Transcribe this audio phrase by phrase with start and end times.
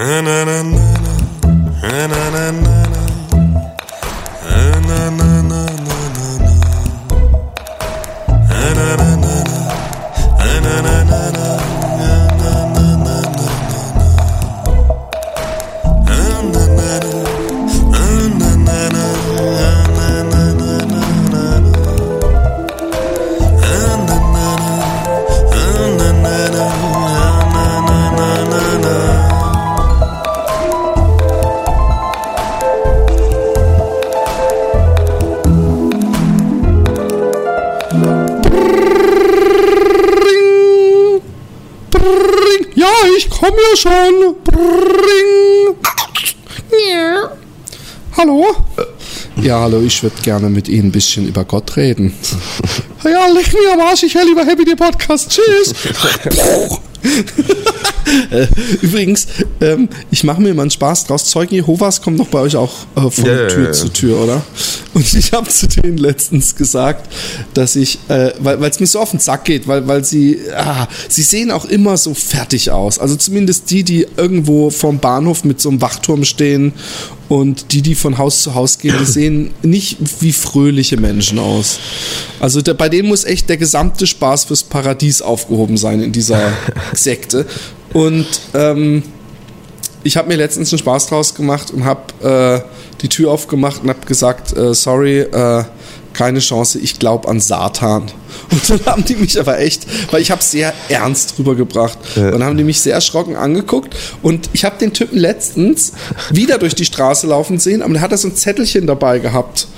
[0.00, 0.62] na na na
[1.82, 2.19] na na
[49.50, 52.14] Ja, hallo, ich würde gerne mit Ihnen ein bisschen über Gott reden.
[53.02, 55.28] Ja, leg mir am Arsch, ich höre lieber Happy Day Podcast.
[55.28, 55.74] Tschüss.
[58.80, 59.26] Übrigens,
[59.60, 61.24] ähm, ich mache mir mal einen Spaß draus.
[61.24, 64.42] Zeugen Jehovas kommen doch bei euch auch äh, von ja, Tür zu Tür, oder?
[64.92, 67.12] Und ich habe zu denen letztens gesagt,
[67.54, 70.88] dass ich, äh, weil es mir so auf den Sack geht, weil, weil sie, ah,
[71.08, 72.98] sie sehen auch immer so fertig aus.
[72.98, 76.72] Also zumindest die, die irgendwo vorm Bahnhof mit so einem Wachturm stehen
[77.28, 81.78] und die, die von Haus zu Haus gehen, die sehen nicht wie fröhliche Menschen aus.
[82.40, 86.52] Also der, bei denen muss echt der gesamte Spaß fürs Paradies aufgehoben sein in dieser
[86.92, 87.46] Sekte.
[87.92, 89.04] Und ähm,
[90.02, 93.88] ich habe mir letztens einen Spaß draus gemacht und habe äh, die Tür aufgemacht und
[93.88, 95.64] habe gesagt, äh, sorry, äh,
[96.12, 98.10] keine Chance, ich glaube an Satan.
[98.50, 102.44] Und dann haben die mich aber echt, weil ich habe sehr ernst rübergebracht, und dann
[102.44, 105.92] haben die mich sehr erschrocken angeguckt und ich habe den Typen letztens
[106.30, 109.68] wieder durch die Straße laufen sehen, aber der hat da so ein Zettelchen dabei gehabt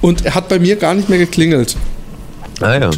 [0.00, 1.76] und er hat bei mir gar nicht mehr geklingelt.
[2.60, 2.90] Ah ja.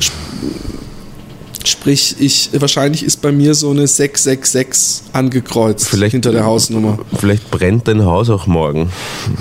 [1.69, 6.99] Sprich, ich wahrscheinlich ist bei mir so eine 666 angekreuzt Vielleicht hinter der Hausnummer.
[7.19, 8.91] Vielleicht brennt dein Haus auch morgen.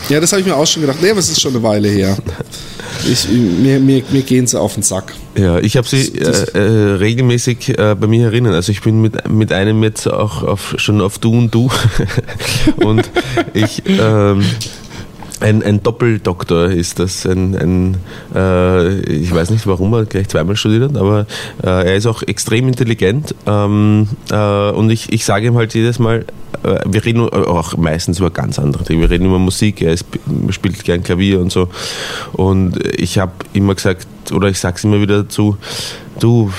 [0.09, 0.99] Ja, das habe ich mir auch schon gedacht.
[1.01, 2.17] Nee, aber es ist schon eine Weile her.
[3.09, 5.13] Ich, mir, mir, mir gehen sie auf den Sack.
[5.35, 8.53] Ja, ich habe sie äh, äh, regelmäßig äh, bei mir erinnern.
[8.53, 11.69] Also ich bin mit, mit einem jetzt auch auf, schon auf Du und Du.
[12.77, 13.09] und
[13.53, 14.43] ich, ähm,
[15.41, 17.25] ein, ein Doppeldoktor ist das.
[17.25, 17.97] Ein, ein,
[18.33, 21.25] äh, ich weiß nicht, warum er gleich zweimal studiert hat, aber
[21.63, 23.35] äh, er ist auch extrem intelligent.
[23.45, 26.25] Ähm, äh, und ich, ich sage ihm halt jedes Mal,
[26.63, 29.01] äh, wir reden auch meistens über ganz andere Dinge.
[29.01, 30.05] Wir reden über Musik, er ist,
[30.49, 31.69] spielt gern Klavier und so.
[32.33, 35.57] Und ich habe immer gesagt, oder ich sag's immer wieder dazu,
[36.21, 36.51] du,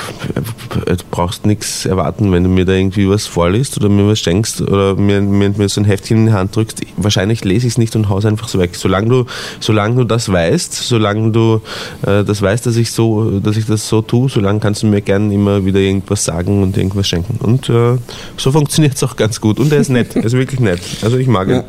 [0.87, 4.61] äh, brauchst nichts erwarten, wenn du mir da irgendwie was vorliest oder mir was schenkst
[4.61, 6.81] oder mir, mir, mir so ein Heftchen in die Hand drückst.
[6.97, 8.75] Wahrscheinlich lese ich es nicht und haus einfach so weg.
[8.75, 9.25] Solange du,
[9.61, 11.61] solange du das weißt, solange du
[12.03, 15.01] äh, das weißt, dass ich so, dass ich das so tue, solange kannst du mir
[15.01, 17.39] gern immer wieder irgendwas sagen und irgendwas schenken.
[17.41, 17.97] Und äh,
[18.37, 19.59] so funktioniert es auch ganz gut.
[19.59, 20.81] Und er ist nett, er ist wirklich nett.
[21.03, 21.55] Also ich mag ihn.
[21.55, 21.65] Ja.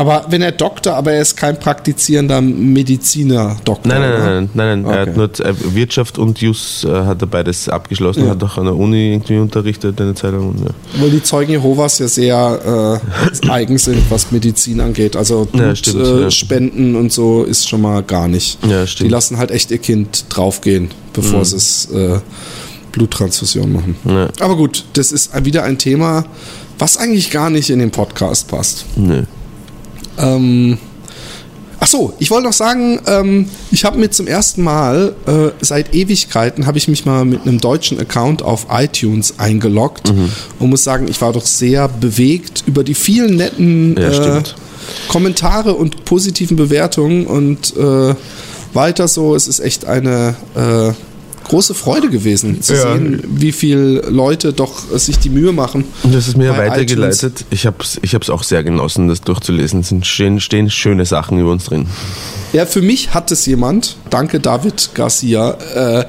[0.00, 3.86] Aber wenn er Doktor, aber er ist kein praktizierender Mediziner-Doktor.
[3.92, 4.84] Nein, nein, nein, nein, nein.
[4.84, 5.10] Er Okay.
[5.10, 8.30] hat nur äh, Wirtschaft und Jus äh, hat er beides abgeschlossen, Ja.
[8.30, 10.54] hat auch an der Uni irgendwie unterrichtet eine Zeit lang.
[10.64, 10.70] Ja.
[10.94, 13.00] Obwohl die Zeugen Jehovas ja sehr
[13.44, 15.16] äh, eigen sind, was Medizin angeht.
[15.16, 16.30] Also Ja, Blut, stimmt, äh, ja.
[16.30, 18.58] Spenden und so ist schon mal gar nicht.
[18.66, 19.08] Ja, stimmt.
[19.08, 22.20] Die lassen halt echt ihr Kind draufgehen, bevor sie es äh,
[22.92, 23.96] Bluttransfusion machen.
[24.06, 24.28] Ja.
[24.40, 26.24] Aber gut, das ist wieder ein Thema,
[26.78, 28.86] was eigentlich gar nicht in den Podcast passt.
[28.96, 29.24] Nö.
[30.20, 30.78] Ähm,
[31.78, 35.94] ach so, ich wollte noch sagen, ähm, ich habe mir zum ersten Mal äh, seit
[35.94, 40.12] Ewigkeiten habe ich mich mal mit einem deutschen Account auf iTunes eingeloggt
[40.58, 44.42] und muss sagen, ich war doch sehr bewegt über die vielen netten Ja, äh.
[45.08, 48.14] Kommentare und positiven Bewertungen und äh,
[48.72, 49.34] weiter so.
[49.34, 50.92] Es ist echt eine äh,
[51.50, 52.82] große Freude gewesen zu Ja.
[52.92, 55.84] sehen, wie viele Leute doch äh, sich die Mühe machen.
[56.04, 57.44] Und das ist mir weitergeleitet.
[57.50, 59.80] Ich habe es ich hab's auch sehr genossen, das durchzulesen.
[59.80, 61.86] Es sind stehen, stehen schöne Sachen über uns drin.
[62.52, 66.04] Ja, für mich hat es jemand, danke David Garcia, äh,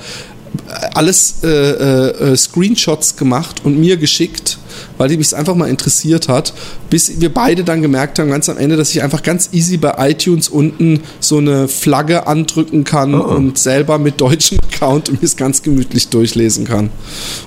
[0.94, 4.58] alles äh, äh, äh, Screenshots gemacht und mir geschickt,
[4.97, 6.53] weil die mich einfach mal interessiert hat,
[6.90, 9.94] bis wir beide dann gemerkt haben, ganz am Ende, dass ich einfach ganz easy bei
[10.09, 13.23] iTunes unten so eine Flagge andrücken kann Oh.
[13.23, 16.90] und selber mit deutschem Account mir es ganz gemütlich durchlesen kann.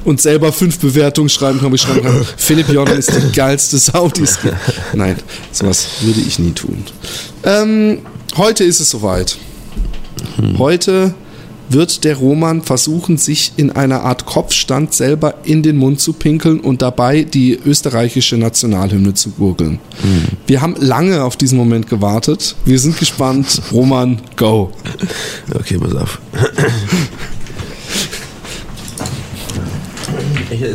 [0.05, 3.79] Und selber fünf Bewertungen schreiben kann, wo ich schreiben kann, Philipp Jordan ist die geilste
[3.79, 4.55] Sau, die es gibt.
[4.95, 5.17] Nein,
[5.53, 6.85] sowas würde ich nie tun.
[7.45, 7.99] Ähm,
[8.37, 9.37] heute ist es soweit.
[10.59, 11.15] Heute
[11.69, 16.61] wird der Roman versuchen, sich in einer Art Kopfstand selber in den Mund zu pinkeln
[16.61, 19.79] und dabei die österreichische Nationalhymne zu gurgeln.
[20.47, 22.57] Wir haben lange auf diesen Moment gewartet.
[22.65, 23.63] Wir sind gespannt.
[23.73, 24.73] Roman, go.
[25.55, 26.21] Okay, pass auf.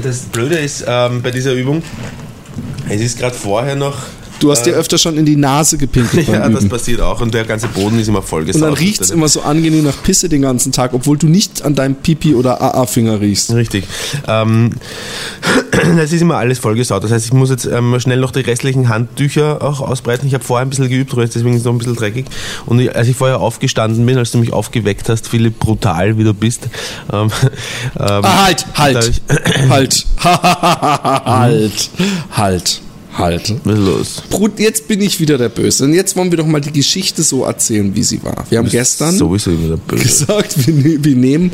[0.03, 1.81] Das Blöde ist ähm, bei dieser Übung,
[2.89, 3.97] Es ist gerade vorher noch.
[4.39, 6.69] Du hast dir öfter schon in die Nase gepinkelt Ja, das Üben.
[6.69, 9.41] passiert auch und der ganze Boden ist immer voll Und dann riecht es immer so
[9.41, 13.53] angenehm nach Pisse den ganzen Tag, obwohl du nicht an deinem Pipi oder AA-Finger riechst.
[13.53, 13.85] Richtig.
[14.27, 14.71] Ähm,
[15.99, 17.03] es ist immer alles vollgesaut.
[17.03, 20.27] Das heißt, ich muss jetzt ähm, schnell noch die restlichen Handtücher auch ausbreiten.
[20.27, 22.25] Ich habe vorher ein bisschen geübt, deswegen ist es noch ein bisschen dreckig.
[22.65, 26.23] Und ich, als ich vorher aufgestanden bin, als du mich aufgeweckt hast, Philipp, brutal wie
[26.23, 26.61] du bist,
[27.13, 27.29] ähm,
[27.99, 30.05] ähm, Ah, halt, hab halt, ich- halt,
[31.25, 31.89] halt,
[32.31, 32.81] halt,
[33.17, 33.53] halt.
[33.63, 34.23] Was ist los?
[34.29, 35.85] Brut, jetzt bin ich wieder der Böse.
[35.85, 38.45] Und jetzt wollen wir doch mal die Geschichte so erzählen, wie sie war.
[38.49, 39.17] Wir haben gestern
[39.87, 41.51] gesagt, wir, ne wir nehmen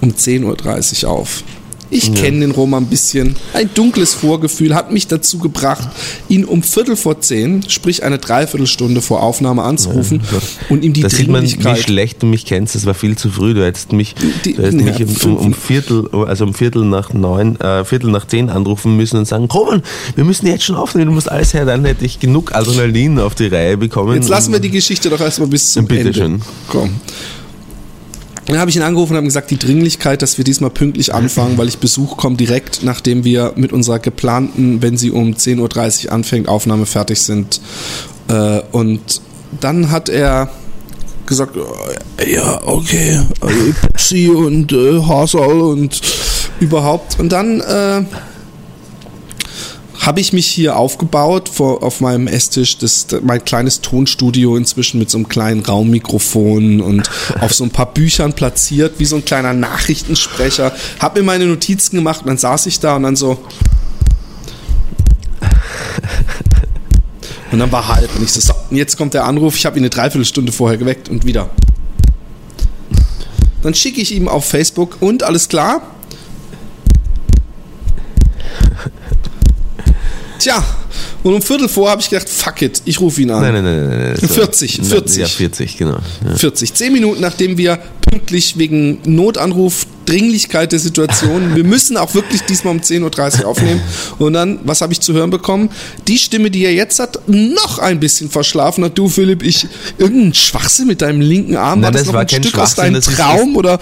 [0.00, 1.42] um 10.30 Uhr auf.
[1.90, 3.34] Ich kenne den Roma ein bisschen.
[3.54, 5.88] Ein dunkles Vorgefühl hat mich dazu gebracht,
[6.28, 10.20] ihn um Viertel vor zehn, sprich eine Dreiviertelstunde vor Aufnahme anzurufen
[10.68, 12.74] und ihm die da sieht man, wie schlecht du mich kennst.
[12.74, 13.54] Das war viel zu früh.
[13.54, 14.14] Du hättest mich,
[14.44, 17.84] Die- du hättest ja, mich um, um, um Viertel, also um Viertel nach neun, äh,
[17.84, 19.82] Viertel nach zehn anrufen müssen und sagen, Roman,
[20.14, 21.64] wir müssen jetzt schon aufnehmen, du musst alles her.
[21.64, 24.14] Dann hätte ich genug Adrenalin auf die Reihe bekommen.
[24.14, 26.14] Jetzt lassen wir die Geschichte doch erstmal bis zum Bitte Ende.
[26.14, 26.42] schön.
[26.68, 26.90] Komm.
[28.48, 31.58] Dann habe ich ihn angerufen und habe gesagt, die Dringlichkeit, dass wir diesmal pünktlich anfangen,
[31.58, 36.12] weil ich Besuch komme direkt, nachdem wir mit unserer geplanten, wenn sie um 10.30 Uhr
[36.12, 37.60] anfängt, Aufnahme fertig sind.
[38.28, 39.20] Äh, und
[39.60, 40.50] dann hat er
[41.26, 41.56] gesagt,
[42.16, 46.00] äh, ja, okay, äh, Pepsi und äh, Hasel und
[46.58, 47.20] überhaupt.
[47.20, 48.02] Und dann äh,
[50.00, 55.10] habe ich mich hier aufgebaut vor, auf meinem Esstisch, das, mein kleines Tonstudio inzwischen mit
[55.10, 57.08] so einem kleinen Raummikrofon und
[57.40, 60.72] auf so ein paar Büchern platziert, wie so ein kleiner Nachrichtensprecher.
[61.00, 63.38] Habe mir meine Notizen gemacht und dann saß ich da und dann so.
[67.50, 69.78] Und dann war halb und ich so, so und jetzt kommt der Anruf, ich habe
[69.78, 71.48] ihn eine Dreiviertelstunde vorher geweckt und wieder.
[73.62, 75.82] Dann schicke ich ihm auf Facebook und alles klar.
[80.38, 80.62] Tja,
[81.22, 83.40] und um Viertel vor habe ich gedacht, fuck it, ich rufe ihn an.
[83.42, 83.98] Nein, nein, nein, nein.
[83.98, 84.14] nein.
[84.20, 85.16] das war- 40, 40.
[85.18, 85.98] Ja, 40, genau.
[86.24, 86.36] Ja.
[86.36, 86.74] 40.
[86.74, 92.74] Zehn Minuten nachdem wir pünktlich wegen Notanruf, Dringlichkeit der Situation, wir müssen auch wirklich diesmal
[92.74, 93.80] um 10.30 Uhr aufnehmen.
[94.18, 95.68] Und dann, was habe ich zu hören bekommen?
[96.06, 98.96] Die Stimme, die er jetzt hat, noch ein bisschen verschlafen hat.
[98.96, 99.66] Du, Philipp, ich,
[99.98, 101.80] irgendein Schwachsinn mit deinem linken Arm.
[101.80, 103.56] Nein, war das, das noch war ein kein Stück aus deinem das ist- Traum?
[103.56, 103.78] oder?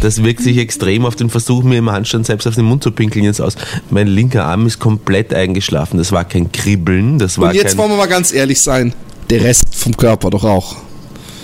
[0.00, 2.90] Das wirkt sich extrem auf den Versuch, mir im Handstand selbst auf den Mund zu
[2.90, 3.54] pinkeln jetzt aus.
[3.90, 5.96] Mein linker Arm ist komplett eingeschlafen.
[5.98, 8.92] Das war kein Kribbeln, das war Und jetzt wollen wir mal ganz ehrlich sein.
[9.30, 10.76] Der Rest vom Körper doch auch.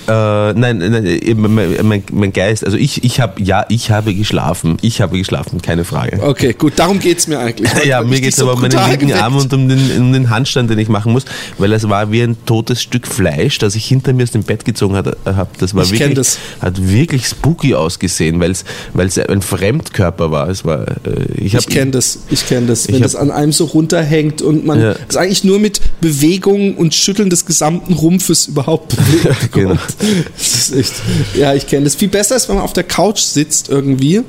[0.09, 0.13] Äh,
[0.55, 4.77] nein, nein eben mein, mein, mein Geist, also ich, ich habe, ja, ich habe geschlafen.
[4.83, 6.21] Ich habe geschlafen, keine Frage.
[6.23, 7.71] Okay, gut, darum geht's mir eigentlich.
[7.85, 10.13] Ja, mir geht es so aber um meinen linken geweckt Arm und um den, um
[10.13, 11.25] den Handstand, den ich machen muss,
[11.59, 14.65] weil es war wie ein totes Stück Fleisch, das ich hinter mir aus dem Bett
[14.65, 15.17] gezogen habe.
[15.59, 16.39] Das war Ich wirklich, das.
[16.61, 18.65] hat wirklich spooky ausgesehen, weil es,
[18.97, 20.49] es ein Fremdkörper war.
[20.49, 20.95] Es war, äh,
[21.37, 24.65] ich Ich kenne das, ich kenne das, wenn hab- das an einem so runterhängt und
[24.67, 24.95] man Ja.
[25.09, 29.53] es eigentlich nur mit Bewegung und Schütteln des gesamten Rumpfes überhaupt bewegt.
[29.53, 29.77] genau.
[29.99, 30.93] Das ist echt,
[31.35, 31.95] ja, ich kenne das.
[31.95, 34.23] Viel besser ist, wenn man auf der Couch sitzt irgendwie,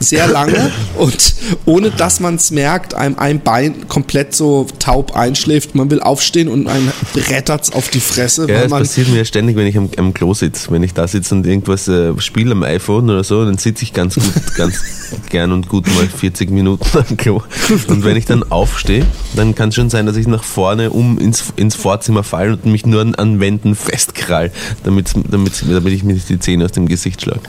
[0.00, 1.34] sehr lange und
[1.64, 5.74] ohne dass man es merkt, einem ein Bein komplett so taub einschläft.
[5.74, 9.66] Man will aufstehen und einem brettert's auf die Fresse, Ja, das passiert mir ständig, wenn
[9.66, 10.70] ich am, am Klo sitze.
[10.70, 13.92] Wenn ich da sitze und irgendwas äh, spiele am iPhone oder so, dann sitze ich
[13.92, 14.82] ganz gut, ganz
[15.30, 17.42] gern und gut mal 40 Minuten am Klo.
[17.88, 19.04] Und wenn ich dann aufstehe,
[19.36, 22.66] dann kann es schon sein, dass ich nach vorne um ins, ins Vorzimmer falle und
[22.66, 24.52] mich nur an, an Wänden festkrall,
[24.84, 27.40] damit, damit, damit ich mir nicht die Zähne aus dem Gesicht schlage.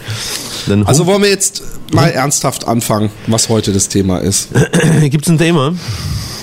[0.85, 1.63] Also wollen wir jetzt
[1.93, 4.49] mal ernsthaft anfangen, was heute das Thema ist.
[5.09, 5.73] gibt es ein Thema?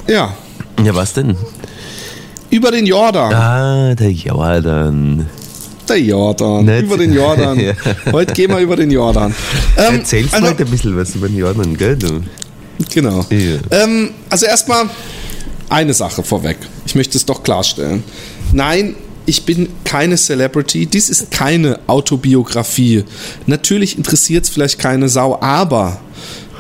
[0.09, 0.35] Ja,
[0.83, 1.37] Ja, was denn?
[2.51, 3.35] über den Jordan.
[3.35, 5.27] Ah, der Jordan.
[5.89, 6.65] Der Jordan.
[6.65, 7.59] Nicht- Über den Jordan.
[7.61, 7.73] Ja.
[8.13, 9.35] Heute gehen wir über den Jordan.
[9.77, 11.97] Ähm, Erzählst also, mal ein bisschen was über den Jordan, gell?
[11.97, 12.23] Du?
[12.93, 13.25] Genau.
[13.31, 13.59] Ja.
[13.85, 14.85] Ähm, also erstmal
[15.69, 16.59] eine Sache vorweg.
[16.87, 18.03] Ich möchte es doch klarstellen.
[18.53, 18.95] Nein,
[19.27, 20.87] ich bin keine Celebrity.
[20.87, 23.05] Dies ist keine Autobiografie.
[23.47, 26.01] Natürlich interessiert es vielleicht keine Sau, aber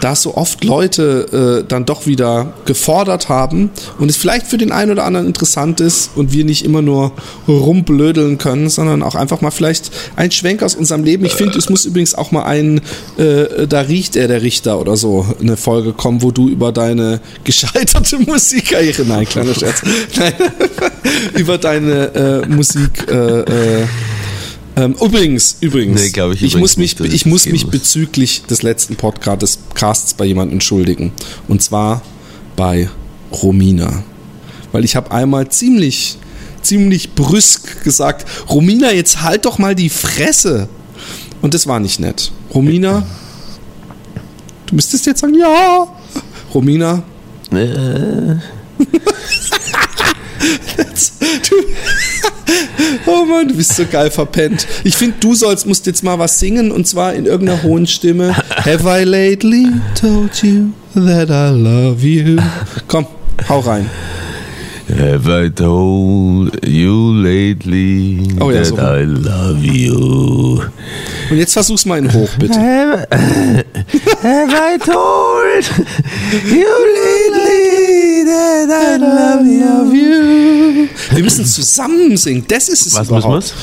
[0.01, 4.73] da so oft Leute äh, dann doch wieder gefordert haben und es vielleicht für den
[4.73, 7.13] einen oder anderen interessant ist und wir nicht immer nur
[7.49, 11.25] rumblödeln können, sondern auch einfach mal vielleicht ein Schwenk aus unserem Leben.
[11.25, 12.81] Ich finde, es muss übrigens auch mal ein,
[13.17, 17.21] äh, da riecht er der Richter oder so, eine Folge kommen, wo du über deine
[17.45, 19.83] gescheiterte Musikkarriere, nein, kleiner Scherz,
[20.19, 20.35] nein,
[21.35, 23.87] über deine äh, Musik, äh, äh,
[24.77, 28.63] ähm, übrigens, übrigens, Nee, ich ich übrigens muss mich, nicht, ich muss mich bezüglich des
[28.63, 31.13] letzten Podcasts Casts bei jemandem entschuldigen.
[31.49, 32.03] Und zwar
[32.57, 32.89] bei
[33.33, 34.03] Romina.
[34.73, 36.19] Weil ich habe einmal ziemlich,
[36.61, 40.69] ziemlich brüsk gesagt, Romina, jetzt halt doch mal die Fresse.
[41.41, 42.33] Und das war nicht nett.
[42.55, 43.07] Romina,
[44.67, 45.87] du müsstest jetzt sagen, ja.
[46.53, 47.03] Romina,
[47.53, 47.57] Äh,
[51.49, 51.55] du,
[53.07, 54.67] oh Mann, du bist so geil verpennt.
[54.85, 58.35] Ich finde, du sollst, musst jetzt mal was singen und zwar in irgendeiner hohen Stimme.
[58.57, 59.67] Have I lately
[60.01, 62.37] told you that I love you?
[62.89, 63.07] Komm,
[63.49, 63.89] hau rein.
[64.89, 68.77] Have I told you lately Oh ja, that so.
[68.77, 70.61] I love you?
[71.29, 72.55] Und jetzt versuch's mal in hoch, bitte.
[72.55, 73.07] Have,
[74.23, 75.65] have I told
[76.45, 79.45] you lately that I love
[79.93, 80.66] you?
[81.17, 82.45] Wir müssen zusammen singen.
[82.49, 83.55] Das ist es Was überhaupt.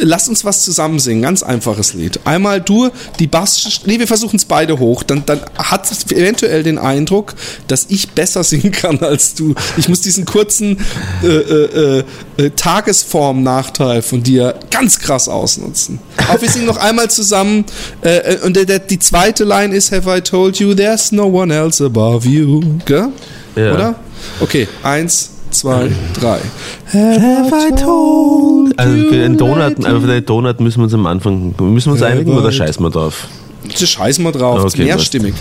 [0.00, 1.22] Lass uns was zusammen singen.
[1.22, 2.20] Ganz einfaches Lied.
[2.24, 3.82] Einmal du, die Bass.
[3.84, 5.02] Nee, wir versuchen es beide hoch.
[5.02, 7.34] Dann, dann hat es eventuell den Eindruck,
[7.68, 9.54] dass ich besser singen kann als du.
[9.76, 10.78] Ich muss diesen kurzen
[11.22, 12.04] äh, äh,
[12.38, 15.98] äh, Tagesform-Nachteil von dir ganz krass ausnutzen.
[16.28, 17.66] Auch wir singen noch einmal zusammen.
[18.02, 21.24] Äh, äh, und der, der, die zweite Line ist: Have I told you there's no
[21.24, 22.62] one else above you?
[22.86, 23.08] Gell?
[23.56, 23.74] Ja.
[23.74, 23.94] Oder?
[24.40, 26.38] Okay, eins, zwei, drei.
[26.92, 31.06] Have I told also für den Donut, also für den Donut müssen wir uns am
[31.06, 33.26] Anfang, müssen wir uns einigen oder scheißen wir drauf?
[33.78, 35.34] Das scheißen wir drauf, Okay, mehrstimmig.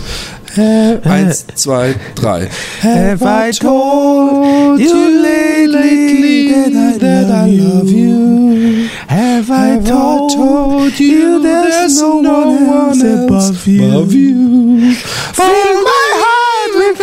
[1.03, 2.49] Eins, zwei, drei.
[2.81, 6.51] Have I told you lately
[6.99, 8.87] that I love you?
[9.07, 14.93] Have I told you there's no one else above you?
[15.33, 16.99] Fill my heart with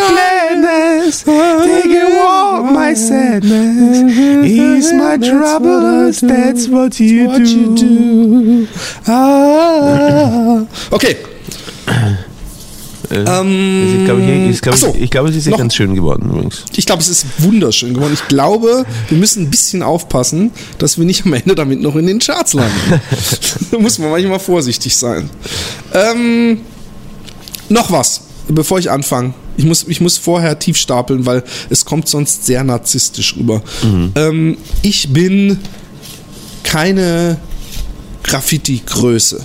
[0.61, 8.69] gladness, take a walk my sadness, ease my troubles, that's what you do.
[9.07, 10.67] Ah.
[10.91, 11.17] Okay.
[13.11, 15.75] Ähm, ich glaube, ich, ich, glaube, Ach so, ich glaube, es ist ja noch- ganz
[15.75, 16.65] schön geworden übrigens.
[16.77, 18.13] Ich glaube, es ist wunderschön geworden.
[18.13, 22.07] Ich glaube, wir müssen ein bisschen aufpassen, dass wir nicht am Ende damit noch in
[22.07, 23.01] den Charts landen.
[23.71, 25.31] da muss man manchmal vorsichtig sein.
[25.95, 26.61] Ähm,
[27.71, 29.33] noch was, bevor ich anfange.
[29.59, 33.61] Ich muss, ich muss vorher tief stapeln, weil es kommt sonst sehr narzisstisch rüber.
[34.15, 35.59] Ähm, ich bin
[36.63, 37.39] keine
[38.23, 39.45] Graffiti-Größe.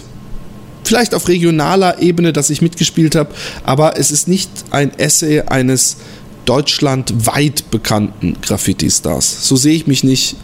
[0.84, 5.98] Vielleicht auf regionaler Ebene, dass ich mitgespielt habe, aber es ist nicht ein Essay eines
[6.46, 9.48] deutschlandweit bekannten Graffiti-Stars.
[9.48, 10.36] So sehe ich mich nicht.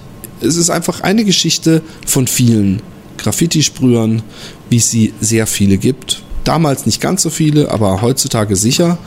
[0.41, 2.81] Es ist einfach eine Geschichte von vielen
[3.17, 4.23] Graffiti-Sprühern,
[4.69, 6.23] wie es sie sehr viele gibt.
[6.43, 8.97] Damals nicht ganz so viele, aber heutzutage sicher.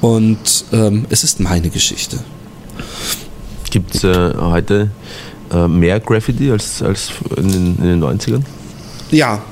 [0.00, 2.18] Und ähm, es ist meine Geschichte.
[3.70, 4.90] Gibt es äh, heute
[5.52, 8.42] äh, mehr Graffiti als, als in, den, in den 90ern?
[9.10, 9.42] Ja,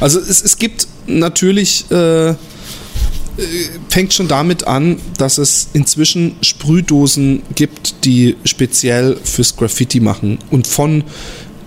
[0.00, 2.34] also es, es gibt natürlich, äh, äh,
[3.88, 10.66] fängt schon damit an, dass es inzwischen Sprühdosen gibt, die speziell fürs Graffiti machen und
[10.66, 11.04] von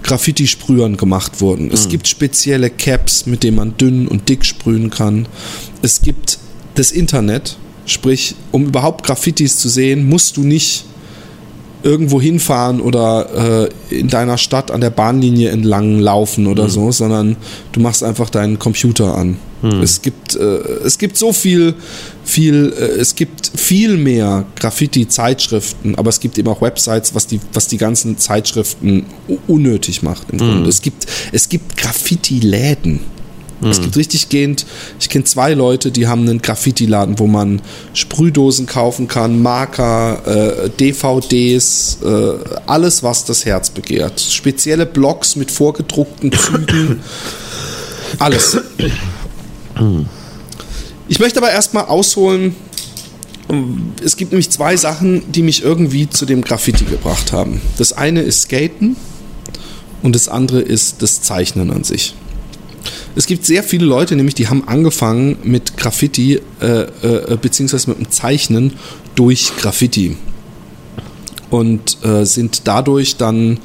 [0.04, 1.72] Graffiti-Sprühern gemacht wurden.
[1.72, 5.28] Es gibt spezielle Caps, mit denen man dünn und dick sprühen kann.
[5.82, 6.40] Es gibt
[6.76, 10.86] das Internet, sprich, um überhaupt Graffitis zu sehen, musst du nicht
[11.84, 17.36] irgendwo hinfahren oder äh, in deiner Stadt an der Bahnlinie entlang laufen oder so, sondern
[17.74, 19.38] du machst einfach deinen Computer an.
[19.82, 21.74] Es gibt äh, es gibt so viel
[22.26, 27.28] viel äh, es gibt viel mehr Graffiti Zeitschriften, aber es gibt eben auch Websites, was
[27.28, 29.06] die was die ganzen Zeitschriften
[29.48, 30.70] unnötig macht im Grunde.
[30.70, 33.00] Es gibt es gibt Graffiti Läden.
[33.72, 34.66] Es gibt richtig gehend,
[35.00, 37.62] ich kenne zwei Leute, die haben einen Graffiti-Laden, wo man
[37.94, 42.34] Sprühdosen kaufen kann, Marker, äh, DVDs, äh,
[42.66, 44.20] alles, was das Herz begehrt.
[44.20, 47.02] Spezielle Blogs mit vorgedruckten Zügen,
[48.20, 48.58] alles.
[51.08, 52.56] Ich möchte aber erstmal ausholen,
[54.04, 57.62] es gibt nämlich zwei Sachen, die mich irgendwie zu dem Graffiti gebracht haben.
[57.78, 58.96] Das eine ist Skaten
[60.02, 62.16] und das andere ist das Zeichnen an sich.
[63.16, 68.00] Es gibt sehr viele Leute, nämlich die haben angefangen mit Graffiti äh, äh, beziehungsweise mit
[68.00, 68.74] dem Zeichnen
[69.16, 70.18] durch Graffiti
[71.54, 73.60] und äh, sind dadurch dann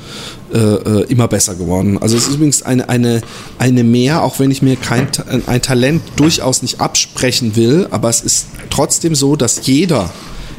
[0.52, 1.96] äh, äh, immer besser geworden.
[1.98, 3.22] Also es ist übrigens eine, eine,
[3.58, 5.08] eine mehr, auch wenn ich mir kein
[5.46, 10.10] ein Talent durchaus nicht absprechen will, aber es ist trotzdem so, dass jeder,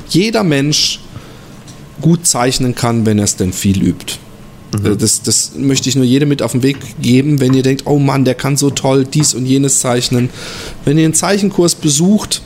[0.10, 1.02] jeder Mensch
[2.02, 4.16] gut zeichnen kann, wenn er es denn viel übt.
[4.74, 7.84] Äh, Das, das möchte ich nur jedem mit auf den Weg geben, wenn ihr denkt,
[7.86, 10.30] oh Mann, der kann so toll dies und jenes zeichnen.
[10.86, 12.42] Wenn ihr einen Zeichenkurs besucht,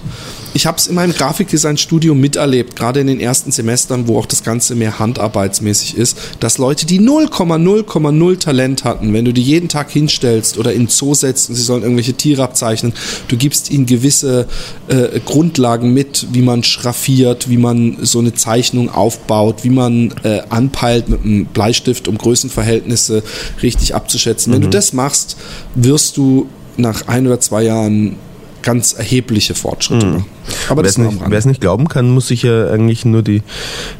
[0.54, 4.44] ich habe es in meinem Grafikdesign-Studium miterlebt, gerade in den ersten Semestern, wo auch das
[4.44, 9.90] Ganze mehr handarbeitsmäßig ist, dass Leute, die 0,0,0 Talent hatten, wenn du die jeden Tag
[9.90, 12.94] hinstellst oder in Zoo setzt und sie sollen irgendwelche Tiere abzeichnen,
[13.28, 14.48] du gibst ihnen gewisse
[14.88, 20.42] äh, Grundlagen mit, wie man schraffiert, wie man so eine Zeichnung aufbaut, wie man äh,
[20.50, 23.24] anpeilt mit einem Bleistift, um Größenverhältnisse
[23.64, 24.54] richtig abzuschätzen.
[24.54, 25.38] Wenn du das machst,
[25.76, 28.18] wirst du nach ein oder zwei Jahren
[28.64, 30.06] ganz erhebliche Fortschritte.
[30.08, 30.26] Mhm.
[30.70, 33.44] Aber Wer es nicht, nicht glauben kann, muss sich ja eigentlich nur die,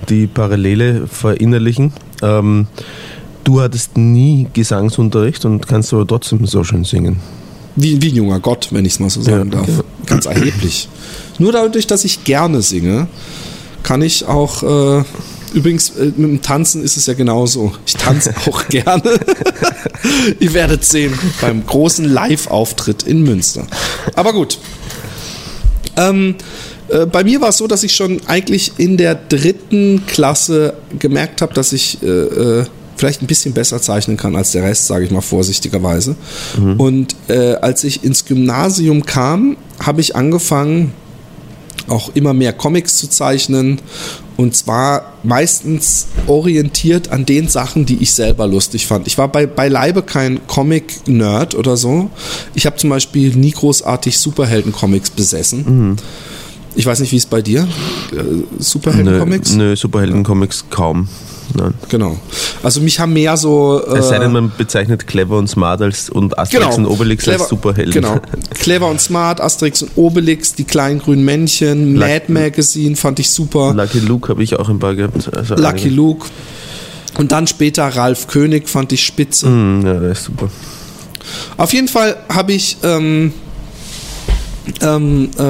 [0.10, 1.94] die Parallele verinnerlichen.
[2.24, 2.68] Ähm,
[3.44, 7.20] du hattest nie Gesangsunterricht und kannst aber trotzdem so schön singen.
[7.76, 9.58] Wie, wie ein junger Gott, wenn ich es mal so sagen Ja.
[9.60, 9.84] darf.
[10.06, 10.90] Ganz erheblich.
[11.40, 13.08] Nur dadurch, dass ich gerne singe,
[13.84, 14.64] kann ich auch.
[15.00, 15.04] Äh,
[15.54, 17.74] übrigens, äh, mit dem Tanzen ist es ja genauso.
[17.86, 19.20] Ich tanze auch gerne.
[20.40, 23.66] Ihr werdet sehen beim großen Live-Auftritt in Münster.
[24.16, 24.60] Aber gut.
[25.96, 26.36] Ähm,
[26.90, 31.42] äh, bei mir war es so, dass ich schon eigentlich in der dritten Klasse gemerkt
[31.42, 35.06] habe, dass ich äh, äh, vielleicht ein bisschen besser zeichnen kann als der Rest, sage
[35.06, 36.16] ich mal vorsichtigerweise.
[36.78, 40.94] Und äh, als ich ins Gymnasium kam, habe ich angefangen,
[41.88, 43.82] auch immer mehr Comics zu zeichnen
[44.38, 49.08] und zwar meistens orientiert an den Sachen, die ich selber lustig fand.
[49.08, 52.10] Ich war bei, beileibe kein Comic-Nerd oder so.
[52.56, 55.98] Ich habe zum Beispiel nie großartig Superhelden-Comics besessen.
[56.76, 57.68] Ich weiß nicht, wie es bei dir?
[58.12, 59.54] Äh, Nö, Superhelden-Comics?
[59.54, 61.08] nö Superhelden-Comics kaum.
[61.56, 61.74] Nein.
[61.90, 62.18] Genau.
[62.64, 63.80] Also mich haben mehr so.
[63.96, 67.42] Es sei denn, äh, man bezeichnet Clever und Smart als und Asterix und Obelix Clever,
[67.42, 67.94] als Superhelden.
[67.94, 68.20] Genau.
[68.56, 73.30] Clever und Smart, Asterix und Obelix, die kleinen grünen Männchen, Lucky- Mad Magazine fand ich
[73.30, 73.74] super.
[73.74, 75.30] Lucky Luke habe ich auch ein paar gehabt.
[75.36, 75.90] Also Lucky einige.
[75.92, 76.28] Luke.
[77.20, 79.46] Und dann später Ralf König fand ich spitze.
[79.46, 80.50] Hm, ja, der ist super.
[81.58, 83.32] Auf jeden Fall habe ich ähm,
[84.82, 85.44] ähm, äh,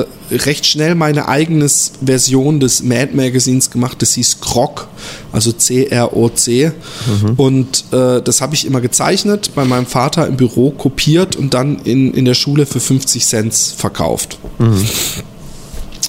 [0.00, 1.68] äh, recht schnell meine eigene
[2.04, 4.00] Version des Mad Magazins gemacht.
[4.02, 4.88] Das hieß Croc,
[5.32, 6.72] also C-R-O-C.
[7.36, 11.78] Und äh, das habe ich immer gezeichnet, bei meinem Vater im Büro kopiert und dann
[11.84, 14.38] in, in der Schule für 50 Cent verkauft.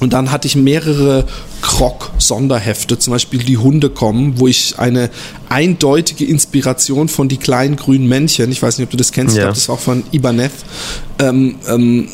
[0.02, 1.26] Und dann hatte ich mehrere
[1.66, 5.10] Krog-Sonderhefte, zum Beispiel Die Hunde kommen, wo ich eine
[5.50, 9.40] eindeutige Inspiration von die kleinen grünen Männchen, ich weiß nicht, ob du das kennst, ich
[9.40, 9.46] Ja.
[9.46, 10.52] glaube, das war auch von Ibanez,
[11.20, 12.08] ähm, ähm,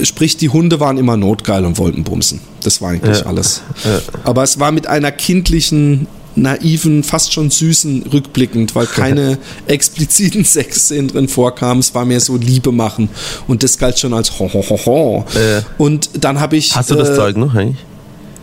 [0.00, 2.40] äh, sprich, die Hunde waren immer notgeil und wollten bumsen.
[2.64, 3.26] Das war eigentlich Ja.
[3.26, 3.62] alles.
[3.84, 4.00] Ja.
[4.24, 9.38] Aber es war mit einer kindlichen, naiven, fast schon süßen rückblickend, weil keine
[9.68, 11.78] expliziten Sexszenen drin vorkamen.
[11.80, 13.08] Es war mehr so Liebe machen.
[13.46, 15.24] Und das galt schon als ho, ho, ho, ho.
[15.34, 15.62] Ja.
[15.78, 16.74] Und dann habe ich.
[16.76, 17.78] Hast du das äh, Zeug noch eigentlich?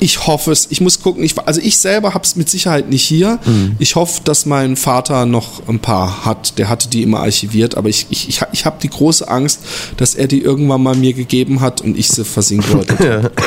[0.03, 0.67] Ich hoffe es.
[0.69, 1.23] Ich muss gucken.
[1.23, 3.39] Ich, also ich selber habe es mit Sicherheit nicht hier.
[3.45, 3.77] Mhm.
[3.79, 6.57] Ich hoffe, dass mein Vater noch ein paar hat.
[6.57, 7.77] Der hatte die immer archiviert.
[7.77, 9.61] Aber ich, ich, ich, ich habe die große Angst,
[9.95, 13.31] dass er die irgendwann mal mir gegeben hat und ich sie versinkwollte.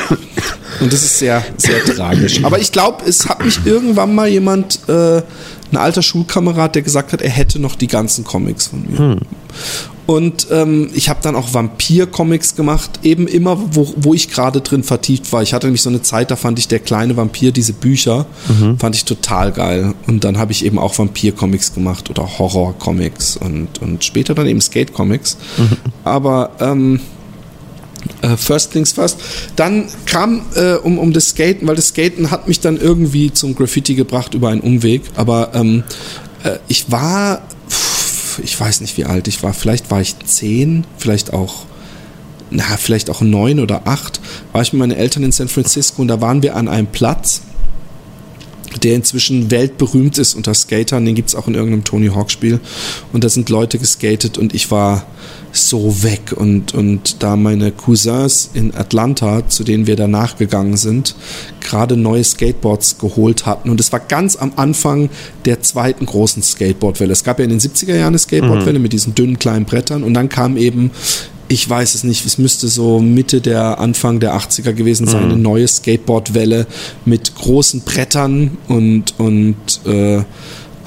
[0.79, 2.43] Und das ist sehr, sehr tragisch.
[2.43, 5.23] Aber ich glaube, es hat mich irgendwann mal jemand, äh,
[5.71, 9.17] ein alter Schulkamerad, der gesagt hat, er hätte noch die ganzen Comics von mir.
[10.07, 14.83] Und ähm, ich habe dann auch Vampir-Comics gemacht, eben immer, wo, wo ich gerade drin
[14.83, 15.43] vertieft war.
[15.43, 18.25] Ich hatte nämlich so eine Zeit, da fand ich der kleine Vampir, diese Bücher,
[18.79, 19.93] fand ich total geil.
[20.07, 24.61] Und dann habe ich eben auch Vampir-Comics gemacht oder Horror-Comics und, und später dann eben
[24.61, 25.37] Skate-Comics.
[26.03, 27.01] Aber ähm,
[28.21, 29.19] äh, First Things First.
[29.55, 33.55] Dann kam äh, um, um das Skaten, weil das Skaten hat mich dann irgendwie zum
[33.55, 35.01] Graffiti gebracht über einen Umweg.
[35.15, 35.83] Aber ähm,
[36.43, 37.41] äh, ich war,
[38.39, 41.65] ich weiß nicht wie alt ich war, vielleicht war ich zehn, vielleicht auch,
[42.49, 44.19] na, vielleicht auch neun oder acht,
[44.51, 47.41] war ich mit meinen Eltern in San Francisco und da waren wir an einem Platz,
[48.83, 51.05] der inzwischen weltberühmt ist unter Skatern.
[51.05, 52.59] Den gibt es auch in irgendeinem Tony Hawk Spiel.
[53.13, 55.05] Und da sind Leute geskatet und ich war
[55.51, 56.33] so weg.
[56.35, 61.15] Und, und da meine Cousins in Atlanta, zu denen wir danach gegangen sind,
[61.61, 63.69] gerade neue Skateboards geholt hatten.
[63.69, 65.09] Und es war ganz am Anfang
[65.45, 67.13] der zweiten großen Skateboardwelle.
[67.13, 70.03] Es gab ja in den 70er Jahren eine Skateboardwelle mit diesen dünnen kleinen Brettern.
[70.03, 70.91] Und dann kam eben
[71.49, 75.37] ich weiß es nicht, es müsste so Mitte der Anfang der 80er gewesen sein, eine
[75.37, 76.67] neue Skateboardwelle
[77.05, 79.55] mit großen Brettern und, und
[79.85, 80.23] äh,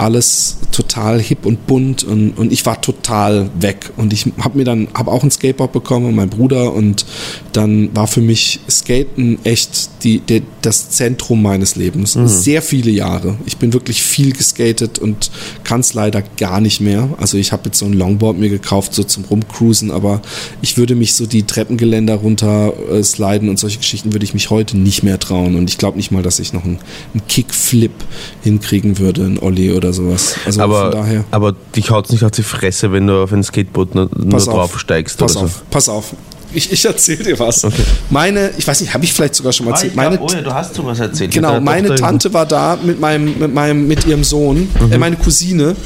[0.01, 3.93] alles total hip und bunt und, und ich war total weg.
[3.97, 7.05] Und ich habe mir dann habe auch ein Skateboard bekommen und mein Bruder und
[7.53, 12.17] dann war für mich Skaten echt die, die das Zentrum meines Lebens.
[12.29, 13.37] Sehr viele Jahre.
[13.45, 15.31] Ich bin wirklich viel geskatet und
[15.65, 17.11] kann es leider gar nicht mehr.
[17.19, 20.23] Also ich habe jetzt so ein Longboard mir gekauft so zum rumcruisen aber
[20.63, 24.51] ich würde mich so die Treppengeländer runter äh, sliden und solche Geschichten würde ich mich
[24.51, 25.57] heute nicht mehr trauen.
[25.57, 26.79] Und ich glaube nicht mal dass ich noch einen,
[27.13, 27.93] einen Kickflip
[28.43, 32.31] hinkriegen würde ein Ollie oder sowas also von Aber, daher aber dich haut's nicht auf
[32.33, 34.55] die Fresse, wenn du auf ein Skateboard nur, nur Pass auf.
[34.55, 35.61] drauf steigst Pass oder auf, so.
[35.71, 36.13] pass auf.
[36.53, 37.65] Ich, ich erzähle dir was.
[38.11, 39.95] Meine, ich weiß nicht, habe ich vielleicht sogar schon mal erzählt.
[39.95, 41.31] meine, oh du hast sowas erzählt.
[41.33, 44.93] genau, meine Tante war da mit meinem, mit meinem, mit ihrem Sohn, Mhm.
[44.93, 45.77] äh, meine Cousine,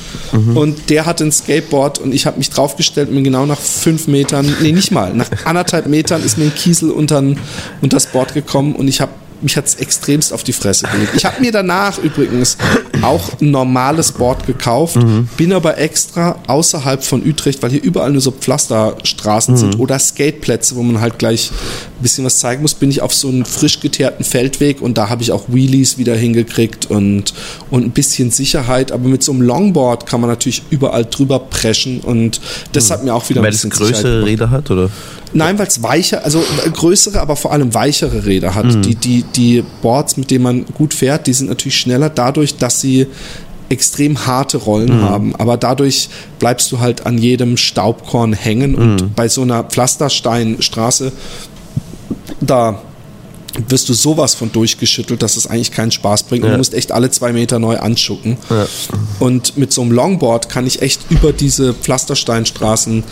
[0.54, 4.06] und der hatte ein Skateboard und ich habe mich draufgestellt und bin genau nach fünf
[4.08, 7.38] Metern, nee, nicht mal, nach anderthalb Metern ist mir ein Kiesel untern,
[7.82, 9.12] unter das Board gekommen und ich habe
[9.44, 11.12] mich hat's extremst auf die Fresse gelegt.
[11.16, 12.56] Ich habe mir danach übrigens
[13.02, 15.28] auch ein normales Board gekauft, mhm.
[15.36, 19.58] bin aber extra außerhalb von Utrecht, weil hier überall nur so Pflasterstraßen mhm.
[19.58, 23.14] sind oder Skateplätze, wo man halt gleich ein bisschen was zeigen muss, bin ich auf
[23.14, 27.34] so einen frisch geteerten Feldweg und da habe ich auch Wheelies wieder hingekriegt und,
[27.70, 28.92] und ein bisschen Sicherheit.
[28.92, 32.40] Aber mit so einem Longboard kann man natürlich überall drüber preschen und
[32.72, 32.92] das mhm.
[32.92, 34.90] hat mir auch wieder Weil ein bisschen es größere Räder hat, oder?
[35.34, 36.42] Nein, weil es weicher, also
[36.72, 38.66] größere, aber vor allem weichere Räder hat.
[38.66, 38.82] Mhm.
[38.82, 42.80] Die, die, die Boards, mit denen man gut fährt, die sind natürlich schneller dadurch, dass
[42.80, 43.08] sie
[43.68, 45.02] extrem harte Rollen mhm.
[45.02, 49.12] haben, aber dadurch bleibst du halt an jedem Staubkorn hängen und mhm.
[49.16, 51.12] bei so einer Pflastersteinstraße,
[52.40, 52.80] da
[53.68, 56.44] wirst du sowas von durchgeschüttelt, dass es eigentlich keinen Spaß bringt.
[56.44, 56.50] Ja.
[56.50, 58.36] Du musst echt alle zwei Meter neu anschucken.
[58.50, 58.66] Ja.
[59.20, 63.04] Und mit so einem Longboard kann ich echt über diese Pflastersteinstraßen äh,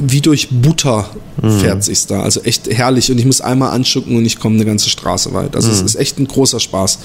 [0.00, 1.10] wie durch Butter
[1.42, 1.60] mhm.
[1.60, 2.22] fährt sich's da.
[2.22, 3.10] Also echt herrlich.
[3.10, 5.54] Und ich muss einmal anschucken und ich komme eine ganze Straße weit.
[5.56, 5.74] Also mhm.
[5.74, 6.98] es ist echt ein großer Spaß.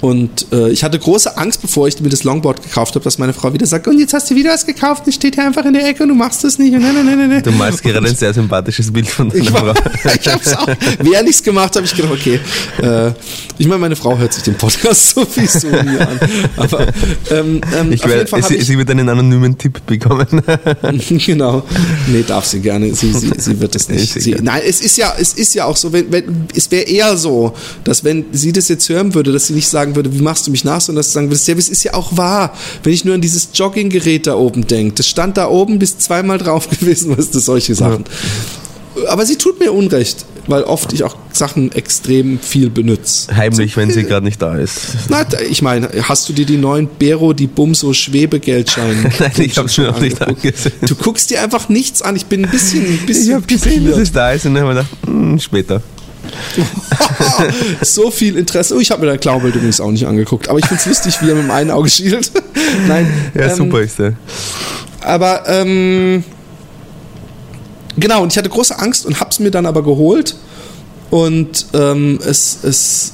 [0.00, 3.32] Und äh, ich hatte große Angst, bevor ich mir das Longboard gekauft habe, dass meine
[3.32, 5.72] Frau wieder sagt, und jetzt hast du wieder was gekauft, und steht hier einfach in
[5.72, 6.74] der Ecke und du machst es nicht.
[6.74, 7.42] Und nein, nein, nein, nein.
[7.42, 9.72] Du malst gerade ein sehr sympathisches Bild von deiner ich Frau.
[10.14, 10.68] ich hab's auch,
[11.00, 12.40] während ich's gemacht habe, ich gedacht, okay,
[12.82, 13.12] äh,
[13.58, 16.20] ich meine, meine Frau hört sich den Podcast sowieso nie an.
[16.56, 16.86] Aber
[17.30, 20.26] ähm, ähm, ich wär, sie, ich, sie wird einen anonymen Tipp bekommen.
[21.08, 21.64] genau.
[22.08, 22.94] Nee, darf sie gerne.
[22.94, 24.12] Sie, sie, sie wird es nicht.
[24.12, 27.16] Sie, nein, es ist ja, es ist ja auch so, wenn, wenn, es wäre eher
[27.16, 27.54] so,
[27.84, 30.50] dass wenn sie das jetzt hören würde, dass sie nicht sagen würde, wie machst du
[30.50, 32.52] mich nach, sondern dass du sagen würdest, ja, es ist ja auch wahr.
[32.82, 36.38] Wenn ich nur an dieses Jogginggerät da oben denke, das stand da oben, bis zweimal
[36.38, 38.04] drauf gewesen, was das solche Sachen.
[38.04, 39.08] Ja.
[39.08, 43.34] Aber sie tut mir Unrecht, weil oft ich auch Sachen extrem viel benutze.
[43.36, 44.80] Heimlich, wenn sie gerade nicht da ist.
[45.08, 49.10] Na, ich meine, hast du dir die neuen Bero, die Bumso Schwebegeldscheine?
[49.18, 50.72] Nein, ich habe schon noch nicht angesehen.
[50.86, 52.16] Du guckst dir einfach nichts an.
[52.16, 53.28] Ich bin ein bisschen, ein bisschen.
[53.28, 55.82] Ich habe gesehen, dass es da ist und dann habe ich gedacht, hm, später.
[57.82, 58.74] so viel Interesse.
[58.74, 61.20] Oh, ich habe mir dein Klaubild übrigens auch nicht angeguckt, aber ich finde es lustig,
[61.22, 62.30] wie er mit dem einen Auge schielt.
[62.88, 63.30] Nein.
[63.34, 64.14] Ja, ähm, super ist der.
[65.00, 66.24] Aber, ähm,
[67.96, 70.36] genau, und ich hatte große Angst und habe es mir dann aber geholt.
[71.10, 73.12] Und ähm, es, es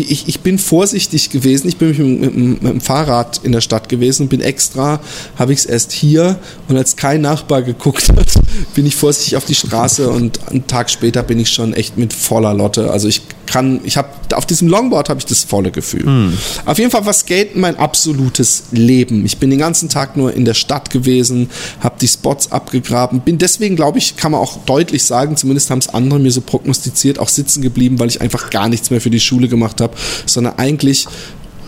[0.00, 1.68] ich, ich bin vorsichtig gewesen.
[1.68, 1.88] Ich bin
[2.20, 5.00] mit, mit, mit, dem Fahrrad in der Stadt gewesen und bin extra,
[5.36, 8.26] habe ich es erst hier und als kein Nachbar geguckt hat,
[8.74, 12.12] bin ich vorsichtig auf die Straße und einen Tag später bin ich schon echt mit
[12.12, 12.90] voller Lotte.
[12.90, 16.04] Also ich kann, ich habe auf diesem Longboard habe ich das volle Gefühl.
[16.04, 16.38] Mhm.
[16.64, 19.24] Auf jeden Fall war Skaten mein absolutes Leben.
[19.24, 23.38] Ich bin den ganzen Tag nur in der Stadt gewesen, habe die Spots abgegraben, bin
[23.38, 27.18] deswegen, glaube ich, kann man auch deutlich sagen, zumindest haben es andere mir so prognostiziert,
[27.18, 29.94] auch sitzen geblieben, weil ich einfach gar nichts mehr für die Schule gemacht habe,
[30.26, 31.06] sondern eigentlich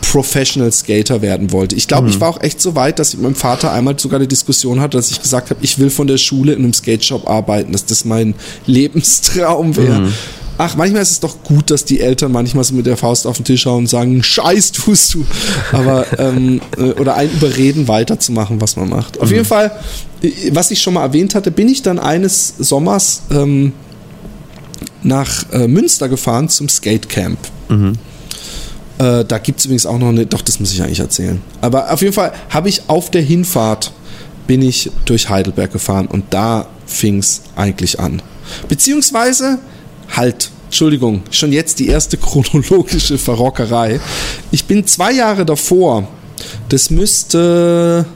[0.00, 1.76] Professional Skater werden wollte.
[1.76, 2.10] Ich glaube, mhm.
[2.10, 4.80] ich war auch echt so weit, dass ich mit meinem Vater einmal sogar eine Diskussion
[4.80, 7.72] hatte, dass ich gesagt habe, ich will von der Schule in einem Skate Shop arbeiten,
[7.72, 8.34] dass das mein
[8.66, 10.00] Lebenstraum wäre.
[10.00, 10.12] Mhm.
[10.58, 13.36] Ach, manchmal ist es doch gut, dass die Eltern manchmal so mit der Faust auf
[13.36, 15.24] den Tisch hauen und sagen, Scheiß tust du.
[15.72, 19.20] Aber, ähm, äh, oder einen überreden, weiterzumachen, was man macht.
[19.20, 19.36] Auf mhm.
[19.36, 19.70] jeden Fall,
[20.22, 23.72] äh, was ich schon mal erwähnt hatte, bin ich dann eines Sommers ähm,
[25.02, 27.38] nach äh, Münster gefahren zum Skatecamp.
[27.68, 27.92] Mhm.
[28.98, 31.40] Äh, da gibt es übrigens auch noch eine, doch, das muss ich eigentlich erzählen.
[31.60, 33.92] Aber auf jeden Fall habe ich auf der Hinfahrt
[34.48, 38.22] bin ich durch Heidelberg gefahren und da fing es eigentlich an.
[38.66, 39.58] Beziehungsweise
[40.16, 44.00] halt, Entschuldigung, schon jetzt die erste chronologische Verrockerei.
[44.50, 46.08] Ich bin zwei Jahre davor,
[46.68, 48.06] das müsste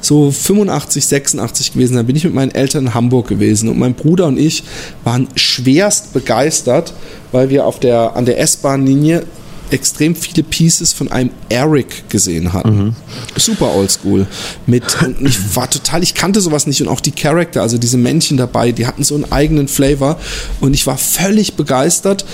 [0.00, 3.68] so 85, 86 gewesen sein, bin ich mit meinen Eltern in Hamburg gewesen.
[3.68, 4.62] Und mein Bruder und ich
[5.04, 6.92] waren schwerst begeistert,
[7.32, 9.24] weil wir auf der, an der S-Bahn-Linie
[9.70, 12.76] extrem viele Pieces von einem Eric gesehen hatten.
[12.76, 12.96] Mhm.
[13.36, 14.26] Super oldschool.
[14.66, 17.98] Mit, und ich war total, ich kannte sowas nicht und auch die Charakter, also diese
[17.98, 20.18] Männchen dabei, die hatten so einen eigenen Flavor
[20.60, 22.24] und ich war völlig begeistert.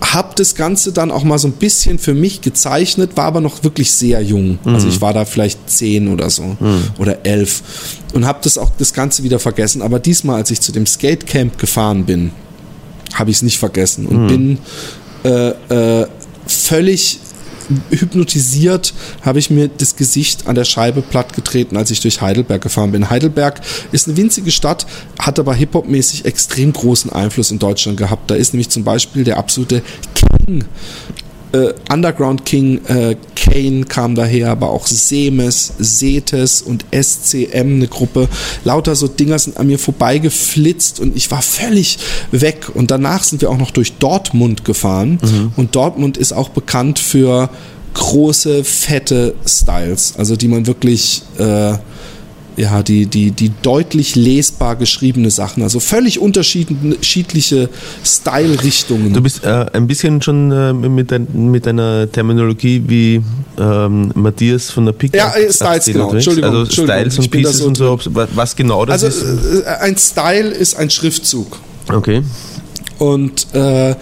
[0.00, 3.64] Hab das Ganze dann auch mal so ein bisschen für mich gezeichnet, war aber noch
[3.64, 4.58] wirklich sehr jung.
[4.64, 4.74] Mhm.
[4.74, 6.82] Also ich war da vielleicht zehn oder so mhm.
[6.98, 7.62] oder elf
[8.12, 9.80] und habe das auch das Ganze wieder vergessen.
[9.80, 12.32] Aber diesmal, als ich zu dem Skatecamp gefahren bin,
[13.14, 14.26] habe ich es nicht vergessen und mhm.
[14.26, 14.58] bin
[15.24, 15.48] äh,
[16.02, 16.06] äh,
[16.54, 17.20] völlig
[17.90, 22.92] hypnotisiert habe ich mir das Gesicht an der Scheibe plattgetreten, als ich durch Heidelberg gefahren
[22.92, 23.10] bin.
[23.10, 23.60] Heidelberg
[23.92, 24.86] ist eine winzige Stadt,
[25.18, 28.30] hat aber Hip-Hop-mäßig extrem großen Einfluss in Deutschland gehabt.
[28.30, 29.82] Da ist nämlich zum Beispiel der absolute
[30.14, 30.64] King
[31.54, 38.28] äh, Underground King äh, Kane kam daher, aber auch Semes, Setes und SCM, eine Gruppe.
[38.64, 41.98] Lauter so Dinger sind an mir vorbeigeflitzt und ich war völlig
[42.32, 42.70] weg.
[42.74, 45.18] Und danach sind wir auch noch durch Dortmund gefahren.
[45.22, 45.52] Mhm.
[45.56, 47.50] Und Dortmund ist auch bekannt für
[47.94, 51.74] große, fette Styles, also die man wirklich äh,
[52.56, 57.68] ja, die, die, die deutlich lesbar geschriebene Sachen, also völlig unterschiedliche
[58.04, 59.12] Style-Richtungen.
[59.12, 63.22] Du bist äh, ein bisschen schon äh, mit, dein, mit deiner Terminologie wie
[63.58, 65.14] ähm, Matthias von der Pick.
[65.14, 66.12] Ja, äh, Styles, genau.
[66.12, 66.50] Entschuldigung.
[66.50, 67.98] Also Entschuldigung, Styles und Pieces so und so.
[68.34, 69.66] Was genau das also, ist?
[69.66, 71.58] Also ein Style ist ein Schriftzug.
[71.92, 72.22] Okay.
[72.98, 73.94] Und äh,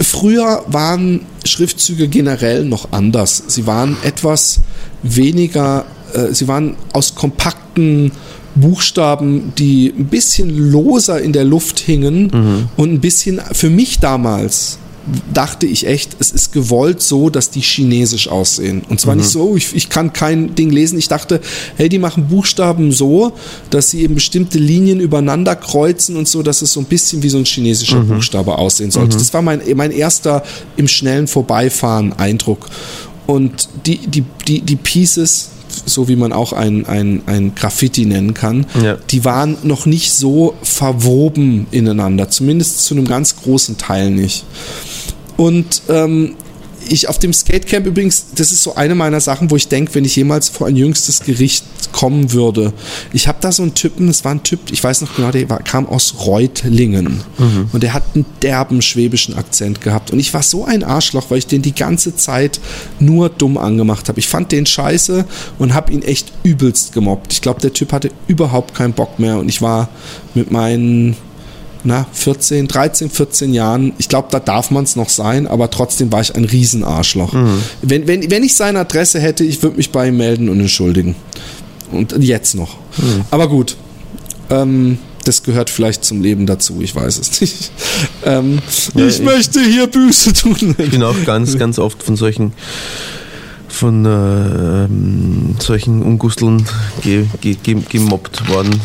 [0.00, 3.42] früher waren Schriftzüge generell noch anders.
[3.46, 4.60] Sie waren etwas
[5.02, 5.86] weniger,
[6.32, 8.12] sie waren aus kompakten
[8.54, 12.68] Buchstaben, die ein bisschen loser in der Luft hingen mhm.
[12.76, 14.78] und ein bisschen für mich damals
[15.32, 18.82] dachte ich echt, es ist gewollt so, dass die chinesisch aussehen.
[18.88, 19.20] Und zwar mhm.
[19.20, 20.98] nicht so, ich, ich kann kein Ding lesen.
[20.98, 21.40] Ich dachte,
[21.76, 23.32] hey, die machen Buchstaben so,
[23.70, 27.28] dass sie eben bestimmte Linien übereinander kreuzen und so, dass es so ein bisschen wie
[27.28, 28.08] so ein chinesischer mhm.
[28.08, 29.16] Buchstabe aussehen sollte.
[29.16, 29.20] Mhm.
[29.20, 30.42] Das war mein, mein erster
[30.76, 32.68] im schnellen Vorbeifahren Eindruck.
[33.26, 35.50] Und die, die, die, die Pieces,
[35.86, 38.96] so wie man auch ein, ein, ein Graffiti nennen kann, ja.
[39.10, 44.44] die waren noch nicht so verwoben ineinander, zumindest zu einem ganz großen Teil nicht.
[45.36, 46.34] Und ähm,
[46.88, 50.04] ich auf dem Skatecamp übrigens, das ist so eine meiner Sachen, wo ich denke, wenn
[50.04, 52.72] ich jemals vor ein jüngstes Gericht kommen würde.
[53.12, 55.48] Ich habe da so einen Typen, das war ein Typ, ich weiß noch genau, der
[55.48, 57.70] war, kam aus Reutlingen mhm.
[57.72, 61.38] und der hat einen derben schwäbischen Akzent gehabt und ich war so ein Arschloch, weil
[61.38, 62.60] ich den die ganze Zeit
[62.98, 64.18] nur dumm angemacht habe.
[64.18, 65.24] Ich fand den scheiße
[65.58, 67.32] und habe ihn echt übelst gemobbt.
[67.32, 69.88] Ich glaube, der Typ hatte überhaupt keinen Bock mehr und ich war
[70.34, 71.16] mit meinen
[71.88, 76.12] na, 14, 13, 14 Jahren, ich glaube, da darf man es noch sein, aber trotzdem
[76.12, 77.32] war ich ein Riesenarschloch.
[77.32, 77.62] Mhm.
[77.82, 81.16] Wenn, wenn, wenn ich seine Adresse hätte, ich würde mich bei ihm melden und entschuldigen.
[81.90, 82.76] Und jetzt noch.
[82.98, 83.24] Mhm.
[83.30, 83.76] Aber gut.
[84.50, 87.72] Ähm, das gehört vielleicht zum Leben dazu, ich weiß es nicht.
[88.24, 88.58] Ähm,
[88.94, 90.74] ja, ich, ich, möchte hier Büße tun.
[90.76, 92.52] Ich bin auch ganz, ganz oft von solchen
[93.68, 96.64] von äh, ähm, solchen Ungusteln
[97.02, 98.80] ge, ge, ge, gemobbt worden.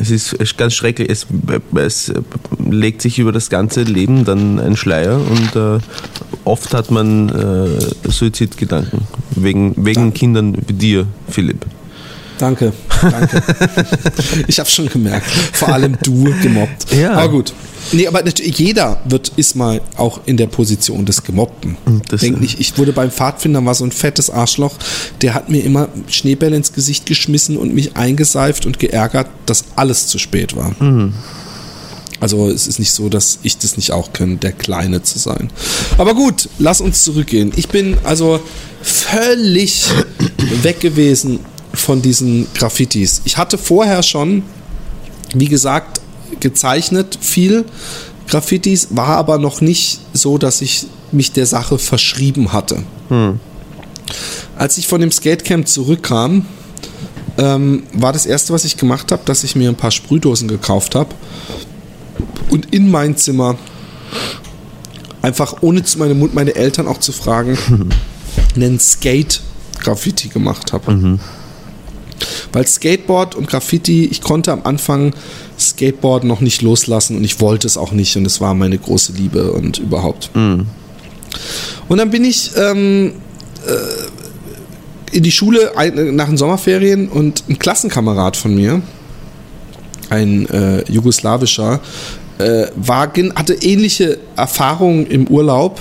[0.00, 1.10] Es ist ganz schrecklich.
[1.10, 1.26] Es,
[1.74, 2.12] es,
[2.58, 5.78] legt sich über das ganze Leben dann ein Schleier und äh,
[6.44, 9.02] oft hat man äh, Suizidgedanken.
[9.36, 11.66] Wegen, wegen Kindern wie dir, Philipp.
[12.40, 12.72] Danke,
[13.02, 13.42] danke.
[14.46, 15.26] ich habe schon gemerkt.
[15.52, 16.90] Vor allem du gemobbt.
[16.90, 17.12] Ja.
[17.12, 17.52] Aber gut.
[17.92, 21.76] Nee, aber natürlich, jeder wird, ist mal auch in der Position des Gemobbten.
[22.08, 24.74] Das Denk nicht, ich wurde beim Pfadfinder, war so ein fettes Arschloch,
[25.20, 30.06] der hat mir immer Schneebälle ins Gesicht geschmissen und mich eingeseift und geärgert, dass alles
[30.06, 30.74] zu spät war.
[30.82, 31.12] Mhm.
[32.20, 35.50] Also es ist nicht so, dass ich das nicht auch kann, der Kleine zu sein.
[35.98, 37.52] Aber gut, lass uns zurückgehen.
[37.56, 38.40] Ich bin also
[38.82, 39.86] völlig
[40.62, 41.40] weg gewesen
[41.72, 43.22] von diesen Graffitis.
[43.24, 44.42] Ich hatte vorher schon,
[45.34, 46.00] wie gesagt,
[46.40, 47.64] gezeichnet viel
[48.28, 52.82] Graffitis, war aber noch nicht so, dass ich mich der Sache verschrieben hatte.
[53.08, 53.40] Hm.
[54.56, 56.46] Als ich von dem Skatecamp zurückkam,
[57.38, 60.94] ähm, war das erste, was ich gemacht habe, dass ich mir ein paar Sprühdosen gekauft
[60.94, 61.14] habe
[62.50, 63.56] und in mein Zimmer
[65.22, 67.58] einfach ohne zu meinem Mund meine Eltern auch zu fragen,
[68.54, 70.92] einen Skate-Graffiti gemacht habe.
[70.92, 71.20] Mhm.
[72.52, 75.14] Weil Skateboard und Graffiti, ich konnte am Anfang
[75.58, 79.12] Skateboard noch nicht loslassen und ich wollte es auch nicht und es war meine große
[79.12, 80.30] Liebe und überhaupt.
[80.34, 80.66] Mhm.
[81.88, 83.12] Und dann bin ich ähm,
[83.66, 88.82] äh, in die Schule ein, nach den Sommerferien und ein Klassenkamerad von mir,
[90.08, 91.80] ein äh, jugoslawischer,
[92.38, 95.80] äh, war, hatte ähnliche Erfahrungen im Urlaub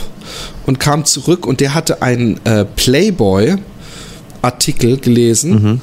[0.66, 5.52] und kam zurück und der hatte einen äh, Playboy-Artikel gelesen.
[5.52, 5.82] Mhm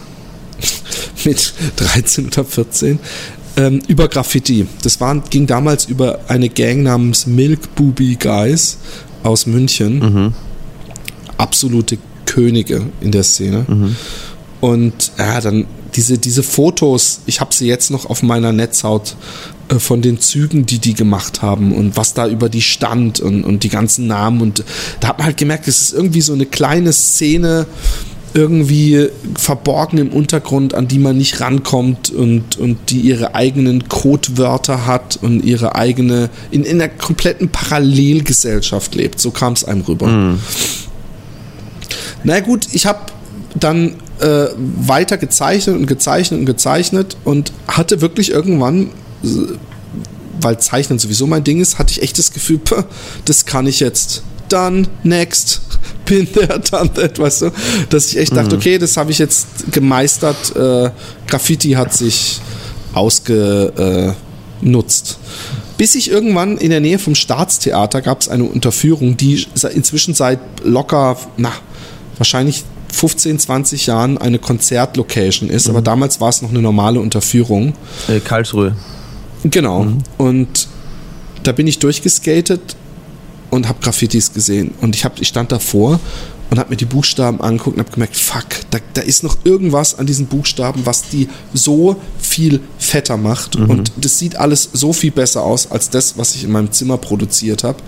[1.26, 2.98] mit 13 oder 14
[3.56, 4.66] ähm, über Graffiti.
[4.82, 8.78] Das war, ging damals über eine Gang namens Milk Booby Guys
[9.22, 9.98] aus München.
[9.98, 10.32] Mhm.
[11.36, 13.64] Absolute Könige in der Szene.
[13.68, 13.96] Mhm.
[14.60, 19.16] Und ja, dann diese, diese Fotos, ich habe sie jetzt noch auf meiner Netzhaut
[19.68, 23.44] äh, von den Zügen, die die gemacht haben und was da über die stand und,
[23.44, 24.40] und die ganzen Namen.
[24.40, 24.64] Und
[25.00, 27.66] da hat man halt gemerkt, es ist irgendwie so eine kleine Szene,
[28.37, 34.85] irgendwie verborgen im Untergrund, an die man nicht rankommt und, und die ihre eigenen Codewörter
[34.87, 39.20] hat und ihre eigene, in, in einer kompletten Parallelgesellschaft lebt.
[39.20, 40.07] So kam es einem rüber.
[40.07, 40.40] Mhm.
[42.25, 43.01] Na gut, ich habe
[43.55, 48.90] dann äh, weiter gezeichnet und gezeichnet und gezeichnet und hatte wirklich irgendwann,
[50.42, 52.61] weil Zeichnen sowieso mein Ding ist, hatte ich echt das Gefühl,
[53.25, 54.22] das kann ich jetzt.
[54.48, 55.61] Dann, next
[56.06, 57.50] bin der Tante etwas so,
[57.90, 58.61] dass ich echt dachte, mhm.
[58.61, 60.54] okay, das habe ich jetzt gemeistert.
[60.54, 60.90] Äh,
[61.26, 62.40] Graffiti hat sich
[62.94, 64.16] ausgenutzt.
[65.76, 70.38] Bis ich irgendwann in der Nähe vom Staatstheater gab es eine Unterführung, die inzwischen seit
[70.64, 71.52] locker, na,
[72.16, 75.72] wahrscheinlich 15, 20 Jahren eine Konzertlocation ist, mhm.
[75.72, 77.74] aber damals war es noch eine normale Unterführung.
[78.09, 78.74] Äh, Karlsruhe.
[79.44, 79.85] Genau.
[79.85, 79.98] Mhm.
[80.16, 80.68] Und
[81.42, 82.76] da bin ich durchgeskatet
[83.50, 84.74] und habe Graffitis gesehen.
[84.80, 86.00] Und ich, hab, ich stand davor
[86.50, 89.98] und habe mir die Buchstaben angeguckt und habe gemerkt, fuck, da, da, ist noch irgendwas
[89.98, 93.59] an diesen Buchstaben, was die so viel fetter macht.
[93.59, 93.70] Mhm.
[93.70, 96.98] Und das sieht alles so viel besser aus als das, was ich in meinem Zimmer
[96.98, 97.82] produziert habe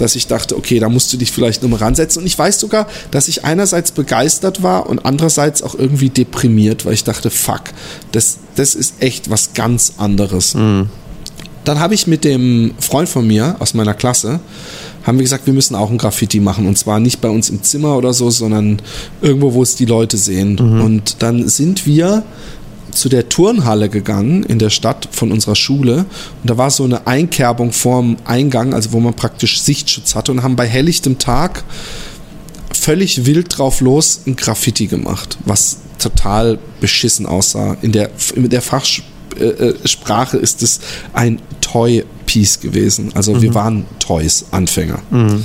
[0.00, 2.22] dass ich dachte, okay, da musst du dich vielleicht nochmal ransetzen.
[2.22, 6.94] Und ich weiß sogar, dass ich einerseits begeistert war und andererseits auch irgendwie deprimiert, weil
[6.94, 7.62] ich dachte, fuck,
[8.12, 10.54] das, das ist echt was ganz anderes.
[10.54, 10.88] Mhm.
[11.64, 14.40] Dann habe ich mit dem Freund von mir aus meiner Klasse,
[15.08, 16.66] haben wir gesagt, wir müssen auch ein Graffiti machen.
[16.66, 18.82] Und zwar nicht bei uns im Zimmer oder so, sondern
[19.22, 20.58] irgendwo, wo es die Leute sehen.
[20.60, 20.80] Mhm.
[20.82, 22.24] Und dann sind wir
[22.92, 26.04] zu der Turnhalle gegangen in der Stadt von unserer Schule
[26.42, 30.42] und da war so eine Einkerbung vorm Eingang, also wo man praktisch Sichtschutz hatte und
[30.42, 31.64] haben bei helllichtem Tag
[32.72, 37.76] völlig wild drauf los ein Graffiti gemacht, was total beschissen aussah.
[37.82, 39.74] In der, in der Fachsprache äh,
[40.40, 40.80] ist es
[41.12, 43.10] ein Toy-Piece gewesen.
[43.14, 43.42] Also mhm.
[43.42, 45.00] wir waren Toys-Anfänger.
[45.10, 45.44] Mhm.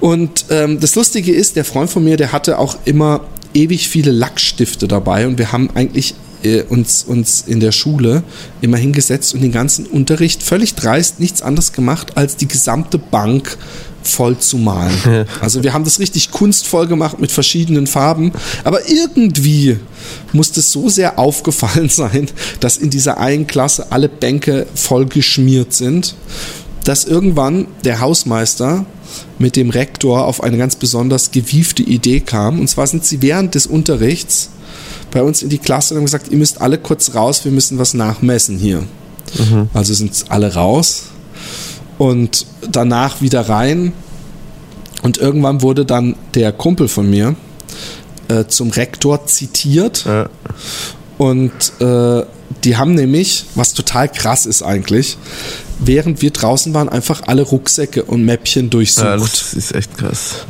[0.00, 3.22] Und ähm, das Lustige ist, der Freund von mir, der hatte auch immer
[3.54, 8.22] ewig viele Lackstifte dabei und wir haben eigentlich äh, uns, uns in der Schule
[8.60, 13.56] immer hingesetzt und den ganzen Unterricht völlig dreist nichts anderes gemacht, als die gesamte Bank
[14.06, 15.26] voll zu malen.
[15.40, 18.32] Also wir haben das richtig kunstvoll gemacht mit verschiedenen Farben,
[18.64, 19.78] aber irgendwie
[20.32, 22.28] muss es so sehr aufgefallen sein,
[22.60, 26.14] dass in dieser einen Klasse alle Bänke voll geschmiert sind,
[26.84, 28.84] dass irgendwann der Hausmeister
[29.38, 32.60] mit dem Rektor auf eine ganz besonders gewiefte Idee kam.
[32.60, 34.50] Und zwar sind sie während des Unterrichts
[35.10, 37.78] bei uns in die Klasse und haben gesagt, ihr müsst alle kurz raus, wir müssen
[37.78, 38.80] was nachmessen hier.
[39.38, 39.68] Mhm.
[39.72, 41.04] Also sind alle raus
[41.98, 43.92] und danach wieder rein.
[45.02, 47.34] Und irgendwann wurde dann der Kumpel von mir
[48.28, 50.04] äh, zum Rektor zitiert.
[50.06, 50.28] Ja.
[51.18, 52.24] Und äh,
[52.64, 55.18] die haben nämlich, was total krass ist eigentlich,
[55.86, 59.04] während wir draußen waren, einfach alle Rucksäcke und Mäppchen durchsucht.
[59.04, 60.46] Ja, das ist echt krass.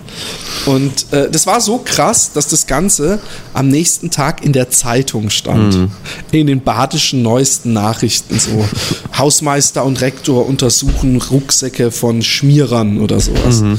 [0.67, 3.19] Und äh, das war so krass, dass das Ganze
[3.53, 5.75] am nächsten Tag in der Zeitung stand.
[5.75, 5.91] Mhm.
[6.33, 8.39] In den badischen neuesten Nachrichten.
[8.39, 8.65] So
[9.19, 13.61] Hausmeister und Rektor untersuchen Rucksäcke von Schmierern oder sowas.
[13.61, 13.79] Mhm.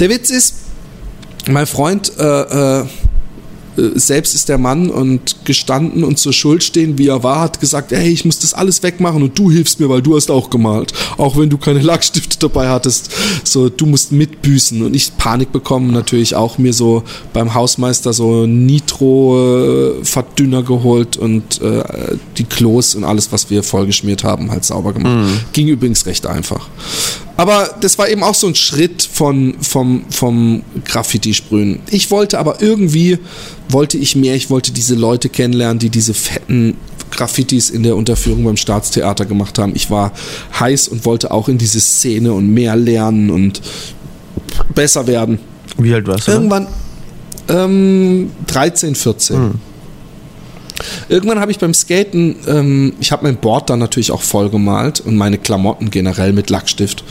[0.00, 0.54] Der Witz ist,
[1.48, 2.86] mein Freund äh, äh, äh,
[3.76, 7.92] selbst ist der Mann und gestanden und zur Schuld stehen, wie er war, hat gesagt,
[7.92, 10.92] hey, ich muss das alles wegmachen und du hilfst mir, weil du hast auch gemalt.
[11.16, 13.10] Auch wenn du keine Lackstifte dabei hattest.
[13.44, 14.82] So, du musst mitbüßen.
[14.82, 21.60] Und ich Panik bekommen, natürlich auch mir so beim Hausmeister so Nitro-Verdünner äh, geholt und
[21.60, 21.82] äh,
[22.38, 25.14] die Klos und alles, was wir vollgeschmiert haben, halt sauber gemacht.
[25.14, 25.40] Mhm.
[25.52, 26.68] Ging übrigens recht einfach.
[27.36, 31.80] Aber das war eben auch so ein Schritt von, vom, vom Graffiti-Sprühen.
[31.90, 33.18] Ich wollte aber irgendwie,
[33.68, 36.76] wollte ich mehr, ich wollte diese Leute kennenlernen, die diese fetten
[37.10, 39.72] Graffitis in der Unterführung beim Staatstheater gemacht haben.
[39.74, 40.12] Ich war
[40.58, 43.60] heiß und wollte auch in diese Szene und mehr lernen und
[44.74, 45.38] besser werden.
[45.78, 46.32] Wie alt warst du?
[46.32, 46.68] Irgendwann
[47.48, 49.36] ähm, 13, 14.
[49.36, 49.54] Hm.
[51.08, 55.00] Irgendwann habe ich beim Skaten, ähm, ich habe mein Board dann natürlich auch voll gemalt
[55.00, 57.04] und meine Klamotten generell mit Lackstift.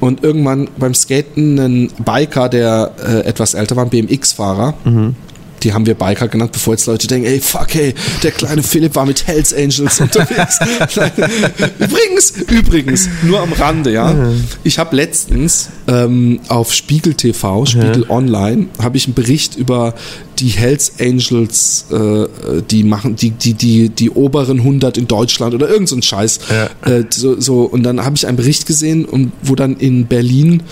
[0.00, 5.16] Und irgendwann beim Skaten ein Biker, der äh, etwas älter war, ein BMX-Fahrer, mhm
[5.64, 8.94] die haben wir Biker genannt, bevor jetzt Leute denken, ey, fuck, ey, der kleine Philipp
[8.94, 10.58] war mit Hells Angels unterwegs.
[11.78, 14.14] übrigens, übrigens, nur am Rande, ja.
[14.62, 18.06] Ich habe letztens ähm, auf Spiegel TV, Spiegel.
[18.08, 19.94] Online, habe ich einen Bericht über
[20.38, 22.26] die Hells Angels, äh,
[22.70, 26.40] die machen, die, die, die, die oberen 100 in Deutschland oder irgend so ein Scheiß.
[26.50, 26.90] Ja.
[26.90, 30.62] Äh, so, so, und dann habe ich einen Bericht gesehen, wo dann in Berlin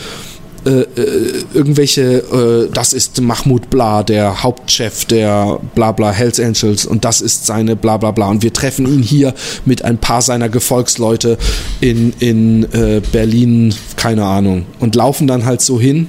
[0.64, 6.87] äh, äh, irgendwelche, äh, das ist Mahmoud Bla, der Hauptchef der bla bla Hells Angels
[6.87, 8.29] und das ist seine bla bla bla.
[8.29, 11.37] Und wir treffen ihn hier mit ein paar seiner Gefolgsleute
[11.81, 16.09] in, in äh, Berlin, keine Ahnung, und laufen dann halt so hin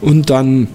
[0.00, 0.68] und dann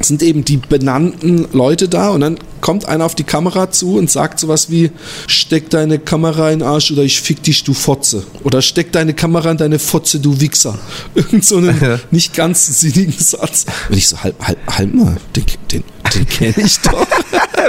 [0.00, 4.10] sind eben die benannten Leute da und dann kommt einer auf die Kamera zu und
[4.10, 4.90] sagt sowas wie,
[5.26, 8.24] steck deine Kamera in den Arsch oder ich fick dich, du Fotze.
[8.42, 10.78] Oder steck deine Kamera in deine Fotze, du Wichser.
[11.14, 12.00] Irgend so einen ja.
[12.10, 13.66] nicht ganz sinnigen Satz.
[13.88, 17.06] Und ich so, halt, halt, halt mal, den, den, den kenne ich doch.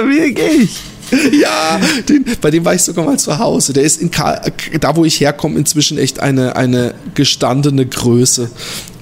[0.04, 0.80] Wie gehe ich?
[1.40, 3.72] ja, den, bei dem war ich sogar mal zu Hause.
[3.72, 8.50] Der ist in Karl, da, wo ich herkomme, inzwischen echt eine, eine gestandene Größe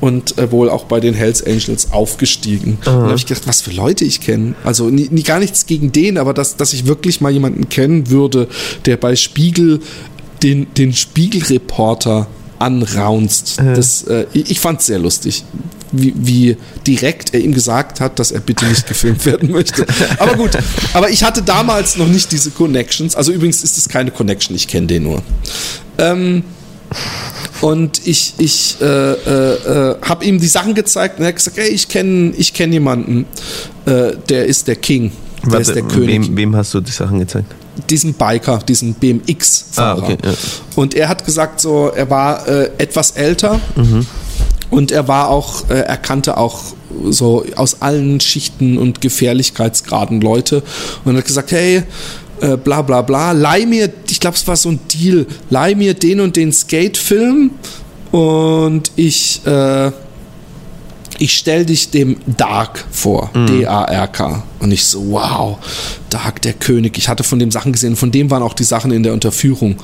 [0.01, 2.79] und äh, wohl auch bei den Hells Angels aufgestiegen.
[2.87, 2.91] Uh.
[2.91, 4.55] Und da habe ich gedacht, was für Leute ich kenne.
[4.65, 8.11] Also nie, nie, gar nichts gegen den, aber dass, dass ich wirklich mal jemanden kennen
[8.11, 8.49] würde,
[8.85, 9.81] der bei Spiegel
[10.43, 12.29] den, den Spiegelreporter
[12.59, 13.61] anraunst.
[13.61, 13.75] Uh.
[13.75, 15.45] Das, äh, ich fand es sehr lustig
[15.93, 19.87] wie, wie direkt er ihm gesagt hat, dass er bitte nicht gefilmt werden möchte.
[20.19, 20.51] Aber gut,
[20.95, 23.15] aber ich hatte damals noch nicht diese Connections.
[23.15, 25.23] Also übrigens ist es keine Connection, ich kenne den nur.
[25.99, 26.43] Ähm,
[27.61, 31.57] Und ich, ich äh, äh, äh, habe ihm die Sachen gezeigt und er hat gesagt,
[31.57, 33.25] hey, ich kenne ich kenn jemanden,
[33.87, 35.11] äh, der ist der King,
[35.43, 36.29] der Warte, ist der König.
[36.29, 37.55] wem, wem hast du die Sachen gezeigt?
[37.91, 40.03] Diesen Biker, diesen BMX-Fahrer.
[40.03, 40.33] Ah, okay, ja.
[40.75, 43.61] Und er hat gesagt, so, er war äh, etwas älter
[44.71, 46.61] und er war auch, äh, er kannte auch
[47.11, 50.63] so aus allen Schichten und Gefährlichkeitsgraden Leute
[51.05, 51.83] und er hat gesagt, hey,
[52.41, 55.95] äh, bla bla bla, leih mir, ich glaube, es war so ein Deal, leih mir
[55.95, 57.51] den und den Skate-Film
[58.13, 59.91] und ich, äh,
[61.19, 64.43] ich stell dich dem Dark vor, D-A-R-K.
[64.61, 65.59] Und ich so, wow,
[66.11, 66.99] Dark, der König.
[66.99, 69.77] Ich hatte von dem Sachen gesehen, von dem waren auch die Sachen in der Unterführung.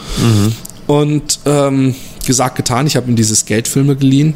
[0.86, 1.94] Und ähm,
[2.26, 4.34] gesagt, getan, ich habe ihm diese Skate-Filme geliehen.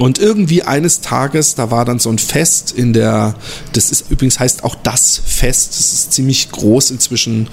[0.00, 3.34] Und irgendwie eines Tages, da war dann so ein Fest in der,
[3.74, 7.48] das ist übrigens heißt auch das Fest, das ist ziemlich groß inzwischen,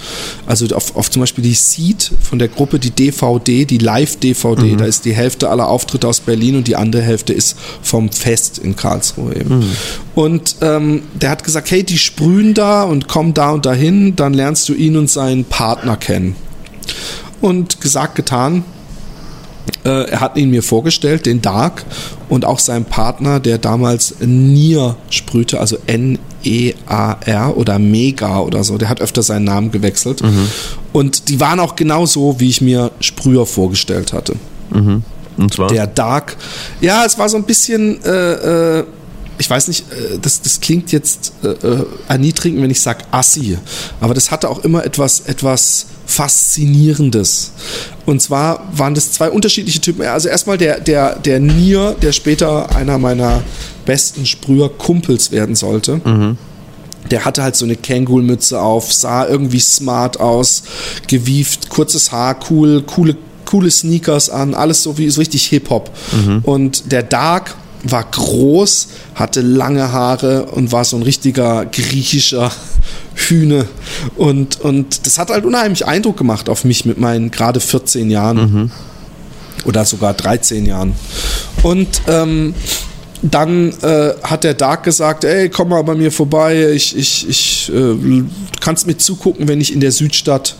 [0.46, 4.86] also auf, auf zum Beispiel die Seed von der Gruppe, die DVD, die Live-DVD, da
[4.86, 8.74] ist die Hälfte aller Auftritte aus Berlin und die andere Hälfte ist vom Fest in
[8.76, 9.70] Karlsruhe eben.
[10.14, 14.32] Und ähm, der hat gesagt, hey, die sprühen da und komm da und dahin, dann
[14.32, 16.34] lernst du ihn und seinen Partner kennen.
[17.42, 18.64] Und gesagt, getan,
[19.84, 21.84] er hat ihn mir vorgestellt, den Dark,
[22.28, 28.76] und auch seinen Partner, der damals Nier sprühte, also N-E-A-R oder Mega oder so.
[28.78, 30.22] Der hat öfter seinen Namen gewechselt.
[30.92, 34.34] Und die waren auch genau so, wie ich mir Sprüher vorgestellt hatte.
[35.38, 35.68] Und zwar?
[35.68, 36.36] Der Dark,
[36.80, 38.84] ja, es war so ein bisschen, äh, äh,
[39.38, 43.58] ich weiß nicht, äh, das, das klingt jetzt äh, äh, erniedrigend, wenn ich sage Assi,
[44.00, 47.52] aber das hatte auch immer etwas, etwas Faszinierendes.
[48.06, 50.06] Und zwar waren das zwei unterschiedliche Typen.
[50.06, 53.42] Also erstmal der, der, der Nier, der später einer meiner
[53.84, 56.00] besten Sprüher-Kumpels werden sollte.
[57.10, 60.62] Der hatte halt so eine Kängurmütze auf, sah irgendwie smart aus,
[61.06, 65.90] gewieft, kurzes Haar, cool, coole, coole Sneakers an, alles so wie so richtig Hip-Hop.
[66.44, 67.54] Und der Dark
[67.84, 72.50] war groß, hatte lange Haare und war so ein richtiger griechischer
[73.14, 73.66] Hühne.
[74.16, 78.70] Und, und das hat halt unheimlich Eindruck gemacht auf mich mit meinen gerade 14 Jahren.
[79.64, 80.94] Oder sogar 13 Jahren.
[81.62, 82.54] Und ähm,
[83.22, 87.68] dann äh, hat der Dark gesagt, ey, komm mal bei mir vorbei, ich, ich, ich
[87.70, 88.28] äh, du
[88.60, 90.54] kannst mir zugucken, wenn ich in der Südstadt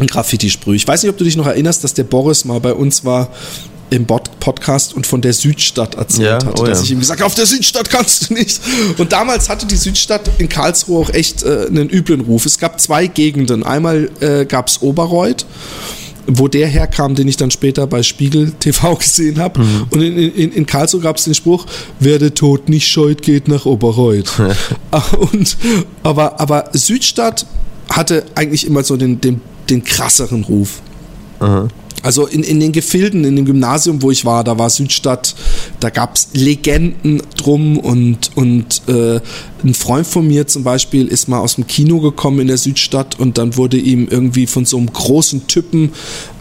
[0.00, 0.74] ein Graffiti sprühe.
[0.74, 3.28] Ich weiß nicht, ob du dich noch erinnerst, dass der Boris mal bei uns war
[3.92, 6.84] im Podcast und von der Südstadt erzählt Ja, hatte, oh dass ja.
[6.84, 8.58] ich ihm gesagt habe, auf der Südstadt kannst du nicht.
[8.96, 12.46] Und damals hatte die Südstadt in Karlsruhe auch echt äh, einen üblen Ruf.
[12.46, 13.62] Es gab zwei Gegenden.
[13.64, 15.44] Einmal äh, gab es Oberreuth,
[16.26, 19.60] wo der herkam, den ich dann später bei Spiegel TV gesehen habe.
[19.60, 19.86] Mhm.
[19.90, 21.66] Und in, in, in Karlsruhe gab es den Spruch,
[22.00, 24.32] wer der Tod nicht scheut, geht nach Oberreuth.
[25.32, 25.58] und,
[26.02, 27.44] aber, aber Südstadt
[27.90, 30.80] hatte eigentlich immer so den, den, den krasseren Ruf.
[32.02, 35.34] Also in, in den Gefilden, in dem Gymnasium, wo ich war, da war Südstadt,
[35.80, 39.20] da gab's Legenden drum und, und äh,
[39.64, 43.18] ein Freund von mir zum Beispiel ist mal aus dem Kino gekommen in der Südstadt
[43.18, 45.92] und dann wurde ihm irgendwie von so einem großen Typen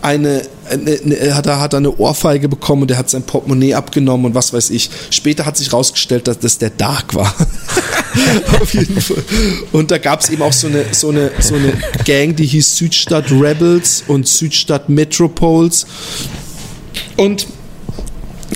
[0.02, 0.42] eine,
[0.72, 4.28] eine, eine er hat, er hat eine Ohrfeige bekommen und der hat sein Portemonnaie abgenommen
[4.28, 4.90] und was weiß ich.
[5.10, 7.34] Später hat sich rausgestellt, dass das der Dark war.
[8.62, 9.24] Auf jeden Fall.
[9.72, 11.74] Und da gab's eben auch so eine, so, eine, so eine
[12.06, 15.86] Gang, die hieß Südstadt Rebels und Südstadt Metropoles.
[17.18, 17.48] Und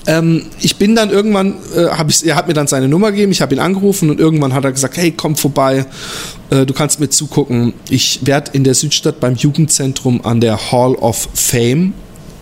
[0.08, 3.32] ähm, ich bin dann irgendwann, äh, hab ich, er hat mir dann seine Nummer gegeben,
[3.32, 5.86] ich habe ihn angerufen und irgendwann hat er gesagt, hey, komm vorbei,
[6.50, 7.74] äh, du kannst mir zugucken.
[7.90, 11.94] Ich werde in der Südstadt beim Jugendzentrum an der Hall of Fame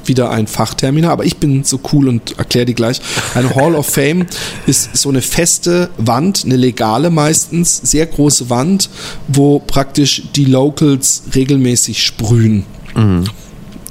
[0.08, 3.02] wieder ein Fachterminer, aber ich bin so cool und erkläre die gleich.
[3.36, 4.26] Eine Hall of Fame
[4.66, 8.90] ist so eine feste Wand, eine legale meistens, sehr große Wand,
[9.28, 12.66] wo praktisch die Locals regelmäßig sprühen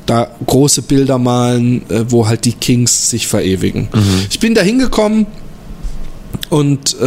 [0.06, 3.88] da große Bilder malen, äh, wo halt die Kings sich verewigen.
[4.30, 5.26] Ich bin da hingekommen
[6.52, 7.04] und äh,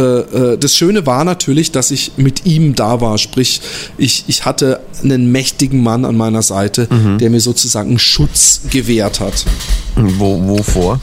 [0.54, 3.16] äh, das Schöne war natürlich, dass ich mit ihm da war.
[3.16, 3.60] Sprich,
[3.96, 6.88] ich, ich hatte einen mächtigen Mann an meiner Seite,
[7.20, 9.46] der mir sozusagen Schutz gewährt hat,
[9.94, 11.00] Wo, wovor?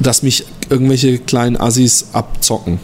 [0.00, 2.80] dass mich irgendwelche kleinen Assis abzocken.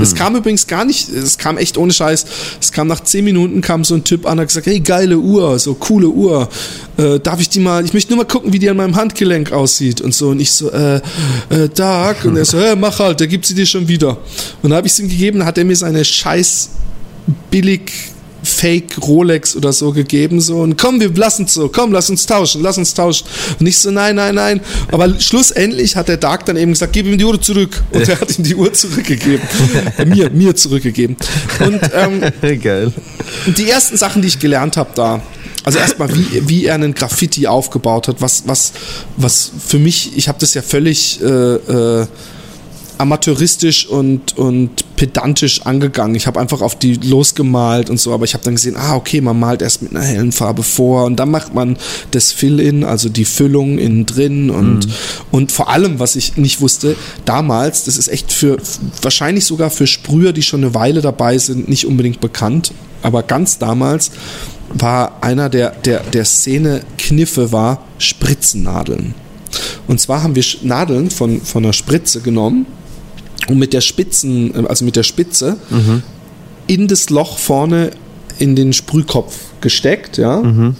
[0.00, 2.26] Es kam übrigens gar nicht, es kam echt ohne Scheiß.
[2.60, 5.58] Es kam nach zehn Minuten kam so ein Typ an, hat gesagt, hey, geile Uhr,
[5.58, 6.48] so coole Uhr.
[6.96, 9.52] Äh, darf ich die mal, ich möchte nur mal gucken, wie die an meinem Handgelenk
[9.52, 10.30] aussieht und so.
[10.30, 12.24] Und ich so, äh, äh, Dark.
[12.24, 14.18] Und er so, äh, mach halt, der gibt sie dir schon wieder.
[14.62, 16.70] Und dann habe ich es ihm gegeben, dann hat er mir seine scheiß
[17.50, 17.92] billig
[18.42, 22.62] Fake Rolex oder so gegeben so und komm, wir lassen so, komm, lass uns tauschen,
[22.62, 23.26] lass uns tauschen.
[23.58, 24.60] Und ich so, nein, nein, nein.
[24.90, 27.82] Aber schlussendlich hat der Dark dann eben gesagt, gib ihm die Uhr zurück.
[27.92, 29.42] Und er hat ihm die Uhr zurückgegeben.
[29.98, 31.16] Äh, mir, mir zurückgegeben.
[31.60, 32.22] Und ähm,
[32.62, 32.92] Geil.
[33.46, 35.20] die ersten Sachen, die ich gelernt habe da,
[35.64, 38.72] Also erstmal, wie, wie er einen Graffiti aufgebaut hat, was, was,
[39.16, 42.06] was für mich, ich habe das ja völlig äh, äh,
[43.02, 46.14] amateuristisch und, und pedantisch angegangen.
[46.14, 49.20] Ich habe einfach auf die losgemalt und so, aber ich habe dann gesehen, ah, okay,
[49.20, 51.76] man malt erst mit einer hellen Farbe vor und dann macht man
[52.12, 54.92] das Fill-In, also die Füllung innen drin und, mhm.
[55.32, 56.94] und vor allem, was ich nicht wusste,
[57.24, 58.58] damals, das ist echt für,
[59.02, 62.72] wahrscheinlich sogar für Sprüher, die schon eine Weile dabei sind, nicht unbedingt bekannt,
[63.02, 64.12] aber ganz damals
[64.72, 69.14] war einer der, der, der Szene Kniffe war Spritzennadeln.
[69.88, 72.66] Und zwar haben wir Nadeln von, von einer Spritze genommen
[73.48, 76.02] und mit der Spitzen, also mit der Spitze mhm.
[76.66, 77.90] in das Loch vorne
[78.38, 80.38] in den Sprühkopf gesteckt, ja.
[80.38, 80.76] Mhm.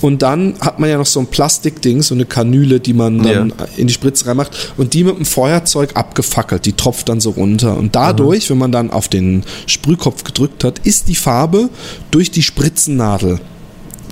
[0.00, 3.52] Und dann hat man ja noch so ein Plastikding, so eine Kanüle, die man dann
[3.58, 3.66] ja.
[3.76, 6.66] in die Spritze reinmacht und die mit dem Feuerzeug abgefackelt.
[6.66, 7.76] Die tropft dann so runter.
[7.76, 8.50] Und dadurch, mhm.
[8.50, 11.68] wenn man dann auf den Sprühkopf gedrückt hat, ist die Farbe
[12.10, 13.40] durch die Spritzennadel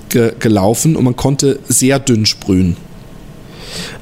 [0.09, 2.76] ge gelaufen und man konnte sehr dünn sprühen.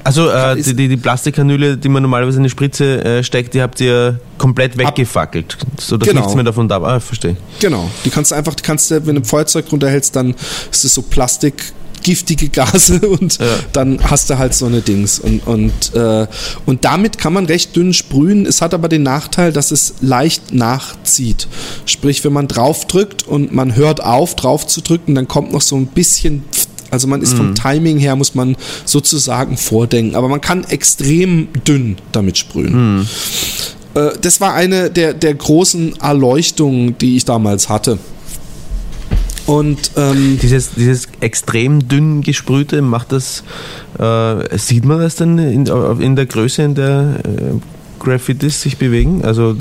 [0.03, 3.63] Also äh, die, die, die, Plastikkanüle, die man normalerweise in die Spritze äh, steckt, die
[3.63, 6.21] habt ihr komplett weggefackelt, sodass genau.
[6.21, 6.95] nichts mehr davon da war.
[6.95, 7.37] Ah, verstehe.
[7.61, 7.91] Genau.
[8.05, 10.35] Die kannst du einfach, die kannst du, wenn du ein Feuerzeug runterhältst, dann
[10.71, 11.55] ist es so Plastik
[12.05, 13.47] giftige Gase und ja.
[13.73, 15.19] dann hast du halt so eine Dings.
[15.19, 16.29] Und, und, äh,
[16.67, 18.47] und damit kann man recht dünn sprühen.
[18.47, 21.49] Es hat aber den Nachteil, dass es leicht nachzieht.
[21.87, 25.77] Sprich, wenn man draufdrückt und man hört auf, drauf zu drücken, dann kommt noch so
[25.77, 26.45] ein bisschen
[26.95, 27.39] also man ist mhm.
[27.39, 30.17] vom Timing her, muss man sozusagen vordenken.
[30.17, 32.99] Aber man kann extrem dünn damit sprühen.
[32.99, 33.07] Mhm.
[33.95, 37.99] Äh, das war eine der, der großen Erleuchtungen, die ich damals hatte.
[39.47, 43.45] Und ähm, dieses, dieses extrem dünn gesprühte, macht das,
[43.99, 45.67] äh, sieht man das dann in,
[46.01, 49.23] in der Größe, in der äh, Graffitis sich bewegen?
[49.23, 49.57] Also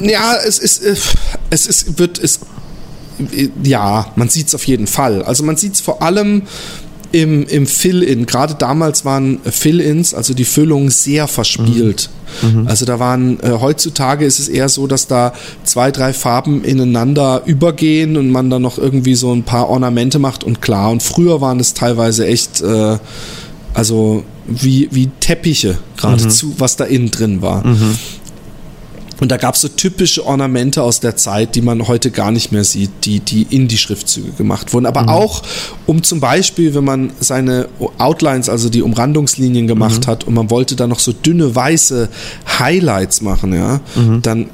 [0.00, 0.94] ja, es ist, äh,
[1.50, 2.40] es ist, wird, es
[3.62, 5.22] ja, man sieht es auf jeden Fall.
[5.22, 6.42] Also man sieht es vor allem
[7.12, 8.26] im, im Fill-In.
[8.26, 12.10] Gerade damals waren Fill-Ins, also die Füllung, sehr verspielt.
[12.42, 12.62] Mhm.
[12.62, 12.68] mhm.
[12.68, 15.32] Also da waren, äh, heutzutage ist es eher so, dass da
[15.64, 20.44] zwei, drei Farben ineinander übergehen und man dann noch irgendwie so ein paar Ornamente macht
[20.44, 20.90] und klar.
[20.90, 22.98] Und früher waren es teilweise echt, äh,
[23.72, 26.54] also wie, wie Teppiche geradezu, mhm.
[26.58, 27.66] was da innen drin war.
[27.66, 27.98] Mhm.
[29.20, 32.52] Und da gab es so typische Ornamente aus der Zeit, die man heute gar nicht
[32.52, 34.86] mehr sieht, die, die in die Schriftzüge gemacht wurden.
[34.86, 35.08] Aber mhm.
[35.08, 35.42] auch,
[35.86, 40.10] um zum Beispiel, wenn man seine Outlines, also die Umrandungslinien gemacht mhm.
[40.10, 42.08] hat und man wollte da noch so dünne weiße
[42.58, 44.22] Highlights machen, ja, mhm.
[44.22, 44.50] dann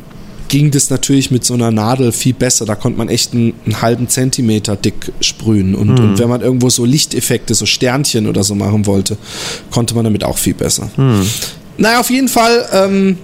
[0.53, 2.67] ging das natürlich mit so einer Nadel viel besser.
[2.67, 5.75] Da konnte man echt einen, einen halben Zentimeter dick sprühen.
[5.75, 6.19] Und, und, mhm.
[6.19, 9.17] wenn man irgendwo so Lichteffekte, so Sternchen oder so machen wollte,
[9.71, 10.91] konnte man damit auch viel besser.
[10.97, 11.27] Mhm.
[11.83, 13.19] Naja, auf jeden Fall ähm,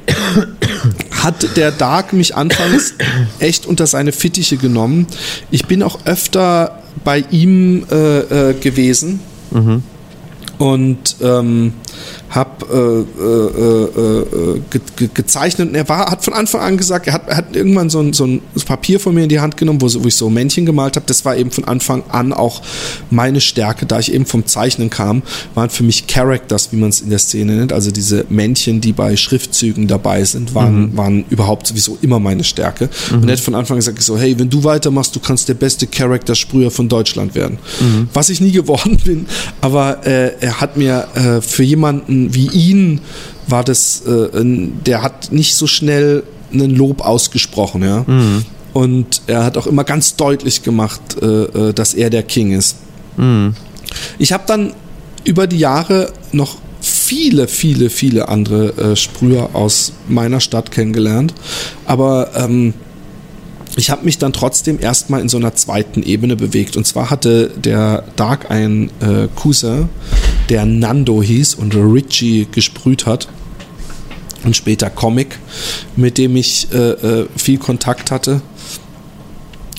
[1.12, 2.94] hat der Dark mich anfangs
[3.38, 5.06] echt unter seine Fittiche genommen.
[5.52, 9.20] Ich bin auch öfter bei ihm äh, äh, gewesen.
[9.52, 9.84] Mhm.
[10.58, 11.72] Und ähm,
[12.30, 17.06] habe äh, äh, äh, ge ge gezeichnet und er war, hat von Anfang an gesagt,
[17.06, 19.56] er hat, er hat irgendwann so ein, so ein Papier von mir in die Hand
[19.56, 21.06] genommen, wo, wo ich so Männchen gemalt habe.
[21.06, 22.60] Das war eben von Anfang an auch
[23.10, 25.22] meine Stärke, da ich eben vom Zeichnen kam,
[25.54, 28.92] waren für mich Characters, wie man es in der Szene nennt, also diese Männchen, die
[28.92, 30.96] bei Schriftzügen dabei sind, waren, mhm.
[30.96, 32.90] waren überhaupt sowieso immer meine Stärke.
[33.10, 33.22] Mhm.
[33.22, 35.54] Und er hat von Anfang an gesagt, so, hey, wenn du weitermachst, du kannst der
[35.54, 37.58] beste Charakter-Sprüher von Deutschland werden.
[37.80, 38.08] Mhm.
[38.12, 39.26] Was ich nie geworden bin,
[39.62, 43.02] aber äh, er hat mir äh, für jemanden wie ihn
[43.46, 44.28] war das, äh,
[44.86, 48.04] der hat nicht so schnell einen Lob ausgesprochen, ja.
[48.06, 48.46] Mhm.
[48.72, 52.76] Und er hat auch immer ganz deutlich gemacht, äh, äh dass er der King ist.
[53.18, 53.54] Mhm.
[54.18, 54.72] Ich habe dann
[55.24, 61.34] über die Jahre noch viele, viele, viele andere äh, Sprüher aus meiner Stadt kennengelernt.
[61.84, 62.72] Aber ähm,
[63.78, 66.76] ich habe mich dann trotzdem erstmal in so einer zweiten Ebene bewegt.
[66.76, 69.88] Und zwar hatte der Dark einen äh, Cousin,
[70.48, 73.28] der Nando hieß und Richie gesprüht hat.
[74.44, 75.38] Und später Comic,
[75.96, 78.40] mit dem ich äh, äh, viel Kontakt hatte.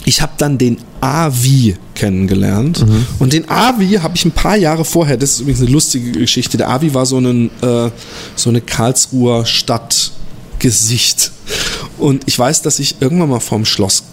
[0.06, 2.86] Ich habe dann den Avi kennengelernt.
[2.86, 3.06] Mhm.
[3.20, 6.58] Und den Avi habe ich ein paar Jahre vorher, das ist übrigens eine lustige Geschichte,
[6.58, 7.90] der Avi war so, einen, äh,
[8.36, 9.46] so eine Karlsruher
[10.60, 11.32] Stadtgesicht.
[11.98, 14.04] Und ich weiß, dass ich irgendwann mal vom Schloss,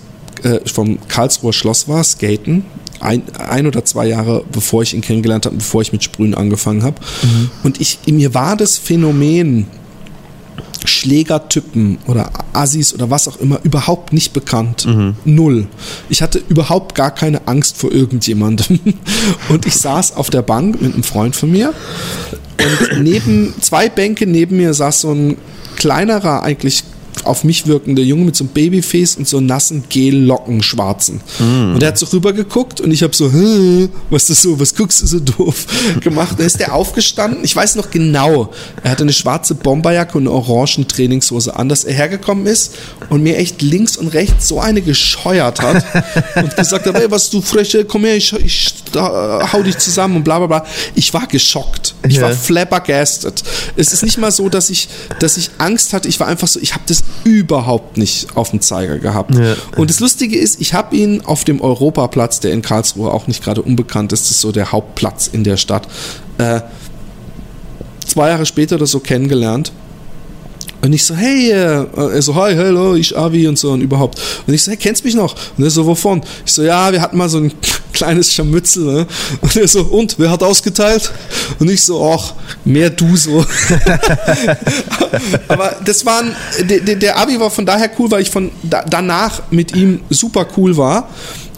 [0.42, 2.64] äh, vom Karlsruher Schloss war, skaten.
[3.00, 6.82] Ein, ein oder zwei Jahre bevor ich ihn kennengelernt habe, bevor ich mit Sprühen angefangen
[6.82, 7.00] habe.
[7.22, 7.50] Mhm.
[7.62, 9.66] Und ich, mir war das Phänomen
[10.86, 14.86] Schlägertypen oder Assis oder was auch immer überhaupt nicht bekannt.
[14.86, 15.14] Mhm.
[15.24, 15.66] Null.
[16.08, 18.80] Ich hatte überhaupt gar keine Angst vor irgendjemandem.
[19.48, 21.72] Und ich saß auf der Bank mit einem Freund von mir
[22.58, 25.36] und neben zwei Bänke neben mir saß so ein
[25.76, 26.84] kleinerer, eigentlich
[27.26, 31.20] auf mich wirkender Junge mit so einem Babyface und so nassen Gel-Locken, schwarzen.
[31.38, 31.74] Mm.
[31.74, 33.32] Und er hat so rübergeguckt und ich habe so,
[34.10, 35.66] was ist das so, was guckst du so doof
[36.00, 36.38] gemacht.
[36.38, 38.52] Dann ist der aufgestanden, ich weiß noch genau,
[38.82, 42.74] er hatte eine schwarze Bomberjacke und eine orangen Trainingshose an, dass er hergekommen ist
[43.10, 45.84] und mir echt links und rechts so eine gescheuert hat
[46.36, 50.24] und gesagt hat, ey, was du freche, komm her, ich, ich hau dich zusammen und
[50.24, 50.66] bla bla bla.
[50.94, 51.94] Ich war geschockt.
[52.08, 53.42] Ich war flabbergasted.
[53.76, 56.08] Es ist nicht mal so, dass ich, dass ich Angst hatte.
[56.08, 59.34] Ich war einfach so, ich habe das überhaupt nicht auf dem Zeiger gehabt.
[59.34, 59.54] Ja.
[59.76, 63.42] Und das Lustige ist, ich habe ihn auf dem Europaplatz, der in Karlsruhe auch nicht
[63.42, 65.88] gerade unbekannt ist, das ist so der Hauptplatz in der Stadt,
[66.38, 66.60] äh,
[68.06, 69.72] zwei Jahre später oder so kennengelernt.
[70.82, 74.20] Und ich so, hey, äh, er so, hi, hello, ich Avi und so und überhaupt.
[74.46, 75.34] Und ich so, hey, kennst mich noch?
[75.56, 76.22] Und er so, wovon?
[76.44, 77.52] Ich so, ja, wir hatten mal so ein
[77.96, 78.84] kleines Scharmützel.
[78.84, 79.06] Ne?
[79.40, 81.10] Und er so, und, wer hat ausgeteilt?
[81.58, 82.34] Und ich so, ach,
[82.64, 83.44] mehr du so.
[85.48, 86.36] Aber das waren,
[86.68, 90.46] der, der Abi war von daher cool, weil ich von da, danach mit ihm super
[90.56, 91.08] cool war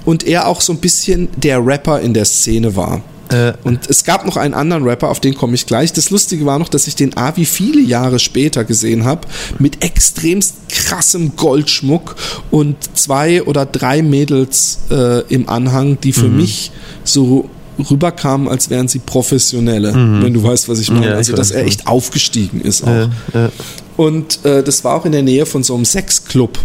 [0.05, 3.03] und er auch so ein bisschen der Rapper in der Szene war.
[3.31, 5.93] Äh, und es gab noch einen anderen Rapper, auf den komme ich gleich.
[5.93, 10.57] Das Lustige war noch, dass ich den Avi viele Jahre später gesehen habe, mit extremst
[10.69, 12.17] krassem Goldschmuck
[12.51, 16.39] und zwei oder drei Mädels äh, im Anhang, die für mhm.
[16.39, 16.71] mich
[17.05, 17.51] so
[17.91, 20.23] rüberkamen, als wären sie Professionelle, mhm.
[20.23, 21.11] wenn du weißt, was ich meine.
[21.11, 22.89] Ja, also, dass er echt aufgestiegen ist auch.
[22.89, 23.51] Ja, ja.
[23.97, 26.59] Und äh, das war auch in der Nähe von so einem Sexclub,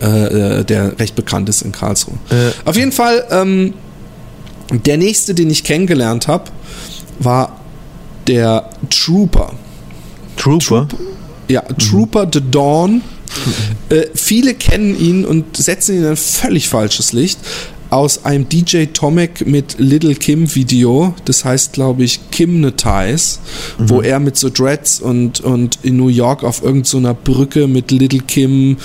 [0.00, 2.14] äh, äh der recht bekannt ist in Karlsruhe.
[2.64, 3.74] Auf jeden Fall ähm,
[4.70, 6.50] der nächste, den ich kennengelernt habe,
[7.18, 7.60] war
[8.26, 9.52] der Trooper.
[10.36, 10.88] Trooper?
[10.88, 11.12] Trooper
[11.48, 12.94] ja, Trooper The Dawn.
[12.94, 13.02] Mhm.
[13.96, 17.38] Äh, viele kennen ihn und setzen ihn in ein völlig falsches Licht
[17.92, 23.38] aus einem DJ Tomek mit Little Kim Video, das heißt glaube ich Kimnetize,
[23.78, 23.90] mhm.
[23.90, 27.90] wo er mit so Dreads und, und in New York auf irgendeiner so Brücke mit
[27.90, 28.78] Little Kim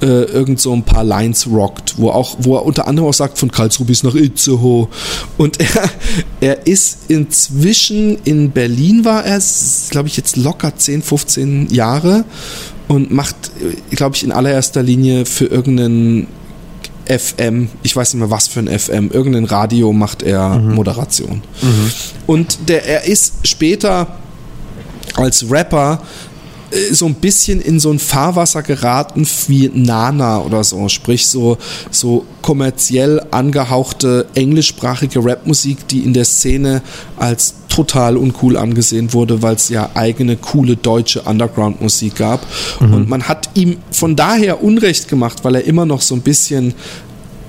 [0.00, 3.38] äh, irgend so ein paar Lines rockt, wo auch, wo er unter anderem auch sagt,
[3.38, 4.88] von Karlsruhe bis nach Itzehoe.
[5.36, 5.90] Und er,
[6.40, 9.42] er ist inzwischen in Berlin war er,
[9.90, 12.24] glaube ich, jetzt locker 10, 15 Jahre
[12.88, 16.28] und macht, äh, glaube ich, in allererster Linie für irgendeinen
[17.06, 20.74] FM, ich weiß nicht mehr was für ein FM, irgendein Radio macht er mhm.
[20.74, 21.42] Moderation.
[21.62, 21.92] Mhm.
[22.26, 24.18] Und der, er ist später
[25.16, 26.02] als Rapper
[26.92, 31.58] so ein bisschen in so ein Fahrwasser geraten wie Nana oder so, sprich so,
[31.90, 36.82] so kommerziell angehauchte englischsprachige Rapmusik, die in der Szene
[37.16, 42.46] als total uncool angesehen wurde, weil es ja eigene coole deutsche Underground-Musik gab.
[42.80, 42.94] Mhm.
[42.94, 46.74] Und man hat ihm von daher Unrecht gemacht, weil er immer noch so ein bisschen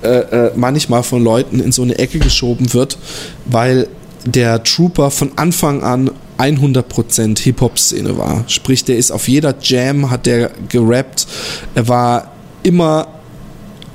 [0.02, 2.98] äh, äh, manchmal von Leuten in so eine Ecke geschoben wird,
[3.46, 3.88] weil
[4.26, 8.44] der Trooper von Anfang an 100% Hip-Hop-Szene war.
[8.48, 11.28] Sprich, der ist auf jeder Jam, hat der gerappt.
[11.76, 12.32] Er war
[12.64, 13.08] immer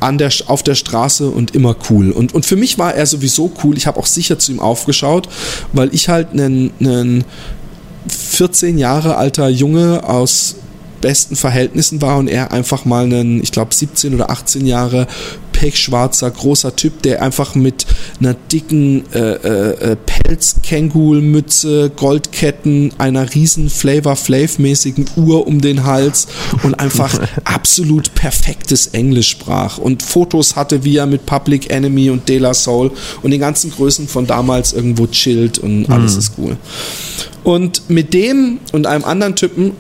[0.01, 2.11] an der, auf der Straße und immer cool.
[2.11, 3.77] Und, und für mich war er sowieso cool.
[3.77, 5.29] Ich habe auch sicher zu ihm aufgeschaut,
[5.73, 7.25] weil ich halt einen
[8.09, 10.57] 14 Jahre alter Junge aus
[11.01, 15.07] besten Verhältnissen war und er einfach mal einen, ich glaube 17 oder 18 Jahre
[15.61, 17.85] pechschwarzer, großer Typ, der einfach mit
[18.19, 26.29] einer dicken äh, äh, äh Pelz-Kängul-Mütze, Goldketten, einer riesen Flavor-Flav-mäßigen Uhr um den Hals
[26.63, 32.27] und einfach absolut perfektes Englisch sprach und Fotos hatte, wie er mit Public Enemy und
[32.31, 32.91] De La Soul
[33.21, 36.19] und den ganzen Größen von damals irgendwo chillt und alles mhm.
[36.19, 36.57] ist cool.
[37.45, 39.73] Und mit dem und einem anderen Typen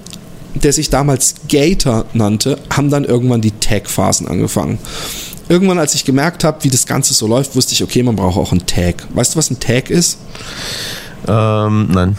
[0.54, 4.80] der sich damals Gator nannte, haben dann irgendwann die Tag-Phasen angefangen
[5.50, 8.38] irgendwann, als ich gemerkt habe, wie das Ganze so läuft, wusste ich, okay, man braucht
[8.38, 9.06] auch einen Tag.
[9.12, 10.18] Weißt du, was ein Tag ist?
[11.26, 12.16] Ähm, nein.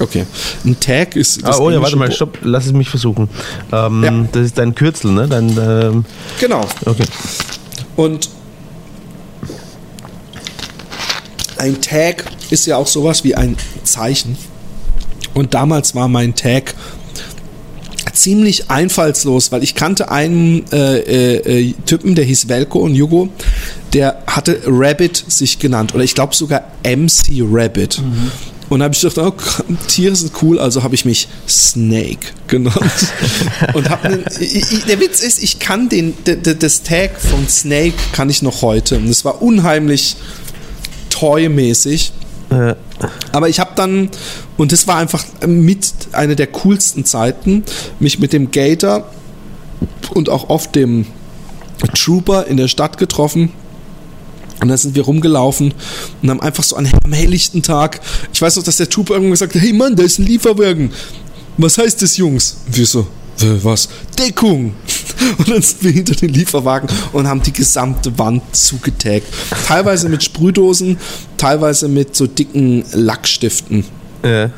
[0.00, 0.24] Okay.
[0.64, 1.44] Ein Tag ist.
[1.44, 3.28] Ah, oh ja, warte mal, stopp, lass es mich versuchen.
[3.72, 4.24] Ähm, ja.
[4.32, 5.28] Das ist dein Kürzel, ne?
[5.28, 6.04] Dein, ähm,
[6.40, 6.66] genau.
[6.86, 7.04] Okay.
[7.96, 8.30] Und
[11.58, 14.38] ein Tag ist ja auch sowas wie ein Zeichen.
[15.34, 16.74] Und damals war mein Tag
[18.22, 23.28] ziemlich einfallslos, weil ich kannte einen äh, äh, äh, Typen, der hieß Velko und Jugo,
[23.92, 27.98] der hatte Rabbit sich genannt oder ich glaube sogar MC Rabbit.
[27.98, 28.30] Mhm.
[28.68, 29.34] Und da habe ich gedacht, oh,
[29.88, 32.74] Tiere sind cool, also habe ich mich Snake genannt.
[33.74, 38.30] und hab einen, ich, der Witz ist, ich kann den, das Tag von Snake kann
[38.30, 38.96] ich noch heute.
[38.96, 40.16] Und es war unheimlich
[41.10, 42.12] toy-mäßig.
[43.32, 44.10] Aber ich habe dann,
[44.56, 47.64] und das war einfach mit einer der coolsten Zeiten,
[47.98, 49.10] mich mit dem Gator
[50.14, 51.06] und auch oft dem
[51.94, 53.52] Trooper in der Stadt getroffen.
[54.60, 55.74] Und dann sind wir rumgelaufen
[56.22, 58.00] und haben einfach so an helllichten Tag,
[58.32, 60.92] ich weiß noch, dass der Trooper irgendwann gesagt hat, hey Mann, da ist ein Lieferwagen.
[61.58, 62.58] Was heißt das, Jungs?
[62.66, 63.08] Und wir so,
[63.42, 63.88] äh, was?
[64.18, 64.74] Deckung!
[65.38, 69.26] Und dann sind wir hinter den Lieferwagen und haben die gesamte Wand zugetaggt.
[69.66, 70.98] Teilweise mit Sprühdosen,
[71.36, 73.84] teilweise mit so dicken Lackstiften.
[74.24, 74.50] Ja.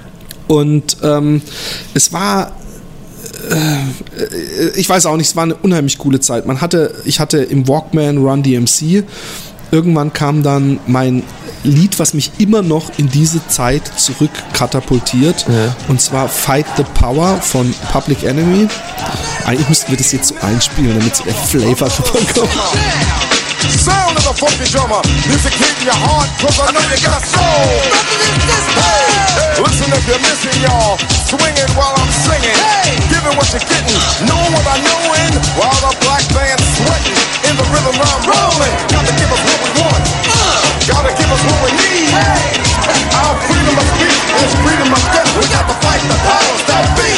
[0.49, 1.43] Und ähm,
[1.93, 2.53] es war
[3.51, 6.47] äh, ich weiß auch nicht, es war eine unheimlich coole Zeit.
[6.47, 9.05] Man hatte, ich hatte im Walkman Run DMC.
[9.75, 11.25] Irgendwann kam dann mein
[11.65, 15.47] Lied, was mich immer noch in diese Zeit zurück katapultiert.
[15.49, 15.75] Ja.
[15.89, 18.69] Und zwar Fight the Power von Public Enemy.
[19.45, 22.51] Eigentlich müssten wir das jetzt so einspielen, damit so der Flavor rüberkommt.
[23.73, 25.01] Sound of the funky drummer.
[25.29, 27.73] Music hitting your heart, cause I know you got a soul.
[28.75, 31.01] Hey, listen if you're missing, y'all.
[31.29, 32.57] Swinging while I'm singing.
[33.09, 34.01] Giving what you're getting.
[34.29, 35.35] Knowing what I knowin'.
[35.57, 37.21] While the black band's sweating.
[37.49, 38.75] In the rhythm I'm rolling.
[38.93, 40.05] Gotta give us what we want.
[40.85, 42.13] Gotta give us what we need.
[43.17, 45.31] Our freedom of speech is freedom of death.
[45.41, 47.13] We got to fight the powers that be.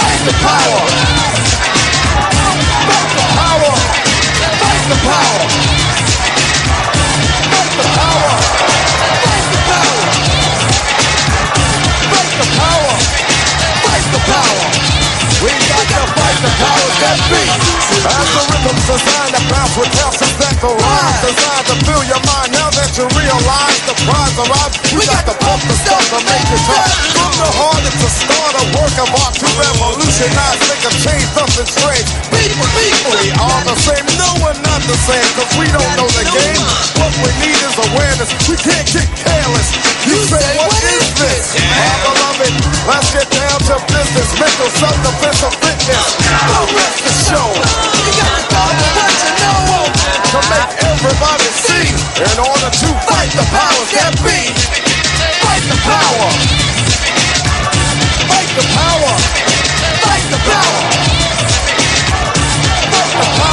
[0.00, 1.21] Fight the power.
[4.82, 5.46] Fight the power.
[7.78, 8.30] The power.
[8.72, 10.02] The power.
[12.38, 12.94] The power.
[14.10, 14.66] The power.
[15.44, 15.52] We
[15.88, 17.42] got fight the powers that be.
[18.02, 22.22] As the rhythm's designed to bounce with calcium that the rhymes designed to fill your
[22.26, 22.50] mind.
[22.50, 26.48] Now that you realize the prize arrives, we got to pump the stuff to make
[26.50, 26.90] it tough.
[27.14, 31.28] From the heart, it's a start, a work of art to revolutionize, make a change,
[31.38, 32.08] nothing strange.
[32.34, 34.02] People, people, we are the same.
[34.18, 36.62] No, we're not the same, cause we don't know the game.
[36.98, 38.30] What we need is awareness.
[38.50, 39.68] We can't get careless.
[40.10, 41.54] You say, what is this?
[41.54, 42.52] My beloved,
[42.90, 44.28] let's get down to business.
[44.42, 46.31] Mental self-defense of fitness.
[46.32, 47.48] The rest is show.
[47.52, 49.84] You got to talk what you know.
[50.32, 51.88] To make everybody see.
[52.24, 54.40] In order to fight the powers that be.
[55.44, 56.28] Fight the power.
[58.28, 59.12] Fight the power.
[60.00, 60.80] Fight the power.
[62.90, 63.51] Fight the power.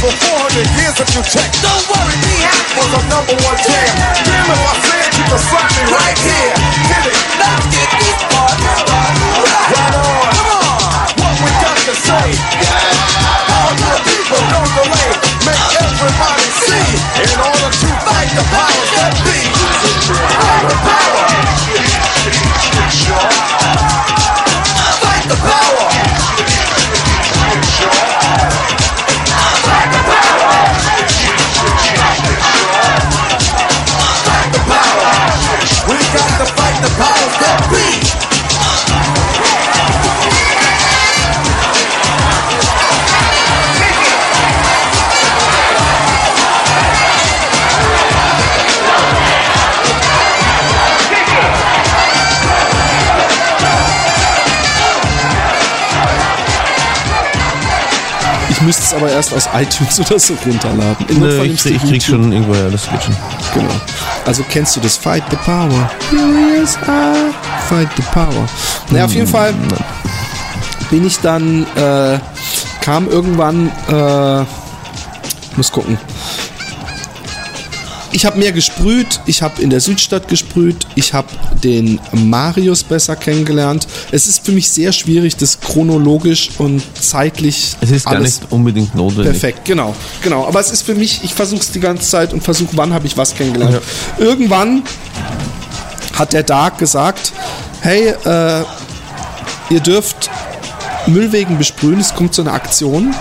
[0.00, 1.48] For 400 years if you check.
[1.64, 2.76] Don't worry, be happy.
[2.76, 3.92] Was a number one jam.
[4.28, 6.52] Damn if I said you could slap me right here.
[6.90, 7.18] Hit it.
[7.40, 8.64] Let's get this party.
[9.72, 10.28] Right on.
[10.36, 11.06] Come on.
[11.16, 12.45] What we got to say.
[58.66, 61.06] Müsste es aber erst aus iTunes oder so runterladen.
[61.08, 63.16] Im Nö, ich, ich krieg schon irgendwo, ja, das geht schon.
[63.54, 63.74] Genau.
[64.26, 65.90] Also kennst du das Fight the Power?
[66.12, 66.66] I
[67.68, 68.48] Fight the Power.
[68.90, 69.54] Naja, auf jeden Fall
[70.90, 72.18] bin ich dann, äh,
[72.80, 74.44] kam irgendwann, äh,
[75.56, 75.98] muss gucken.
[78.12, 81.28] Ich habe mehr gesprüht, ich habe in der Südstadt gesprüht, ich habe
[81.62, 83.86] den Marius besser kennengelernt.
[84.12, 88.94] Es ist für mich sehr schwierig, das chronologisch und zeitlich Es ist gar nicht unbedingt
[88.94, 89.32] notwendig.
[89.32, 90.46] Perfekt, genau, genau.
[90.46, 93.06] Aber es ist für mich, ich versuche es die ganze Zeit und versuche, wann habe
[93.06, 93.80] ich was kennengelernt.
[94.18, 94.82] Irgendwann
[96.14, 97.32] hat der Dark gesagt,
[97.80, 98.64] hey, äh,
[99.70, 100.30] ihr dürft
[101.06, 103.14] Müllwegen besprühen, es kommt zu einer Aktion.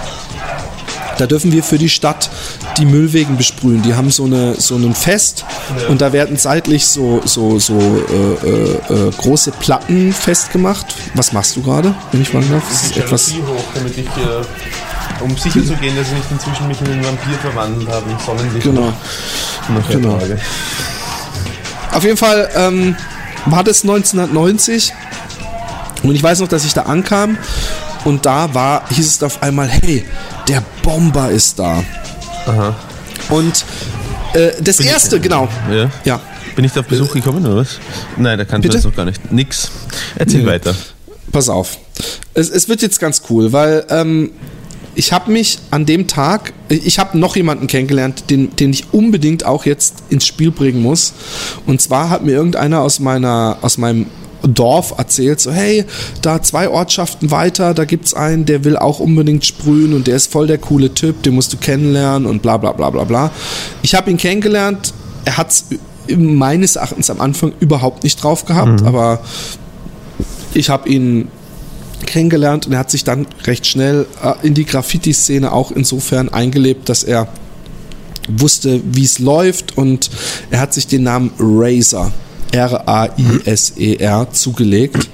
[1.18, 2.30] Da dürfen wir für die Stadt
[2.78, 3.82] die Müllwegen besprühen.
[3.82, 5.46] Die haben so eine so ein Fest
[5.88, 10.86] und da werden seitlich so so so äh, äh, äh, große Platten festgemacht.
[11.14, 12.64] Was machst du gerade, wenn ich fragen darf?
[12.70, 13.34] Das ist etwas.
[13.34, 17.06] hoch, damit ich, äh, um sicher zu gehen, dass ich nicht inzwischen mich in einen
[17.06, 18.64] Vampir verwandelt habe, Sonnenlicht.
[18.64, 18.94] Genau.
[19.90, 20.18] Genau.
[20.18, 20.40] Tage.
[21.92, 22.96] Auf jeden Fall ähm,
[23.46, 24.94] war das 1990
[26.04, 27.38] und ich weiß noch, dass ich da ankam
[28.04, 30.06] und da war, hieß es auf einmal, hey,
[30.48, 31.84] der Bomber ist da.
[33.30, 33.66] Und
[34.34, 35.48] äh, das erste, genau.
[35.72, 35.90] Ja.
[36.04, 36.22] Ja.
[36.56, 37.80] Bin ich da auf Besuch gekommen oder was?
[38.18, 39.32] Nein, da kannst du das noch gar nicht.
[39.32, 39.72] Nix.
[40.16, 40.48] Erzähl Nö.
[40.48, 40.74] weiter.
[41.32, 41.78] Pass auf.
[42.34, 44.32] Es, es wird jetzt ganz cool, weil ähm,
[44.96, 49.46] ich habe mich an dem Tag, ich habe noch jemanden kennengelernt, den, den ich unbedingt
[49.46, 51.14] auch jetzt ins Spiel bringen muss.
[51.66, 54.08] Und zwar hat mir irgendeiner aus meiner, aus meinem
[54.44, 55.86] Dorf erzählt, so hey,
[56.22, 60.32] da zwei Ortschaften weiter, da gibt's einen, der will auch unbedingt sprühen und der ist
[60.32, 63.32] voll der coole Typ, den musst du kennenlernen und bla bla bla bla bla.
[63.82, 64.94] Ich habe ihn kennengelernt,
[65.26, 65.66] er hat's
[66.16, 69.22] meines Erachtens am Anfang überhaupt nicht drauf gehabt, aber
[70.54, 71.30] ich habe ihn
[72.06, 76.90] kennengelernt und er hat sich dann recht schnell äh, in die Graffiti-Szene auch insofern eingelebt,
[76.90, 77.28] dass er
[78.28, 80.10] wusste, wie es läuft und
[80.50, 82.12] er hat sich den Namen Razor,
[82.52, 85.10] R-A-I-S-E-R, E zugelegt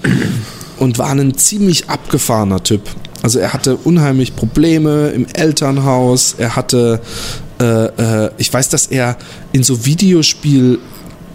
[0.78, 2.82] und war ein ziemlich abgefahrener Typ.
[3.22, 7.02] Also er hatte unheimlich Probleme im Elternhaus, er hatte,
[7.60, 7.66] äh,
[8.26, 9.18] äh, ich weiß, dass er
[9.52, 10.80] in so Videospiel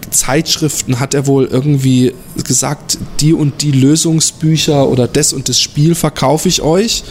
[0.09, 2.13] Zeitschriften hat er wohl irgendwie
[2.45, 7.03] gesagt, die und die Lösungsbücher oder das und das Spiel verkaufe ich euch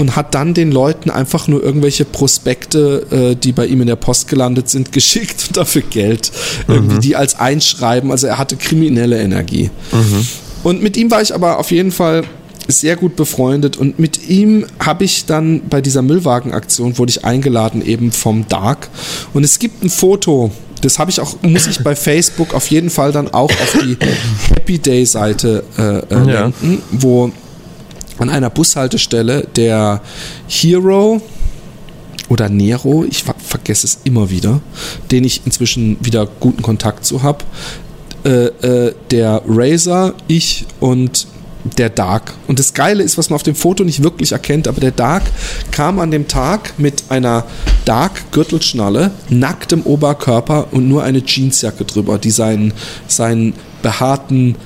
[0.00, 3.96] und hat dann den Leuten einfach nur irgendwelche Prospekte, äh, die bei ihm in der
[3.96, 6.32] Post gelandet sind, geschickt und dafür Geld.
[6.66, 8.10] Irgendwie die als Einschreiben.
[8.10, 9.68] Also er hatte kriminelle Energie.
[10.62, 12.24] Und mit ihm war ich aber auf jeden Fall
[12.66, 17.84] sehr gut befreundet und mit ihm habe ich dann bei dieser Müllwagenaktion wurde ich eingeladen
[17.84, 18.88] eben vom Dark
[19.34, 22.88] und es gibt ein Foto, das habe ich auch muss ich bei Facebook auf jeden
[22.90, 23.96] Fall dann auch auf die
[24.54, 26.22] Happy Day Seite äh, äh, Ja.
[26.44, 27.32] lenken, wo
[28.20, 30.00] an einer Bushaltestelle der
[30.48, 31.20] Hero
[32.28, 34.60] oder Nero, ich ver vergesse es immer wieder,
[35.10, 37.44] den ich inzwischen wieder guten Kontakt zu habe,
[38.24, 41.26] äh, äh, der Razer, ich und
[41.76, 42.34] der Dark.
[42.46, 45.22] Und das Geile ist, was man auf dem Foto nicht wirklich erkennt, aber der Dark
[45.70, 47.44] kam an dem Tag mit einer
[47.84, 52.72] Dark-Gürtelschnalle, nacktem Oberkörper und nur eine Jeansjacke drüber, die seinen,
[53.08, 54.56] seinen behaarten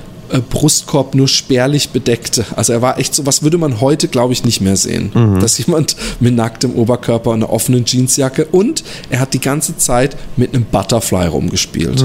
[0.49, 2.45] Brustkorb nur spärlich bedeckte.
[2.55, 5.11] Also er war echt so, was würde man heute, glaube ich, nicht mehr sehen.
[5.39, 10.17] Dass jemand mit nacktem Oberkörper und einer offenen Jeansjacke und er hat die ganze Zeit
[10.37, 12.03] mit einem Butterfly rumgespielt.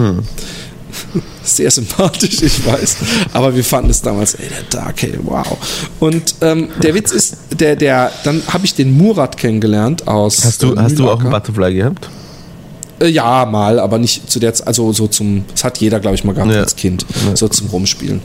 [1.43, 2.97] Sehr sympathisch, ich weiß.
[3.33, 5.57] Aber wir fanden es damals, ey, der Dark, hey, wow.
[6.01, 10.45] Und ähm, der Witz ist, der, der, dann habe ich den Murat kennengelernt aus.
[10.45, 11.31] Hast du, äh, hast du auch einen.
[11.31, 12.11] Butterfly gehabt?
[13.01, 16.14] Äh, Ja, mal, aber nicht zu der Zeit, also so zum, das hat jeder, glaube
[16.16, 16.61] ich, mal gehabt Ja.
[16.61, 18.20] als Kind, so zum Rumspielen.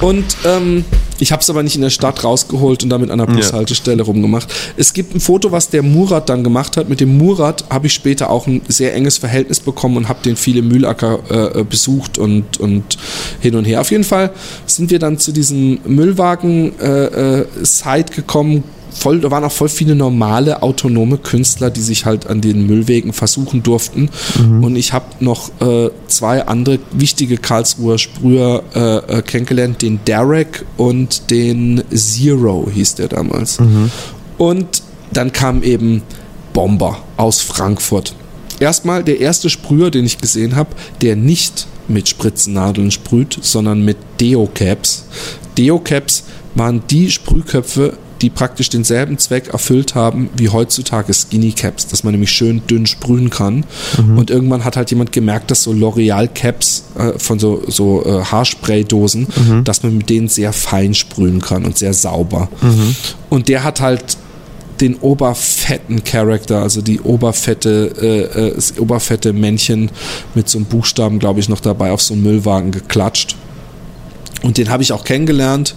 [0.00, 0.84] Und ähm,
[1.18, 4.48] ich habe es aber nicht in der Stadt rausgeholt und damit an der Bushaltestelle rumgemacht.
[4.76, 6.88] Es gibt ein Foto, was der Murat dann gemacht hat.
[6.88, 10.36] Mit dem Murat habe ich später auch ein sehr enges Verhältnis bekommen und habe den
[10.36, 12.98] viele Mühlacker äh, äh, besucht und, und
[13.40, 13.80] hin und her.
[13.80, 14.30] Auf jeden Fall
[14.66, 18.64] sind wir dann zu diesem Müllwagen-Site äh, Site gekommen,
[18.94, 23.12] voll, da waren auch voll viele normale autonome Künstler, die sich halt an den Müllwegen
[23.12, 24.08] versuchen durften.
[24.62, 30.64] Und ich habe noch äh, zwei andere wichtige Karlsruher Sprüher äh, äh, kennengelernt, den Derek
[30.76, 33.58] und den Zero hieß der damals.
[34.38, 34.82] Und
[35.12, 36.02] dann kam eben
[36.52, 38.14] Bomber aus Frankfurt.
[38.60, 40.70] Erstmal der erste Sprüher, den ich gesehen habe,
[41.02, 45.04] der nicht mit Spritzennadeln sprüht, sondern mit Deo-Caps.
[45.58, 46.24] Deo-Caps
[46.54, 52.12] waren die Sprühköpfe, die praktisch denselben Zweck erfüllt haben wie heutzutage Skinny Caps, dass man
[52.12, 53.64] nämlich schön dünn sprühen kann.
[54.16, 58.24] Und irgendwann hat halt jemand gemerkt, dass so L'Oreal Caps äh, von so, so äh,
[58.24, 59.26] Haarspraydosen,
[59.64, 62.48] dass man mit denen sehr fein sprühen kann und sehr sauber.
[63.28, 64.16] Und der hat halt
[64.80, 69.90] den oberfetten Charakter, also die oberfette, äh, äh, das oberfette Männchen
[70.34, 73.36] mit so einem Buchstaben, glaube ich, noch dabei auf so einen Müllwagen geklatscht.
[74.42, 75.74] Und den habe ich auch kennengelernt.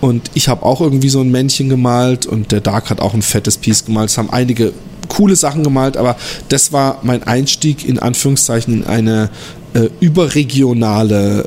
[0.00, 3.22] Und ich habe auch irgendwie so ein Männchen gemalt und der Dark hat auch ein
[3.22, 4.10] fettes Piece gemalt.
[4.10, 4.72] Es haben einige
[5.08, 6.16] coole Sachen gemalt, aber
[6.48, 9.28] das war mein Einstieg in Anführungszeichen in eine
[9.74, 11.44] äh, überregionale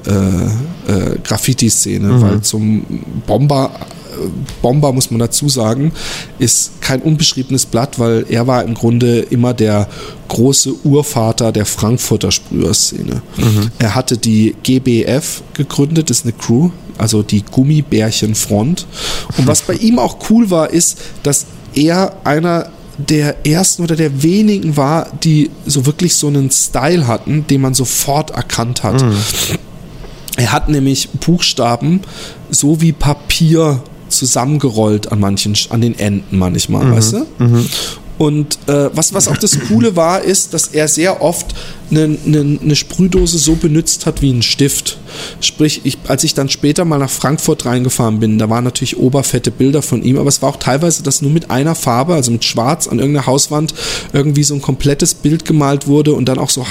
[0.88, 2.86] äh, äh, Graffiti-Szene, weil zum
[3.26, 3.72] Bomber
[4.62, 5.92] Bomber, muss man dazu sagen,
[6.40, 9.88] ist kein unbeschriebenes Blatt, weil er war im Grunde immer der
[10.28, 13.22] große Urvater der Frankfurter Sprüherszene.
[13.80, 18.86] Er hatte die GBF gegründet, das ist eine Crew, also die Gummibärchenfront.
[19.38, 21.46] Und was bei ihm auch cool war, ist, dass
[21.76, 27.48] er einer der ersten oder der wenigen war, die so wirklich so einen Style hatten,
[27.48, 29.04] den man sofort erkannt hat.
[30.36, 32.02] Er hat nämlich Buchstaben
[32.50, 33.82] so wie Papier
[34.18, 37.26] zusammengerollt an manchen, an den Enden manchmal, weißt du?
[38.20, 41.56] Und äh, was, was auch das Coole war, ist, dass er sehr oft
[41.90, 44.98] eine, eine, eine Sprühdose so benutzt hat wie ein Stift.
[45.42, 49.50] Sprich, ich, als ich dann später mal nach Frankfurt reingefahren bin, da waren natürlich oberfette
[49.50, 52.46] Bilder von ihm, aber es war auch teilweise, dass nur mit einer Farbe, also mit
[52.46, 53.74] Schwarz an irgendeiner Hauswand,
[54.14, 56.66] irgendwie so ein komplettes Bild gemalt wurde und dann auch so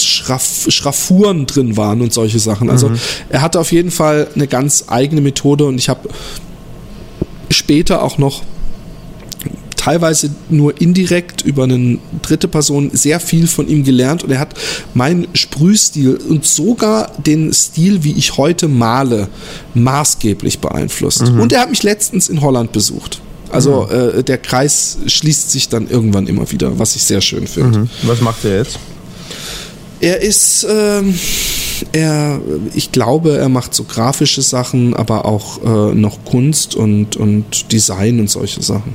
[0.00, 2.70] Schraff, Schraffuren drin waren und solche Sachen.
[2.70, 2.90] Also
[3.28, 6.08] er hatte auf jeden Fall eine ganz eigene Methode und ich habe
[7.50, 8.42] später auch noch
[9.76, 14.54] teilweise nur indirekt über eine dritte Person sehr viel von ihm gelernt und er hat
[14.92, 19.28] meinen Sprühstil und sogar den Stil, wie ich heute male,
[19.74, 21.22] maßgeblich beeinflusst.
[21.22, 23.20] Und er hat mich letztens in Holland besucht.
[23.50, 27.88] Also äh, der Kreis schließt sich dann irgendwann immer wieder, was ich sehr schön finde.
[28.02, 28.78] Was macht er jetzt?
[30.00, 31.18] Er ist, ähm,
[31.92, 32.40] er,
[32.74, 38.20] ich glaube, er macht so grafische Sachen, aber auch äh, noch Kunst und, und Design
[38.20, 38.92] und solche Sachen.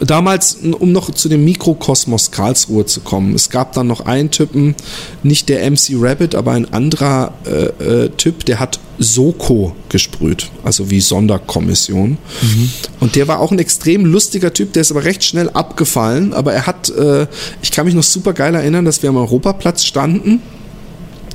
[0.00, 4.74] Damals, um noch zu dem Mikrokosmos Karlsruhe zu kommen, es gab dann noch einen Typen,
[5.22, 10.90] nicht der MC Rabbit, aber ein anderer äh, äh, Typ, der hat Soko gesprüht, also
[10.90, 12.16] wie Sonderkommission.
[13.00, 16.54] Und der war auch ein extrem lustiger Typ, der ist aber recht schnell abgefallen, aber
[16.54, 17.26] er hat, äh,
[17.60, 20.40] ich kann mich noch super geil erinnern, dass wir am Europaplatz standen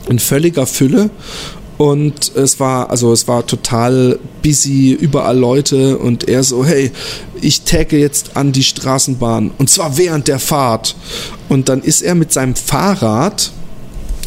[0.09, 1.11] in völliger Fülle
[1.79, 6.91] und es war also es war total busy überall Leute und er so hey
[7.41, 10.95] ich tagge jetzt an die Straßenbahn und zwar während der Fahrt.
[11.47, 13.51] Und dann ist er mit seinem Fahrrad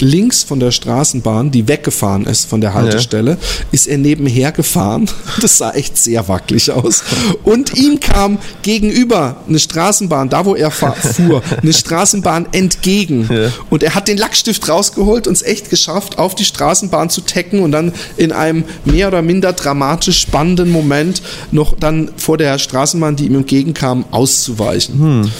[0.02, 3.38] links von der Straßenbahn, die weggefahren ist von der Haltestelle,
[3.70, 5.08] ist er nebenher gefahren.
[5.40, 7.02] Das sah echt sehr wackelig aus.
[7.42, 13.28] Und ihm kam gegenüber eine Straßenbahn, da wo er fuhr, eine Straßenbahn entgegen.
[13.70, 17.60] Und er hat den Lackstift rausgeholt und es echt geschafft, auf die Straßenbahn zu tacken
[17.60, 23.16] und dann in einem mehr oder minder dramatisch spannenden Moment noch dann vor der Straßenbahn,
[23.16, 25.30] die ihm entgegenkam, auszuweichen.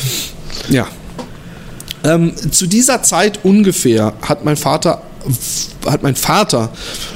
[0.68, 0.86] Ja.
[2.04, 5.02] Ähm, zu dieser Zeit ungefähr hat mein Vater
[5.86, 6.70] hat mein Vater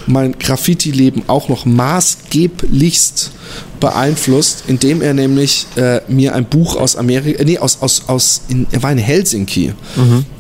[0.07, 3.33] mein Graffiti-Leben auch noch maßgeblichst
[3.81, 8.67] beeinflusst, indem er nämlich äh, mir ein Buch aus Amerika, nee, aus, aus, aus in,
[8.71, 9.75] er war in Helsinki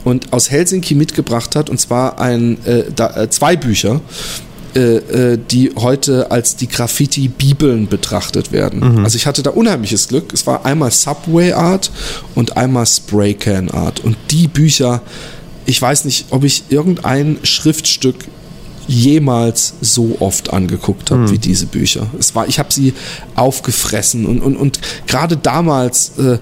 [0.04, 4.00] und aus Helsinki mitgebracht hat, und zwar ein, äh, da, äh, zwei Bücher,
[4.76, 9.04] die heute als die Graffiti-Bibeln betrachtet werden.
[9.04, 10.34] Also ich hatte da unheimliches Glück.
[10.34, 11.90] Es war einmal Subway Art
[12.34, 14.00] und einmal Spray Can Art.
[14.00, 15.00] Und die Bücher,
[15.64, 18.16] ich weiß nicht, ob ich irgendein Schriftstück
[18.88, 22.06] jemals so oft angeguckt habe wie diese Bücher.
[22.18, 22.94] Es war, ich habe sie
[23.34, 26.38] aufgefressen und, und, und gerade damals äh,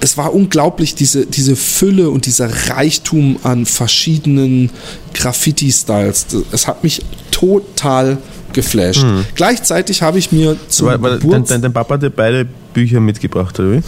[0.00, 4.70] es war unglaublich, diese, diese Fülle und dieser Reichtum an verschiedenen
[5.14, 6.26] Graffiti-Styles.
[6.52, 8.18] Es hat mich total
[8.52, 9.04] geflasht.
[9.34, 12.46] Gleichzeitig habe ich mir zum Weil, weil dein, Geburts- dein, dein Papa hat dir beide
[12.74, 13.82] Bücher mitgebracht, oder wie?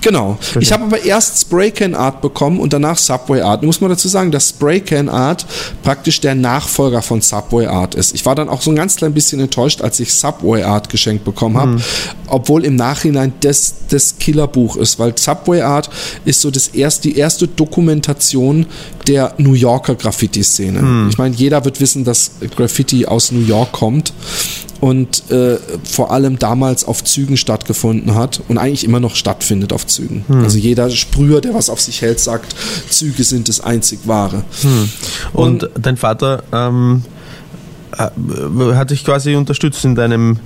[0.00, 0.38] Genau.
[0.60, 3.62] Ich habe aber erst Spray Can Art bekommen und danach Subway Art.
[3.62, 5.46] Muss man dazu sagen, dass Spray Can Art
[5.82, 8.14] praktisch der Nachfolger von Subway Art ist.
[8.14, 11.24] Ich war dann auch so ein ganz klein bisschen enttäuscht, als ich Subway Art geschenkt
[11.24, 11.80] bekommen habe,
[12.26, 15.90] obwohl im Nachhinein das das Killerbuch ist, weil Subway Art
[16.24, 18.66] ist so das erste, die erste Dokumentation
[19.06, 21.08] der New Yorker Graffiti-Szene.
[21.10, 24.12] Ich meine, jeder wird wissen, dass Graffiti aus New York kommt
[24.80, 29.86] und äh, vor allem damals auf Zügen stattgefunden hat und eigentlich immer noch stattfindet auf
[29.86, 30.24] Zügen.
[30.42, 32.54] Also jeder Sprüher, der was auf sich hält, sagt,
[32.90, 34.44] Züge sind das einzig wahre.
[35.32, 37.02] Und, dein Vater ähm,
[37.96, 40.38] äh, hat dich quasi unterstützt in deinem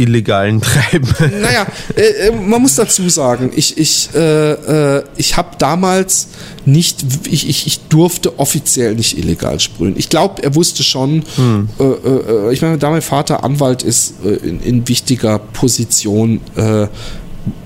[0.00, 1.08] illegalen Treiben.
[1.40, 6.28] Naja, äh, äh, man muss dazu sagen, ich, ich, äh, äh, ich habe damals
[6.64, 9.94] nicht, ich, ich, ich durfte offiziell nicht illegal sprühen.
[9.96, 11.24] Ich glaube, er wusste schon,
[11.78, 16.40] äh, äh, ich meine, da mein Vater Anwalt ist in, in wichtiger Position,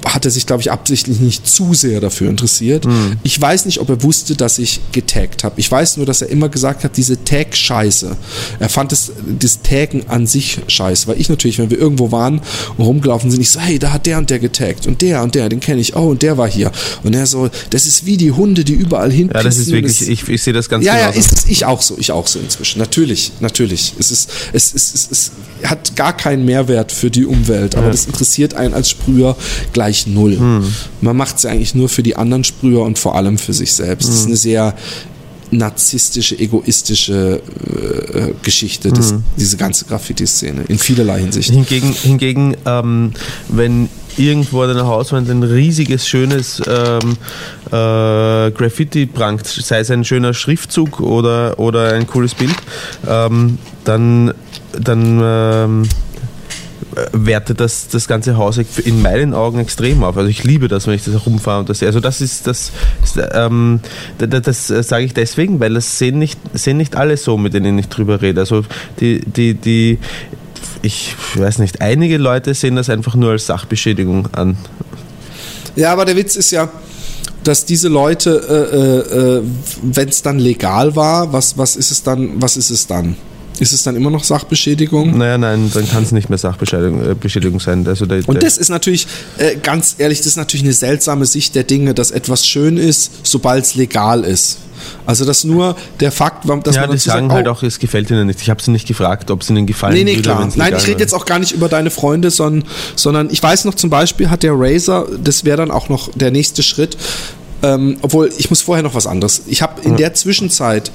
[0.04, 2.86] hat er sich, glaube ich, absichtlich nicht zu sehr dafür interessiert.
[3.24, 5.58] Ich weiß nicht, ob er wusste, dass ich getaggt habe.
[5.58, 8.16] Ich weiß nur, dass er immer gesagt hat, diese Tag-Scheiße.
[8.60, 9.10] Er fand es,
[9.40, 11.08] das Taggen an sich scheiße.
[11.08, 12.40] Weil ich natürlich, wenn wir irgendwo waren
[12.76, 15.34] und rumgelaufen sind, ich so, hey, da hat der und der getaggt und der und
[15.34, 16.70] der, den kenne ich, oh, und der war hier.
[17.02, 20.00] Und er so, das ist wie die Hunde, die überall hin Ja, das ist wirklich,
[20.02, 21.18] es- ich, ich sehe das ganz ja, ja, genauso.
[21.18, 22.78] ist es ich auch so, ich auch so inzwischen.
[22.78, 23.94] Natürlich, natürlich.
[23.98, 25.32] Es ist, es ist, es ist,
[25.64, 29.34] hat gar keinen Mehrwert für die Umwelt, aber das interessiert einen als Sprüher
[29.72, 30.38] gleich null.
[31.00, 34.08] Man macht es eigentlich nur für die anderen Sprüher und vor allem für sich selbst.
[34.08, 34.74] Das ist eine sehr
[35.50, 37.40] narzisstische, egoistische
[38.12, 41.50] äh, Geschichte, das, diese ganze Graffiti-Szene, in vielerlei Hinsicht.
[41.50, 43.12] Hingegen, hingegen ähm,
[43.48, 47.16] wenn irgendwo an einer Hauswand ein riesiges, schönes ähm,
[47.66, 52.54] äh, Graffiti prangt, sei es ein schöner Schriftzug oder, oder ein cooles Bild,
[53.06, 54.32] ähm, dann,
[54.72, 55.88] dann ähm,
[57.12, 60.16] wertet das, das ganze Haus in meinen Augen extrem auf.
[60.16, 61.88] Also ich liebe das, wenn ich das rumfahre und das sehe.
[61.88, 62.72] Also das ist das,
[63.32, 63.80] ähm,
[64.18, 67.54] das, das, das sage ich deswegen, weil das sehen nicht, sehen nicht alle so, mit
[67.54, 68.40] denen ich drüber rede.
[68.40, 68.64] Also
[69.00, 69.98] die, die, die,
[70.82, 74.56] ich weiß nicht, einige Leute sehen das einfach nur als Sachbeschädigung an.
[75.76, 76.68] Ja, aber der Witz ist ja,
[77.42, 79.42] dass diese Leute, äh, äh, äh
[79.82, 83.16] wenn es dann legal war, was, was ist es dann, was ist es dann?
[83.60, 85.16] Ist es dann immer noch Sachbeschädigung?
[85.16, 87.86] Naja, nein, dann kann es nicht mehr Sachbeschädigung äh, sein.
[87.86, 89.06] Also der, und das ist natürlich,
[89.38, 93.12] äh, ganz ehrlich, das ist natürlich eine seltsame Sicht der Dinge, dass etwas schön ist,
[93.22, 94.58] sobald es legal ist.
[95.06, 97.78] Also dass nur der Fakt, dass ja, man die sagen sagt, halt oh, auch, es
[97.78, 98.40] gefällt ihnen nicht.
[98.42, 100.22] Ich habe sie nicht gefragt, ob es ihnen gefallen nee, nee, würde.
[100.22, 100.48] Klar.
[100.56, 103.74] Nein, ich rede jetzt auch gar nicht über deine Freunde, sondern, sondern ich weiß noch
[103.74, 106.96] zum Beispiel hat der Razer, das wäre dann auch noch der nächste Schritt,
[107.62, 109.42] ähm, obwohl ich muss vorher noch was anderes.
[109.46, 110.90] Ich habe in der Zwischenzeit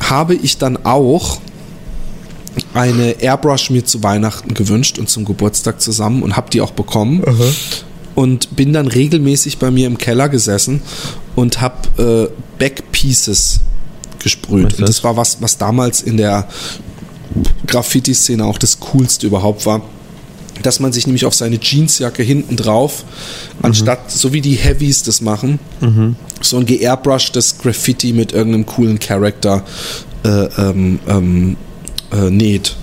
[0.00, 1.38] habe ich dann auch
[2.72, 7.22] eine Airbrush mir zu Weihnachten gewünscht und zum Geburtstag zusammen und habe die auch bekommen.
[7.26, 7.44] Aha.
[8.14, 10.82] Und bin dann regelmäßig bei mir im Keller gesessen
[11.34, 13.60] und habe äh, Backpieces
[14.20, 14.78] gesprüht.
[14.78, 16.46] Und das war was, was damals in der
[17.66, 19.82] Graffiti-Szene auch das Coolste überhaupt war
[20.62, 23.04] dass man sich nämlich auf seine Jeansjacke hinten drauf,
[23.62, 24.10] anstatt, mhm.
[24.10, 26.16] so wie die Heavies das machen, mhm.
[26.40, 29.64] so ein geairbrushtes Graffiti mit irgendeinem coolen Charakter
[30.24, 31.56] äh, ähm, ähm,
[32.14, 32.76] äh, näht.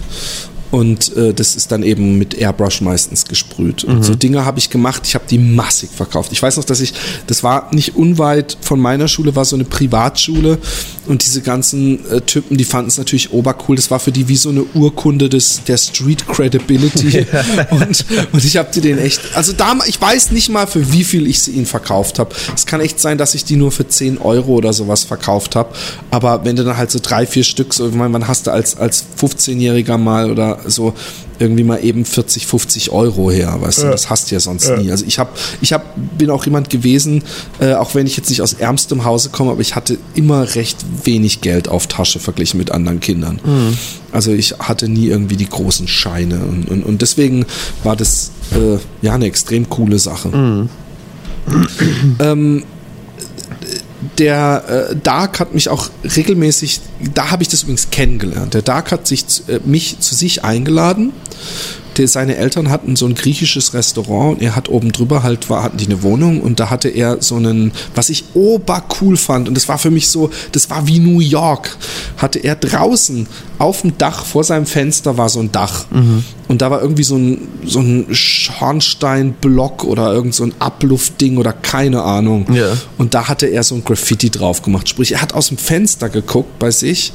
[0.71, 3.83] Und äh, das ist dann eben mit Airbrush meistens gesprüht.
[3.83, 4.03] Und mhm.
[4.03, 6.31] so Dinge habe ich gemacht, ich habe die massig verkauft.
[6.31, 6.93] Ich weiß noch, dass ich,
[7.27, 10.59] das war nicht unweit von meiner Schule, war so eine Privatschule
[11.07, 13.75] und diese ganzen äh, Typen, die fanden es natürlich obercool.
[13.75, 17.25] Das war für die wie so eine Urkunde des, der Street Credibility.
[17.71, 21.03] und, und ich habe die den echt, also da, ich weiß nicht mal, für wie
[21.03, 22.33] viel ich sie ihnen verkauft habe.
[22.55, 25.73] Es kann echt sein, dass ich die nur für 10 Euro oder sowas verkauft habe.
[26.11, 28.51] Aber wenn du dann halt so drei, vier Stück, so, ich meine, wann hast du
[28.51, 30.93] als, als 15-Jähriger mal oder so
[31.39, 33.85] irgendwie mal eben 40, 50 Euro her, weißt ja.
[33.85, 34.77] du, das hast du ja sonst ja.
[34.77, 34.91] nie.
[34.91, 35.31] Also ich habe,
[35.61, 37.23] ich hab, bin auch jemand gewesen,
[37.59, 40.77] äh, auch wenn ich jetzt nicht aus ärmstem Hause komme, aber ich hatte immer recht
[41.03, 43.39] wenig Geld auf Tasche verglichen mit anderen Kindern.
[43.43, 43.77] Mhm.
[44.11, 47.45] Also ich hatte nie irgendwie die großen Scheine und, und, und deswegen
[47.83, 50.29] war das äh, ja eine extrem coole Sache.
[50.29, 50.69] Mhm.
[52.19, 52.63] ähm,
[54.17, 56.81] der äh, Dark hat mich auch regelmäßig,
[57.13, 58.53] da habe ich das übrigens kennengelernt.
[58.53, 61.13] Der Dark hat sich, äh, mich zu sich eingeladen.
[61.97, 65.63] Der, seine Eltern hatten so ein griechisches Restaurant und er hat oben drüber halt, war,
[65.63, 69.55] hatten die eine Wohnung und da hatte er so einen, was ich obercool fand und
[69.55, 71.77] das war für mich so, das war wie New York,
[72.17, 73.27] hatte er draußen
[73.57, 76.23] auf dem Dach vor seinem Fenster war so ein Dach mhm.
[76.51, 81.53] Und da war irgendwie so ein, so ein Schornsteinblock oder irgend so ein Abluftding oder
[81.53, 82.45] keine Ahnung.
[82.53, 82.73] Ja.
[82.97, 84.89] Und da hatte er so ein Graffiti drauf gemacht.
[84.89, 87.13] Sprich, er hat aus dem Fenster geguckt bei sich,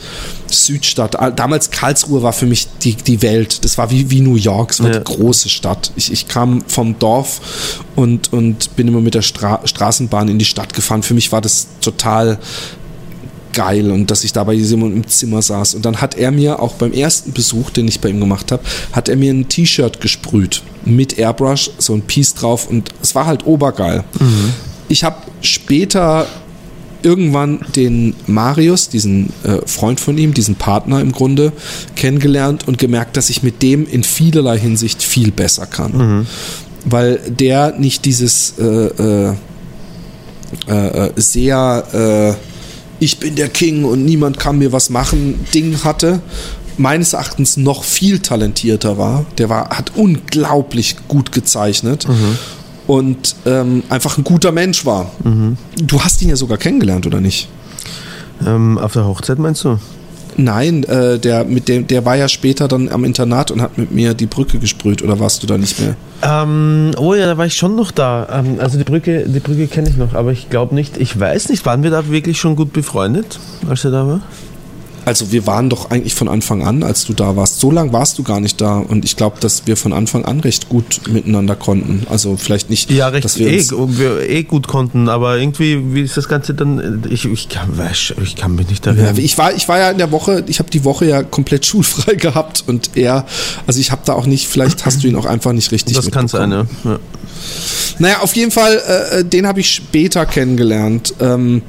[0.51, 1.18] Südstadt.
[1.39, 3.62] Damals Karlsruhe war für mich die, die Welt.
[3.66, 4.99] Das war wie, wie New York, es war ja.
[4.99, 5.93] die große Stadt.
[5.97, 10.45] Ich, ich kam vom Dorf und, und bin immer mit der Stra Straßenbahn in die
[10.45, 11.03] Stadt gefahren.
[11.03, 12.39] Für mich war das total
[13.57, 15.75] geil und dass ich da bei Simon im Zimmer saß.
[15.75, 18.62] Und dann hat er mir auch beim ersten Besuch, den ich bei ihm gemacht habe,
[18.93, 23.27] hat er mir ein T-Shirt gesprüht mit Airbrush, so ein Piece drauf und es war
[23.27, 24.05] halt obergeil.
[24.21, 24.53] Mhm.
[24.89, 26.27] Ich habe später
[27.07, 31.52] irgendwann den Marius, diesen äh, Freund von ihm, diesen Partner im Grunde,
[31.94, 35.96] kennengelernt und gemerkt, dass ich mit dem in vielerlei Hinsicht viel besser kann.
[35.96, 36.26] Mhm.
[36.84, 39.34] Weil der nicht dieses äh, äh,
[40.68, 42.57] äh, äh sehr äh,
[42.98, 46.20] ich bin der King und niemand kann mir was machen, Ding hatte,
[46.78, 49.26] meines Erachtens noch viel talentierter war.
[49.38, 52.08] Der war, hat unglaublich gut gezeichnet.
[52.08, 52.38] Mhm.
[52.87, 55.11] Und ähm, einfach ein guter Mensch war.
[55.25, 55.57] Mhm.
[55.83, 57.49] Du hast ihn ja sogar kennengelernt, oder nicht?
[58.46, 59.79] Ähm, auf der Hochzeit meinst du?
[60.38, 63.91] Nein, äh, der, mit dem, der war ja später dann am Internat und hat mit
[63.91, 65.96] mir die Brücke gesprüht oder warst du da nicht mehr?
[66.22, 68.29] Ähm, oh ja, da war ich schon noch da.
[68.30, 71.49] Ähm, also die Brücke, die Brücke kenne ich noch, aber ich glaube nicht, ich weiß
[71.49, 73.38] nicht, waren wir da wirklich schon gut befreundet,
[73.68, 74.21] als er da war?
[75.07, 77.61] Also wir waren doch eigentlich von Anfang an, als du da warst.
[77.61, 80.41] So lange warst du gar nicht da und ich glaube, dass wir von Anfang an
[80.41, 82.08] recht gut miteinander konnten.
[82.11, 86.03] Also vielleicht nicht, ja, recht dass wir, eh, wir eh gut konnten, aber irgendwie wie
[86.03, 87.04] ist das Ganze dann?
[87.08, 87.70] Ich, ich, kann,
[88.20, 89.14] ich kann mich nicht erinnern.
[89.16, 91.64] Ja, ich war ich war ja in der Woche, ich habe die Woche ja komplett
[91.66, 93.26] schulfrei gehabt und er,
[93.68, 94.49] also ich habe da auch nicht.
[94.49, 95.95] Vielleicht hast du ihn auch einfach nicht richtig.
[95.95, 96.66] Das kann sein, ja.
[96.84, 96.99] ja.
[98.00, 101.14] Naja, auf jeden Fall, äh, den habe ich später kennengelernt.
[101.20, 101.62] Ähm,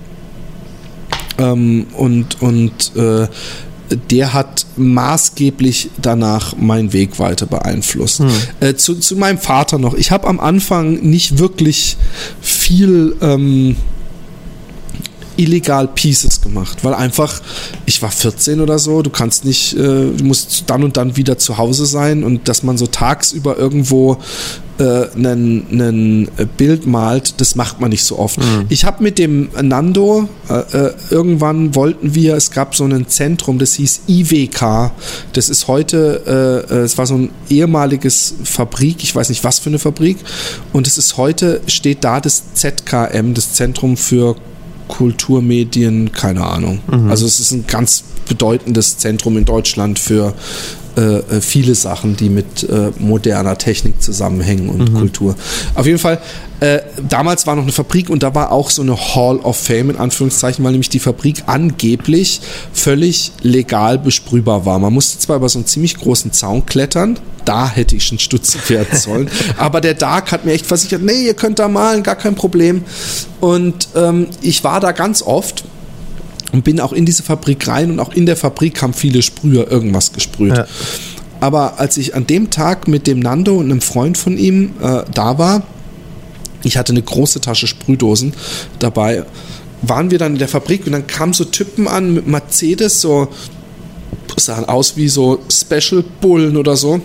[1.38, 3.28] ähm, und und äh,
[4.12, 8.20] der hat maßgeblich danach meinen Weg weiter beeinflusst.
[8.20, 8.30] Hm.
[8.60, 9.94] Äh, zu, zu meinem Vater noch.
[9.94, 11.98] Ich habe am Anfang nicht wirklich
[12.42, 13.78] viel ähm,
[15.38, 17.42] illegal Pieces gemacht, weil einfach,
[17.86, 21.38] ich war 14 oder so, du kannst nicht, äh, du musst dann und dann wieder
[21.38, 24.18] zu Hause sein und dass man so tagsüber irgendwo
[24.80, 28.40] äh, ein Bild malt, das macht man nicht so oft.
[28.70, 33.60] Ich habe mit dem Nando, äh, äh, irgendwann wollten wir, es gab so ein Zentrum,
[33.60, 34.92] das hieß IWK,
[35.34, 39.60] das ist heute, äh, äh, es war so ein ehemaliges Fabrik, ich weiß nicht was
[39.60, 40.18] für eine Fabrik,
[40.74, 44.36] und es ist heute, steht da das ZKM, das Zentrum für
[44.88, 46.80] Kulturmedien, keine Ahnung.
[47.10, 50.34] Also es ist ein ganz bedeutendes Zentrum in Deutschland für
[50.98, 55.36] äh, äh, viele Sachen, die mit äh, moderner Technik zusammenhängen und Kultur.
[55.76, 56.20] Auf jeden Fall,
[56.60, 59.92] äh, damals war noch eine Fabrik und da war auch so eine Hall of Fame
[59.92, 62.42] in Anführungszeichen, weil nämlich die Fabrik angeblich
[62.74, 64.80] völlig legal besprühbar war.
[64.80, 68.68] Man musste zwar über so einen ziemlich großen Zaun klettern, da hätte ich schon stutzig
[68.72, 72.16] werden sollen, aber der Dark hat mir echt versichert, nee, ihr könnt da malen, gar
[72.16, 72.84] kein Problem.
[73.40, 75.64] Und ähm, ich war da ganz oft
[76.52, 79.70] und bin auch in diese Fabrik rein und auch in der Fabrik haben viele Sprüher
[79.70, 80.56] irgendwas gesprüht.
[80.56, 80.68] Ja.
[81.40, 85.04] Aber als ich an dem Tag mit dem Nando und einem Freund von ihm äh,
[85.14, 85.64] da war,
[86.64, 88.34] ich hatte eine große Tasche Sprühdosen
[88.80, 89.24] dabei,
[89.82, 93.28] waren wir dann in der Fabrik und dann kamen so Typen an mit Mercedes, so
[94.38, 97.02] sahen aus wie so Special Bullen oder so.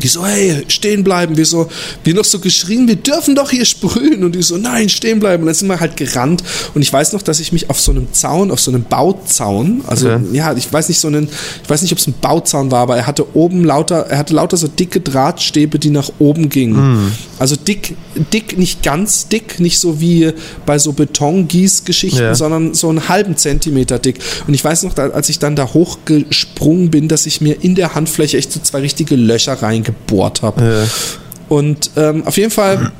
[0.00, 1.36] Die so, hey, stehen bleiben.
[1.36, 1.68] Wir so,
[2.04, 4.24] wir noch so geschrien, wir dürfen doch hier sprühen.
[4.24, 5.42] Und die so, nein, stehen bleiben.
[5.42, 6.42] Und dann sind wir halt gerannt.
[6.74, 9.82] Und ich weiß noch, dass ich mich auf so einem Zaun, auf so einem Bauzaun,
[9.86, 10.20] also Okay.
[10.32, 11.28] ja, ich weiß nicht so einen,
[11.62, 14.34] ich weiß nicht, ob es ein Bauzaun war, aber er hatte oben lauter, er hatte
[14.34, 17.12] lauter so dicke Drahtstäbe, die nach oben gingen.
[17.38, 17.94] Also dick,
[18.32, 20.32] dick, nicht ganz dick, nicht so wie
[20.66, 22.34] bei so Betongießgeschichten, Ja.
[22.34, 24.18] sondern so einen halben Zentimeter dick.
[24.46, 27.94] Und ich weiß noch, als ich dann da hochgesprungen bin, dass ich mir in der
[27.94, 30.62] Handfläche echt so zwei richtige Löcher reingebohrt habe.
[30.62, 31.16] Ja.
[31.48, 32.92] Und ähm, auf jeden Fall,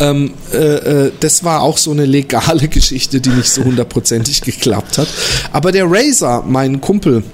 [0.00, 4.98] ähm, äh, äh, das war auch so eine legale Geschichte, die nicht so hundertprozentig geklappt
[4.98, 5.08] hat.
[5.52, 7.24] Aber der Razer, mein Kumpel,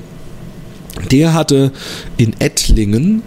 [1.11, 1.73] der hatte
[2.17, 3.23] in Ettlingen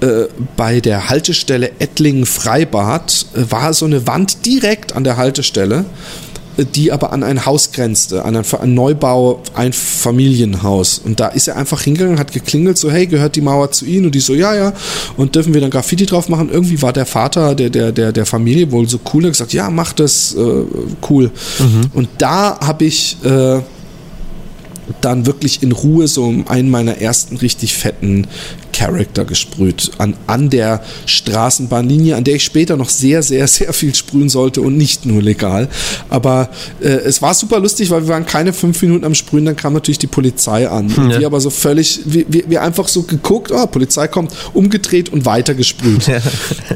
[0.00, 0.24] äh,
[0.56, 5.86] bei der Haltestelle Ettlingen-Freibad äh, war so eine Wand direkt an der Haltestelle,
[6.58, 10.98] die aber an ein Haus grenzte, an ein, Neubau, ein Familienhaus.
[10.98, 14.06] Und da ist er einfach hingegangen, hat geklingelt, so, hey, gehört die Mauer zu Ihnen?
[14.06, 14.72] Und die so, ja, ja.
[15.16, 16.50] Und dürfen wir dann Graffiti drauf machen?
[16.50, 19.52] Irgendwie war der Vater der, der, der, der Familie wohl so cool, er hat gesagt,
[19.52, 20.64] ja, mach das, äh,
[21.10, 21.30] cool.
[21.92, 23.60] Und da habe ich äh,
[25.00, 28.26] dann wirklich in Ruhe so einen meiner ersten richtig fetten
[28.72, 29.90] Charakter gesprüht.
[29.98, 34.60] An, an der Straßenbahnlinie, an der ich später noch sehr, sehr, sehr viel sprühen sollte
[34.60, 35.68] und nicht nur legal.
[36.10, 36.50] Aber
[36.80, 39.72] äh, es war super lustig, weil wir waren keine fünf Minuten am Sprühen, dann kam
[39.72, 40.92] natürlich die Polizei an.
[40.94, 41.20] Und Ja.
[41.20, 45.24] wir aber so völlig, wir, wir, wir einfach so geguckt, oh, Polizei kommt, umgedreht und
[45.24, 46.10] weiter gesprüht.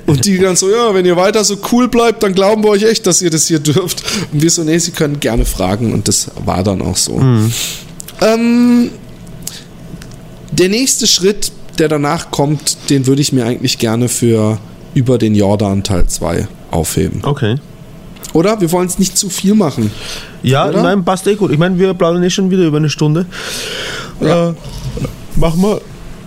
[0.07, 2.83] Und die dann so, ja, wenn ihr weiter so cool bleibt, dann glauben wir euch
[2.85, 4.03] echt, dass ihr das hier dürft.
[4.33, 5.93] Und wir so, nee, sie können gerne fragen.
[5.93, 7.21] Und das war dann auch so.
[8.21, 8.91] Ähm,
[10.53, 14.59] der nächste Schritt, der danach kommt, den würde ich mir eigentlich gerne für
[14.95, 17.21] über den Jordan Teil 2 aufheben.
[17.25, 17.57] Okay.
[18.33, 18.61] Oder?
[18.61, 19.91] Wir wollen es nicht zu viel machen.
[20.43, 20.83] Ja, Oder?
[20.83, 21.51] nein, passt eh gut.
[21.51, 23.27] Ich meine, wir plaudern eh schon wieder über eine Stunde.
[24.21, 24.51] Ja.
[24.51, 24.55] Äh,
[25.37, 25.81] machen wir.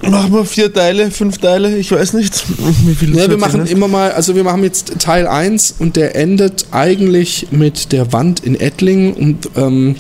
[0.10, 2.44] Machen wir vier Teile, fünf Teile, ich weiß nicht.
[2.86, 3.72] Wie viel du Ja, wir machen hast.
[3.72, 8.42] immer mal, also wir machen jetzt Teil 1 und der endet eigentlich mit der Wand
[8.42, 9.96] in Ettlingen und ähm,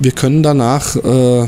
[0.00, 1.46] wir können danach äh,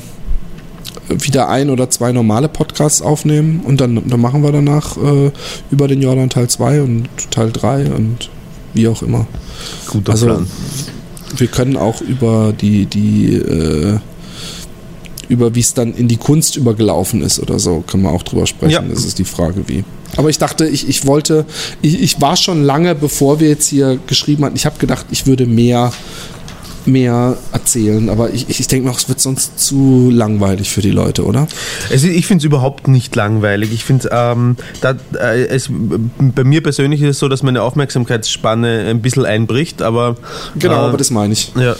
[1.08, 5.30] wieder ein oder zwei normale Podcasts aufnehmen und dann, dann machen wir danach äh,
[5.70, 8.28] über den Jordan Teil 2 und Teil 3 und
[8.74, 9.26] wie auch immer.
[9.90, 10.46] Guter Also Plan.
[11.36, 13.98] wir können auch über die, die äh,
[15.28, 18.46] über wie es dann in die Kunst übergelaufen ist oder so, können wir auch drüber
[18.46, 18.72] sprechen.
[18.72, 18.80] Ja.
[18.82, 19.84] Das ist die Frage, wie.
[20.16, 21.44] Aber ich dachte, ich, ich wollte,
[21.82, 25.26] ich, ich war schon lange, bevor wir jetzt hier geschrieben hatten, ich habe gedacht, ich
[25.26, 25.92] würde mehr,
[26.88, 31.24] mehr erzählen, aber ich, ich denke noch, es wird sonst zu langweilig für die Leute,
[31.24, 31.46] oder?
[31.90, 33.72] Also ich finde es überhaupt nicht langweilig.
[33.72, 35.68] Ich finde ähm, da, äh, es
[36.18, 40.16] bei mir persönlich ist es so, dass meine Aufmerksamkeitsspanne ein bisschen einbricht, aber
[40.56, 41.52] Genau, äh, aber das meine ich.
[41.56, 41.76] ja.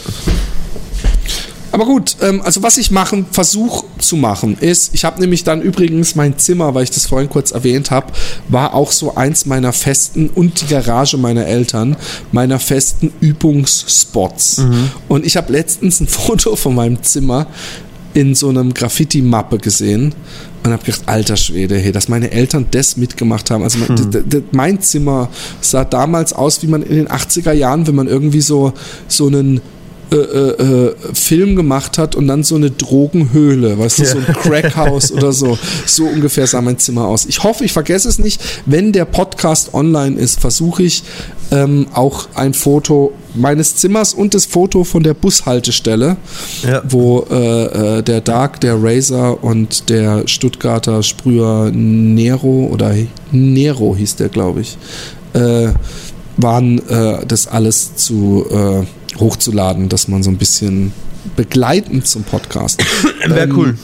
[1.71, 5.61] Aber gut, ähm, also was ich machen, versuche zu machen, ist, ich habe nämlich dann
[5.61, 8.07] übrigens mein Zimmer, weil ich das vorhin kurz erwähnt habe,
[8.47, 11.95] war auch so eins meiner festen und die Garage meiner Eltern,
[12.31, 14.61] meiner festen Übungsspots.
[15.07, 17.47] Und ich habe letztens ein Foto von meinem Zimmer
[18.13, 20.15] in so einem Graffiti-Mappe gesehen
[20.63, 23.63] und habe gedacht, alter Schwede, hey, dass meine Eltern das mitgemacht haben.
[23.63, 25.29] Also d- mein Zimmer
[25.61, 28.73] sah damals aus, wie man in den 80er Jahren, wenn man irgendwie so,
[29.07, 29.61] so einen
[30.11, 34.25] äh, äh, äh, Film gemacht hat und dann so eine Drogenhöhle, weißt du, so ein
[34.25, 35.57] Crackhaus oder so.
[35.85, 37.25] So ungefähr sah mein Zimmer aus.
[37.27, 38.41] Ich hoffe, ich vergesse es nicht.
[38.65, 41.03] Wenn der Podcast online ist, versuche ich
[41.51, 46.17] ähm, auch ein Foto meines Zimmers und das Foto von der Bushaltestelle,
[46.67, 46.81] Ja.
[46.89, 52.93] wo äh, äh, der Dark, der Razer und der Stuttgarter Sprüher Nero oder
[53.31, 54.77] Nero hieß der, glaube ich,
[55.33, 55.69] äh,
[56.37, 58.85] waren, äh, das alles zu äh,
[59.17, 60.91] hochzuladen, dass man so ein bisschen
[61.35, 62.83] begleitend zum Podcast.
[63.25, 63.77] Wäre Ähm, cool.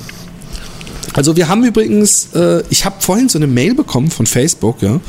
[1.13, 4.99] Also wir haben übrigens, äh, ich habe vorhin so eine Mail bekommen von Facebook, ja,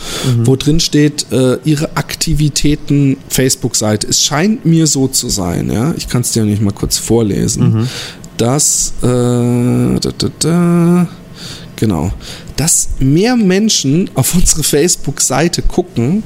[0.45, 4.07] wo drin steht, äh, ihre Aktivitäten Facebook-Seite.
[4.07, 5.95] Es scheint mir so zu sein, ja.
[5.97, 7.89] Ich kann es dir nicht mal kurz vorlesen,
[8.37, 11.09] dass äh, da, da, da,
[11.75, 12.13] genau,
[12.57, 16.23] dass mehr Menschen auf unsere Facebook-Seite gucken,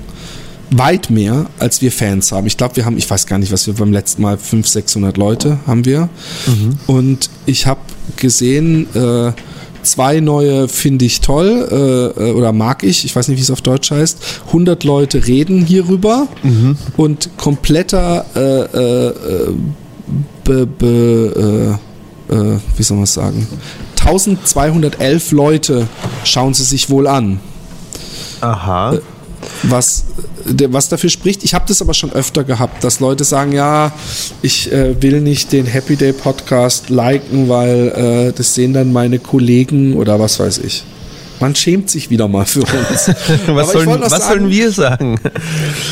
[0.70, 2.47] weit mehr, als wir Fans haben.
[2.47, 5.16] Ich glaube, wir haben, ich weiß gar nicht, was wir beim letzten Mal, 500, 600
[5.16, 6.09] Leute haben wir.
[6.86, 7.80] Und ich habe
[8.16, 9.32] gesehen, äh,
[9.82, 11.68] zwei neue finde ich toll
[12.18, 14.18] äh, äh, oder mag ich, ich weiß nicht, wie es auf Deutsch heißt.
[14.48, 16.28] 100 Leute reden hierüber
[16.97, 19.52] und kompletter äh, äh, äh,
[20.44, 21.78] be, be,
[22.76, 23.47] wie soll man es sagen?
[24.01, 25.88] 1211 Leute
[26.22, 27.40] schauen sie sich wohl an
[28.40, 28.98] Aha.
[29.65, 30.05] Was,
[30.45, 31.45] was dafür spricht.
[31.45, 33.93] Ich habe das aber schon öfter gehabt, dass Leute sagen, ja,
[34.43, 39.19] ich äh, will nicht den Happy Day Podcast liken, weil äh, das sehen dann meine
[39.19, 40.85] Kollegen oder was weiß ich.
[41.41, 42.69] Man schämt sich wieder mal für uns.
[43.47, 45.19] Was, sollen, was sagen, sollen wir sagen?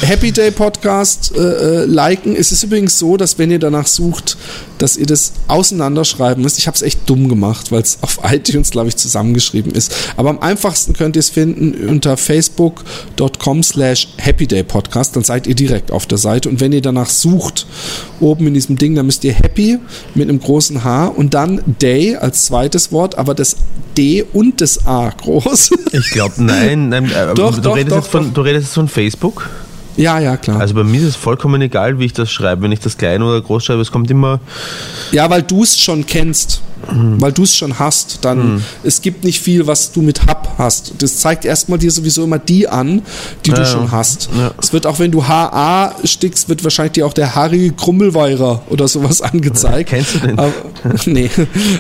[0.03, 2.37] Happy Day Podcast äh, äh, liken.
[2.37, 4.37] Es ist übrigens so, dass wenn ihr danach sucht,
[4.79, 6.59] dass ihr das auseinanderschreiben müsst.
[6.59, 9.95] Ich habe es echt dumm gemacht, weil es auf iTunes, glaube ich, zusammengeschrieben ist.
[10.17, 15.17] Aber am einfachsten könnt ihr es finden unter facebook.com slash Happy Day Podcast.
[15.17, 16.49] Dann seid ihr direkt auf der Seite.
[16.49, 17.67] Und wenn ihr danach sucht,
[18.21, 19.79] oben in diesem Ding, dann müsst ihr Happy
[20.15, 23.57] mit einem großen H und dann Day als zweites Wort, aber das
[23.97, 25.71] D und das A groß.
[25.93, 26.89] Ich glaube, nein.
[26.89, 28.35] nein äh, Doch, du, doch, redest doch, von, doch.
[28.35, 29.49] du redest jetzt von Facebook?
[29.99, 30.61] Ja, ja, klar.
[30.61, 32.63] Also bei mir ist es vollkommen egal, wie ich das schreibe.
[32.63, 34.41] Wenn ich das klein oder groß schreibe, es kommt immer.
[35.13, 39.41] Ja, weil du es schon kennst, weil du es schon hast, dann es gibt nicht
[39.41, 40.95] viel, was du mit Hub hast.
[40.99, 43.03] Das zeigt erstmal dir sowieso immer die an,
[43.45, 43.91] die du Ja, schon ja.
[43.93, 44.29] hast.
[44.37, 44.53] Ja.
[44.61, 48.89] Es wird auch, wenn du HA stickst, wird wahrscheinlich dir auch der Harry Krummelweirer oder
[48.89, 49.91] sowas angezeigt.
[49.91, 50.39] Kennst du den?
[50.39, 50.53] Aber,
[51.07, 51.31] nee,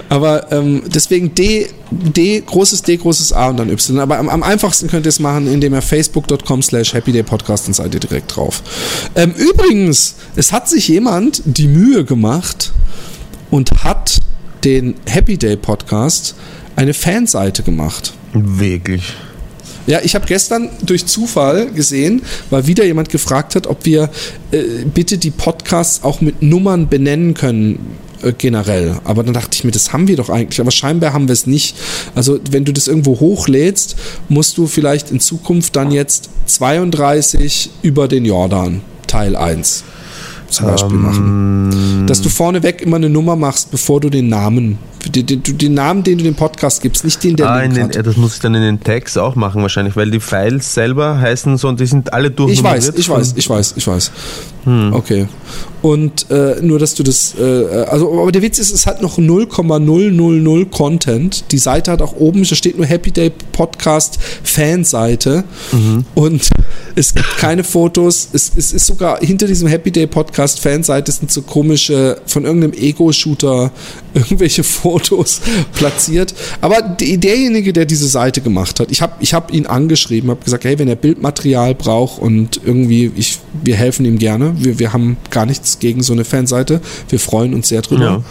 [0.09, 3.99] aber ähm, deswegen D, D, großes D, großes A und dann Y.
[4.01, 7.95] Aber am, am einfachsten könnt ihr es machen, indem ihr facebook.com slash happydaypodcast und seid
[7.95, 8.63] ihr direkt drauf.
[9.15, 12.73] Ähm, übrigens, es hat sich jemand die Mühe gemacht
[13.51, 14.19] und hat
[14.69, 16.35] den Happy Day Podcast
[16.77, 18.13] eine Fanseite gemacht.
[18.35, 19.15] Wirklich.
[19.87, 22.21] Ja, ich habe gestern durch Zufall gesehen,
[22.51, 24.11] weil wieder jemand gefragt hat, ob wir
[24.51, 29.01] äh, bitte die Podcasts auch mit Nummern benennen können äh, generell.
[29.05, 30.61] Aber dann dachte ich mir, das haben wir doch eigentlich.
[30.61, 31.75] Aber scheinbar haben wir es nicht.
[32.15, 33.97] Also wenn du das irgendwo hochlädst,
[34.29, 39.85] musst du vielleicht in Zukunft dann jetzt 32 über den Jordan Teil 1
[40.51, 42.07] zum Beispiel machen.
[42.07, 46.03] Dass du vorneweg immer eine Nummer machst, bevor du den Namen, den, den, den Namen,
[46.03, 48.07] den du dem Podcast gibst, nicht den, der Ah, in Link den, hat.
[48.07, 51.57] das muss ich dann in den Tags auch machen wahrscheinlich, weil die Files selber heißen
[51.57, 52.89] so und die sind alle Ich durchnummeriert.
[52.89, 54.11] weiß, ich weiß, ich weiß, ich weiß.
[54.69, 54.93] Hm.
[54.93, 55.27] Okay.
[55.81, 57.43] Und äh, nur, dass du das, äh,
[57.89, 61.45] also, aber der Witz ist, es hat noch 0,000 Content.
[61.53, 66.05] Die Seite hat auch oben, da steht nur Happy Day Podcast Fanseite Mhm.
[66.15, 66.51] und
[66.97, 68.29] es gibt keine Fotos.
[68.33, 72.73] Es, es ist sogar hinter diesem Happy Day Podcast Fanseite sind so komische, von irgendeinem
[72.75, 73.71] Ego-Shooter
[74.15, 75.41] irgendwelche Fotos
[75.75, 76.35] platziert.
[76.61, 80.45] Aber die, derjenige, der diese Seite gemacht hat, ich habe ich hab ihn angeschrieben, habe
[80.45, 84.55] gesagt, hey, wenn er Bildmaterial braucht und irgendwie, ich, wir helfen ihm gerne.
[84.65, 86.81] Wir, wir haben gar nichts gegen so eine Fanseite.
[87.09, 88.05] Wir freuen uns sehr drüber.
[88.05, 88.23] Ja.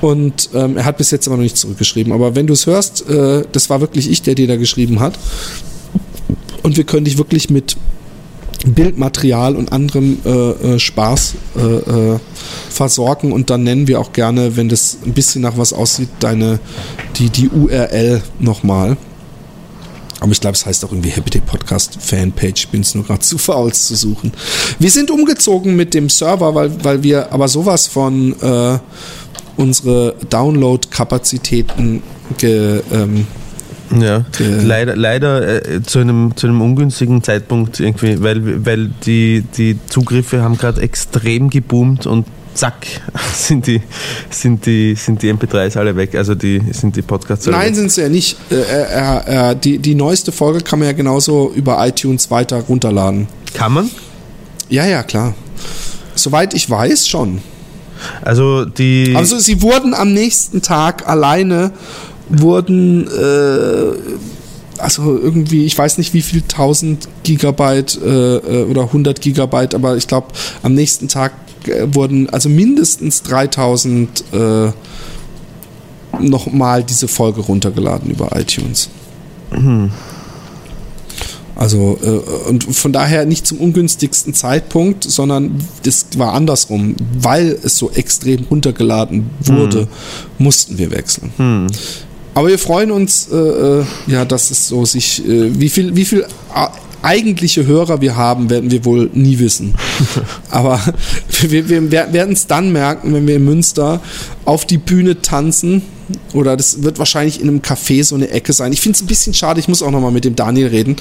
[0.00, 2.12] Und ähm, er hat bis jetzt aber noch nicht zurückgeschrieben.
[2.12, 5.18] Aber wenn du es hörst, äh, das war wirklich ich, der dir da geschrieben hat.
[6.62, 7.76] Und wir können dich wirklich mit
[8.66, 12.18] Bildmaterial und anderem äh, äh, Spaß äh, äh,
[12.70, 16.60] versorgen und dann nennen wir auch gerne, wenn das ein bisschen nach was aussieht, deine
[17.16, 18.96] die, die URL nochmal.
[20.22, 22.64] Aber ich glaube, es heißt auch irgendwie Happy Day Podcast Fanpage.
[22.64, 24.32] Ich bin es nur gerade zu faul es zu suchen.
[24.78, 28.78] Wir sind umgezogen mit dem Server, weil, weil wir aber sowas von äh,
[29.56, 32.04] unsere Download-Kapazitäten
[32.38, 33.26] ge, ähm,
[34.00, 39.76] Ja, leider, leider äh, zu, einem, zu einem ungünstigen Zeitpunkt irgendwie, weil, weil die, die
[39.88, 42.86] Zugriffe haben gerade extrem geboomt und zack,
[43.34, 43.82] sind die,
[44.30, 47.76] sind, die, sind die MP3s alle weg, also die, sind die Podcasts alle Nein, weg.
[47.76, 48.36] sind sie ja nicht.
[48.50, 53.28] Äh, äh, äh, die, die neueste Folge kann man ja genauso über iTunes weiter runterladen.
[53.54, 53.90] Kann man?
[54.68, 55.34] Ja, ja, klar.
[56.14, 57.40] Soweit ich weiß, schon.
[58.22, 59.14] Also die.
[59.14, 61.72] Also sie wurden am nächsten Tag alleine
[62.28, 63.92] wurden äh,
[64.82, 69.96] also irgendwie, ich weiß nicht wie viel 1000 Gigabyte äh, äh, oder 100 Gigabyte, aber
[69.96, 70.28] ich glaube
[70.62, 71.41] am nächsten Tag äh,
[71.94, 74.72] wurden also mindestens 3000 äh,
[76.20, 78.88] nochmal diese Folge runtergeladen über iTunes.
[81.54, 87.76] Also äh, und von daher nicht zum ungünstigsten Zeitpunkt, sondern das war andersrum, weil es
[87.76, 89.86] so extrem runtergeladen wurde,
[90.38, 91.32] mussten wir wechseln.
[92.34, 96.04] Aber wir freuen uns, äh, äh, ja, dass es so sich, äh, wie viel, wie
[96.04, 96.26] viel
[97.02, 99.74] eigentliche Hörer wir haben, werden wir wohl nie wissen.
[100.50, 100.80] Aber
[101.40, 104.00] wir, wir werden es dann merken, wenn wir in Münster
[104.44, 105.82] auf die Bühne tanzen.
[106.34, 108.72] Oder das wird wahrscheinlich in einem Café so eine Ecke sein.
[108.72, 110.96] Ich finde es ein bisschen schade, ich muss auch nochmal mit dem Daniel reden,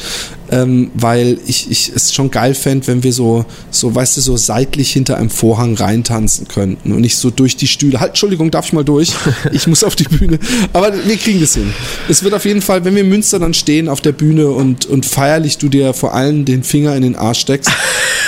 [0.52, 4.38] ähm, weil ich, ich es schon geil fände, wenn wir so, so, weißt du, so
[4.38, 8.00] seitlich hinter einem Vorhang reintanzen könnten und nicht so durch die Stühle.
[8.00, 9.12] Halt, Entschuldigung, darf ich mal durch?
[9.54, 10.40] Ich muss auf die Bühne.
[10.72, 11.74] Aber wir kriegen das hin.
[12.08, 14.86] Es wird auf jeden Fall, wenn wir in Münster dann stehen auf der Bühne und,
[14.86, 17.72] und feierlich du dir vor allem den Finger in den Arsch steckst,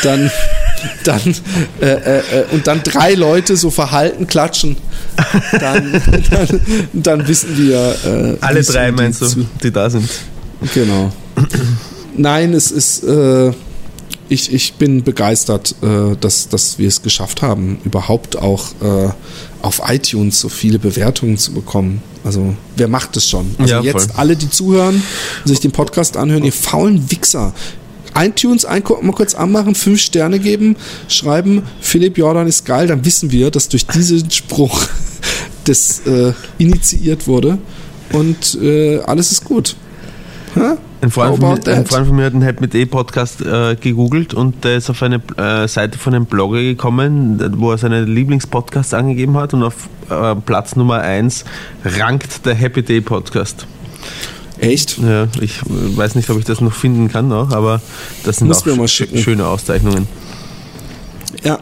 [0.01, 0.31] dann,
[1.03, 1.21] dann,
[1.81, 4.77] äh, äh, äh, und dann drei Leute so verhalten klatschen,
[5.59, 6.61] dann, dann,
[6.93, 7.95] dann wissen wir.
[8.05, 10.09] Äh, alle drei die meinst du, zu- die da sind.
[10.73, 11.11] Genau.
[12.15, 13.03] Nein, es ist.
[13.03, 13.51] Äh,
[14.29, 15.75] ich, ich bin begeistert,
[16.21, 18.67] dass, dass wir es geschafft haben, überhaupt auch
[19.61, 22.01] auf iTunes so viele Bewertungen zu bekommen.
[22.23, 23.53] Also, wer macht das schon?
[23.59, 23.85] Also, Ja, voll.
[24.01, 27.53] jetzt alle, die zuhören und sich den Podcast anhören, ihr faulen Wichser.
[28.15, 28.81] iTunes mal
[29.13, 30.75] kurz anmachen, fünf Sterne geben,
[31.07, 34.87] schreiben, Philipp Jordan ist geil, dann wissen wir, dass durch diesen Spruch
[35.65, 37.57] das äh, initiiert wurde
[38.11, 39.75] und äh, alles ist gut.
[41.03, 41.85] Ein Freund, von mir, ein?
[41.85, 45.21] Freund von mir hat einen Help mit E-Podcast äh, gegoogelt und der ist auf eine
[45.35, 50.35] äh, Seite von einem Blogger gekommen, wo er seine Lieblingspodcasts angegeben hat und auf äh,
[50.35, 51.43] Platz Nummer 1
[51.83, 53.67] rankt der Happy Day Podcast.
[54.63, 54.97] Echt?
[54.99, 57.81] Ja, ich weiß nicht, ob ich das noch finden kann noch, aber
[58.23, 59.17] das sind Muss auch sch- schicken.
[59.17, 60.07] schöne Auszeichnungen.
[61.43, 61.59] Ja.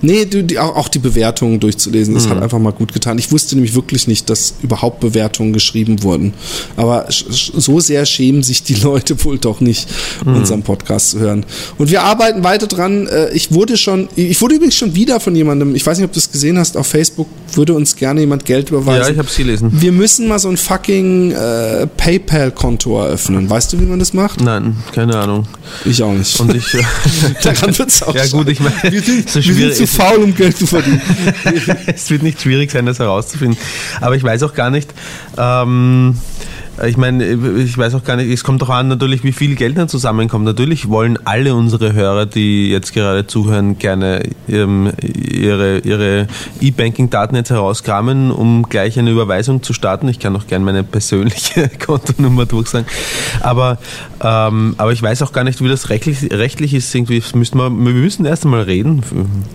[0.00, 3.18] Nee, du, die, auch, die Bewertungen durchzulesen, das hat einfach mal gut getan.
[3.18, 6.34] Ich wusste nämlich wirklich nicht, dass überhaupt Bewertungen geschrieben wurden.
[6.76, 9.88] Aber so sehr schämen sich die Leute wohl doch nicht,
[10.24, 11.44] unseren Podcast zu hören.
[11.78, 13.06] Und wir arbeiten weiter dran.
[13.06, 16.12] Äh, Ich wurde schon, ich wurde übrigens schon wieder von jemandem, ich weiß nicht, ob
[16.12, 19.02] du es gesehen hast, auf Facebook würde uns gerne jemand Geld überweisen.
[19.02, 19.70] Ja, ich habe es gelesen.
[19.72, 23.48] wir müssen mal so ein fucking äh, PayPal-Konto eröffnen.
[23.50, 24.40] Weißt du, wie man das macht?
[24.40, 25.46] Nein, keine Ahnung.
[25.84, 26.38] Ich auch nicht.
[26.40, 26.74] Und ich.
[26.74, 26.82] äh,
[27.42, 30.16] Daran wird's auch Ja, gut, ich meine, Wir sind, so wir sind schwierig- zu faul,
[30.18, 31.00] um Geld zu verdienen.
[31.86, 33.58] es wird nicht schwierig sein, das herauszufinden.
[34.00, 34.92] Aber ich weiß auch gar nicht,
[35.36, 36.16] ähm,
[36.86, 39.78] ich meine, ich weiß auch gar nicht, es kommt doch an natürlich, wie viel Geld
[39.78, 40.44] dann zusammenkommt.
[40.44, 46.26] Natürlich wollen alle unsere Hörer, die jetzt gerade zuhören, gerne ähm, ihre, ihre
[46.60, 50.08] E-Banking-Daten jetzt herauskramen, um gleich eine Überweisung zu starten.
[50.08, 52.86] Ich kann auch gerne meine persönliche Kontonummer durchsagen.
[53.40, 53.78] Aber,
[54.20, 56.92] ähm, aber ich weiß auch gar nicht, wie das rechtlich, rechtlich ist.
[56.94, 59.02] Irgendwie müssen wir, wir müssen erst einmal reden,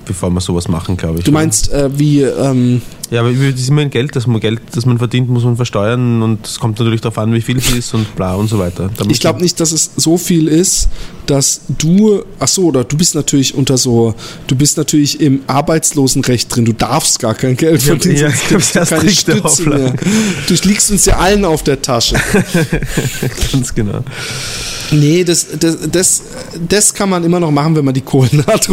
[0.05, 1.25] bevor wir sowas machen, glaube ich.
[1.25, 4.61] Du meinst, äh, wie, ähm, Ja, aber das ist immer ein Geld, das man Geld,
[4.73, 7.71] das man verdient, muss man versteuern und es kommt natürlich darauf an, wie viel es
[7.71, 8.89] ist und bla und so weiter.
[8.95, 10.89] Da ich glaube nicht, dass es so viel ist,
[11.29, 14.15] dass du, ach so, oder du bist natürlich unter so,
[14.47, 18.85] du bist natürlich im Arbeitslosenrecht drin, du darfst gar kein Geld verdienen, ja, sonst sehr
[18.85, 19.93] keine Stütze mehr.
[20.47, 22.15] Du liegst uns ja allen auf der Tasche.
[23.51, 24.03] ganz genau.
[24.91, 26.21] Nee, das, das, das,
[26.67, 28.69] das kann man immer noch machen, wenn man die Kohlen hat,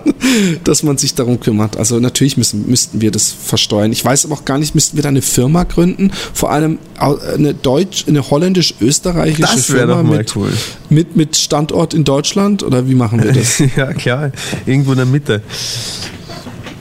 [0.64, 1.76] dass man sich darum kümmert.
[1.76, 3.92] Also natürlich müssen, müssten wir das versteuern.
[3.92, 6.10] Ich weiß aber auch gar nicht, müssten wir da eine Firma gründen?
[6.32, 10.52] Vor allem eine deutsch, eine holländisch-österreichische Firma mit, cool.
[10.90, 12.62] mit, mit Standort in Deutschland?
[12.62, 13.58] Oder wie machen wir das?
[13.76, 14.30] ja, klar,
[14.64, 15.42] irgendwo in der Mitte.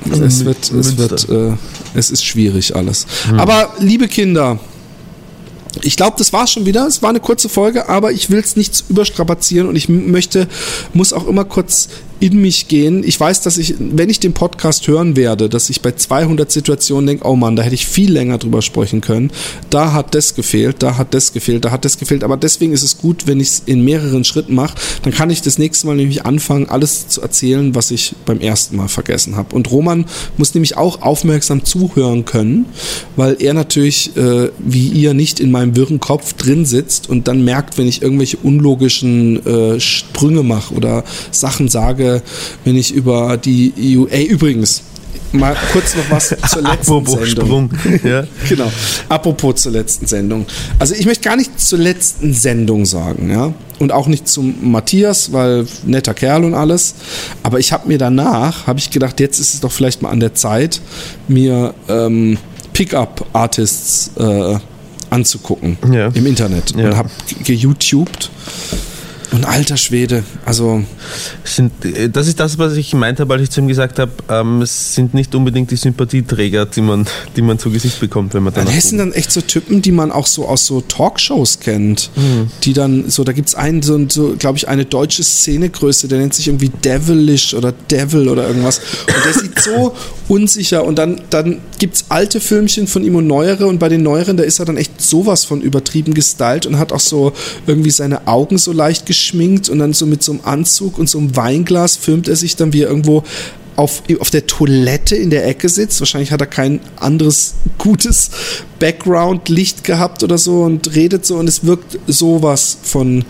[0.09, 1.57] es wird, es wird, äh,
[1.93, 3.05] es ist schwierig alles.
[3.27, 3.39] Hm.
[3.39, 4.59] Aber liebe Kinder,
[5.81, 6.87] ich glaube, das war's schon wieder.
[6.87, 10.47] Es war eine kurze Folge, aber ich will es nicht überstrapazieren und ich möchte,
[10.93, 11.89] muss auch immer kurz
[12.23, 13.03] in mich gehen.
[13.03, 17.05] Ich weiß, dass ich, wenn ich den Podcast hören werde, dass ich bei 200 Situationen
[17.05, 19.29] denke, oh Mann, da hätte ich viel länger drüber sprechen können.
[19.69, 22.23] Da hat das gefehlt, da hat das gefehlt, da hat das gefehlt.
[22.23, 24.77] Aber deswegen ist es gut, wenn ich es in mehreren Schritten mache.
[25.01, 28.77] Dann kann ich das nächste Mal nämlich anfangen, alles zu erzählen, was ich beim ersten
[28.77, 29.53] Mal vergessen habe.
[29.53, 30.05] Und Roman
[30.37, 32.67] muss nämlich auch aufmerksam zuhören können,
[33.17, 37.43] weil er natürlich, äh, wie ihr, nicht in meinem wirren Kopf drin sitzt und dann
[37.43, 42.12] merkt, wenn ich irgendwelche unlogischen äh, Sprünge mache oder Sachen sage,
[42.65, 44.05] wenn ich über die EU.
[44.09, 44.81] Ey, übrigens,
[45.31, 47.69] mal kurz noch was zur letzten Apropos Sendung.
[47.73, 47.99] Sprung.
[48.03, 48.23] Ja.
[48.49, 48.71] Genau.
[49.09, 50.45] Apropos zur letzten Sendung.
[50.79, 53.53] Also ich möchte gar nicht zur letzten Sendung sagen, ja.
[53.79, 56.93] Und auch nicht zum Matthias, weil netter Kerl und alles.
[57.41, 60.19] Aber ich habe mir danach, habe ich gedacht, jetzt ist es doch vielleicht mal an
[60.19, 60.79] der Zeit,
[61.27, 62.37] mir ähm,
[62.73, 64.57] Pickup-Artists äh,
[65.09, 66.07] anzugucken Ja.
[66.13, 66.75] im Internet.
[66.77, 66.85] Ja.
[66.89, 67.09] Und habe
[67.43, 68.29] geYouTubed.
[69.33, 70.83] Und alter Schwede, also
[71.43, 74.11] Sind, äh, das ist das, was ich gemeint habe, als ich zu ihm gesagt habe,
[74.29, 78.43] ähm, es sind nicht unbedingt die Sympathieträger, die man, die man zu Gesicht bekommt, wenn
[78.43, 81.59] man Dann das sind dann echt so Typen, die man auch so aus so Talkshows
[81.59, 82.11] kennt.
[82.63, 86.33] Die dann so, da gibt's einen, so, so glaube ich, eine deutsche Szenegröße, der nennt
[86.33, 88.79] sich irgendwie Devilish oder Devil oder irgendwas.
[89.07, 89.95] Und der sieht so
[90.27, 90.85] unsicher.
[90.85, 93.67] Und dann, dann gibt's alte Filmchen von ihm und neuere.
[93.67, 96.91] Und bei den neueren, da ist er dann echt sowas von übertrieben gestylt und hat
[96.91, 97.33] auch so
[97.67, 101.17] irgendwie seine Augen so leicht geschminkt und dann so mit so einem Anzug und so
[101.17, 103.23] einem Weinglas filmt er sich dann, wie er irgendwo
[103.77, 105.99] auf, auf der Toilette in der Ecke sitzt.
[106.01, 108.31] Wahrscheinlich hat er kein anderes gutes
[108.79, 113.23] Background-Licht gehabt oder so und redet so und es wirkt sowas von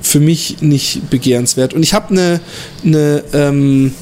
[0.00, 1.74] für mich nicht begehrenswert.
[1.74, 2.40] Und ich habe eine
[2.84, 3.94] eine ähm,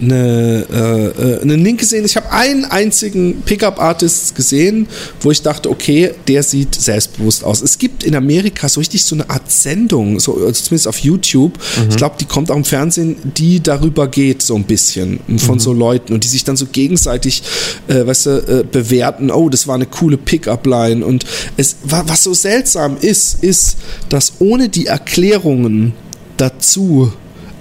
[0.00, 2.04] eine, äh, äh, einen Link gesehen.
[2.04, 4.86] Ich habe einen einzigen Pickup-Artist gesehen,
[5.20, 7.60] wo ich dachte, okay, der sieht selbstbewusst aus.
[7.62, 11.58] Es gibt in Amerika so richtig so eine Art Sendung, so, also zumindest auf YouTube.
[11.88, 15.72] Ich glaube, die kommt auch im Fernsehen, die darüber geht so ein bisschen von so
[15.72, 17.42] Leuten und die sich dann so gegenseitig,
[17.88, 19.30] äh, weißt du, äh, bewerten.
[19.30, 21.24] Oh, das war eine coole Pickup-Line und
[21.56, 23.76] es, wa- was so seltsam ist, ist,
[24.08, 25.92] dass ohne die Erklärungen
[26.36, 27.12] dazu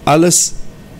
[0.05, 0.53] alles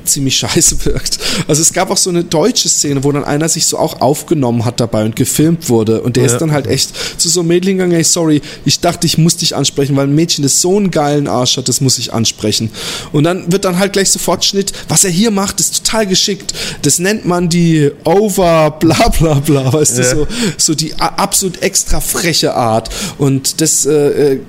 [0.09, 1.19] ziemlich scheiße wirkt.
[1.47, 4.65] Also es gab auch so eine deutsche Szene, wo dann einer sich so auch aufgenommen
[4.65, 6.31] hat dabei und gefilmt wurde und der Ja.
[6.31, 9.37] ist dann halt echt zu so einem Mädchen gegangen, ey, sorry, ich dachte, ich muss
[9.37, 12.69] dich ansprechen, weil ein Mädchen, das so einen geilen Arsch hat, das muss ich ansprechen.
[13.11, 16.53] Und dann wird dann halt gleich sofort Schnitt, was er hier macht, ist total geschickt.
[16.81, 20.15] Das nennt man die over bla bla bla, weißt du, Ja.
[20.15, 20.27] so,
[20.57, 22.89] so die absolut extra freche Art.
[23.17, 24.39] Und das äh, äh,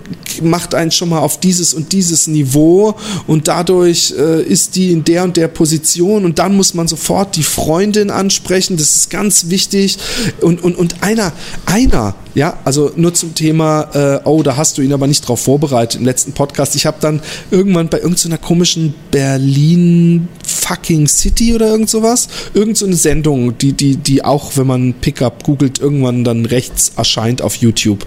[0.42, 2.94] macht einen schon mal auf dieses und dieses Niveau
[3.26, 7.36] und dadurch äh, ist die in der und der Position und dann muss man sofort
[7.36, 9.98] die Freundin ansprechen, das ist ganz wichtig.
[10.40, 11.32] Und, und, und einer,
[11.66, 15.40] einer, ja, also nur zum Thema, äh, oh, da hast du ihn aber nicht drauf
[15.42, 16.76] vorbereitet im letzten Podcast.
[16.76, 17.20] Ich habe dann
[17.50, 23.72] irgendwann bei irgendeiner komischen Berlin fucking City oder irgend sowas, irgend so eine Sendung, die,
[23.72, 28.06] die, die auch, wenn man Pickup googelt, irgendwann dann rechts erscheint auf YouTube.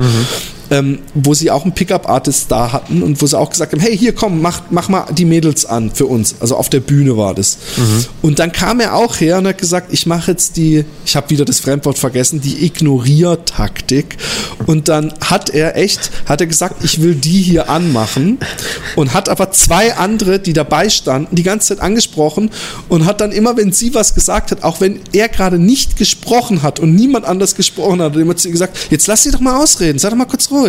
[0.74, 3.96] Ähm, wo sie auch einen Pickup-Artist da hatten und wo sie auch gesagt haben, hey,
[3.96, 6.36] hier komm, mach, mach mal die Mädels an für uns.
[6.40, 7.60] Also auf der Bühne war das.
[8.24, 11.30] Und dann kam er auch her und hat gesagt, ich mache jetzt die, ich habe
[11.30, 14.18] wieder das Fremdwort vergessen, die Ignoriertaktik.
[14.66, 18.40] Und dann hat er echt, hat er gesagt, ich will die hier anmachen
[18.96, 22.50] und hat aber zwei andere, die dabei standen, die ganze Zeit angesprochen
[22.90, 26.64] und hat dann immer, wenn sie was gesagt hat, auch wenn er gerade nicht gesprochen
[26.64, 29.32] hat und niemand anders gesprochen hat, hat er immer zu ihr gesagt, jetzt lass sie
[29.32, 30.63] doch mal ausreden, sei doch mal kurz ruhig.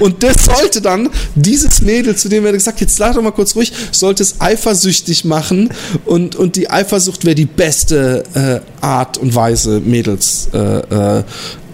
[0.00, 3.56] Und das sollte dann dieses Mädel, zu dem er gesagt, jetzt lass doch mal kurz
[3.56, 5.70] ruhig, sollte es eifersüchtig machen
[6.04, 11.24] und, und die Eifersucht wäre die beste äh, Art und Weise, Mädels äh, äh,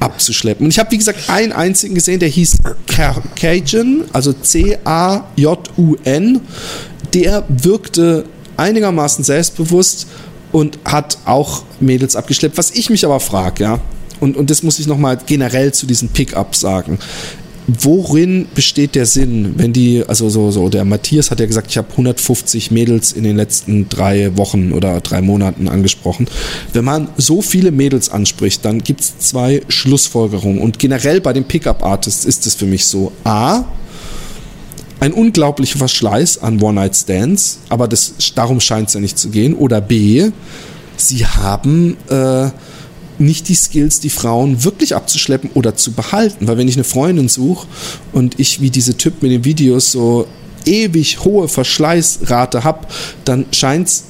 [0.00, 0.66] abzuschleppen.
[0.66, 4.32] Und ich habe, wie gesagt, einen einzigen gesehen, der hieß Ca- Cajun, also
[5.36, 6.40] C-A-J-U-N.
[7.14, 8.24] Der wirkte
[8.56, 10.06] einigermaßen selbstbewusst
[10.52, 12.56] und hat auch Mädels abgeschleppt.
[12.58, 13.80] Was ich mich aber frage, ja,
[14.20, 16.98] und, und das muss ich nochmal generell zu diesen Pickups sagen.
[17.70, 21.76] Worin besteht der Sinn, wenn die, also so, so, der Matthias hat ja gesagt, ich
[21.76, 26.28] habe 150 Mädels in den letzten drei Wochen oder drei Monaten angesprochen.
[26.72, 30.62] Wenn man so viele Mädels anspricht, dann gibt es zwei Schlussfolgerungen.
[30.62, 33.12] Und generell bei den Pickup-Artists ist es für mich so.
[33.24, 33.64] A,
[35.00, 39.52] ein unglaublicher Verschleiß an One-Night-Stands, aber das, darum scheint es ja nicht zu gehen.
[39.54, 40.30] Oder B,
[40.96, 42.48] sie haben äh,
[43.20, 46.46] nicht die Skills, die Frauen wirklich abzuschleppen oder zu behalten.
[46.46, 47.66] Weil wenn ich eine Freundin suche
[48.12, 50.26] und ich wie diese Typ mit den Videos so
[50.64, 52.86] ewig hohe Verschleißrate habe,
[53.24, 54.04] dann scheint es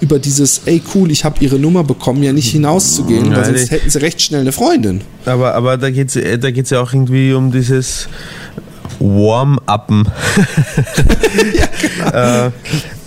[0.00, 3.90] über dieses, ey cool, ich habe ihre Nummer bekommen, ja nicht hinauszugehen, weil sonst hätten
[3.90, 5.02] sie recht schnell eine Freundin.
[5.24, 8.08] Aber, aber da geht es da geht's ja auch irgendwie um dieses
[8.98, 10.06] Warm-Uppen.
[12.12, 12.50] äh, äh,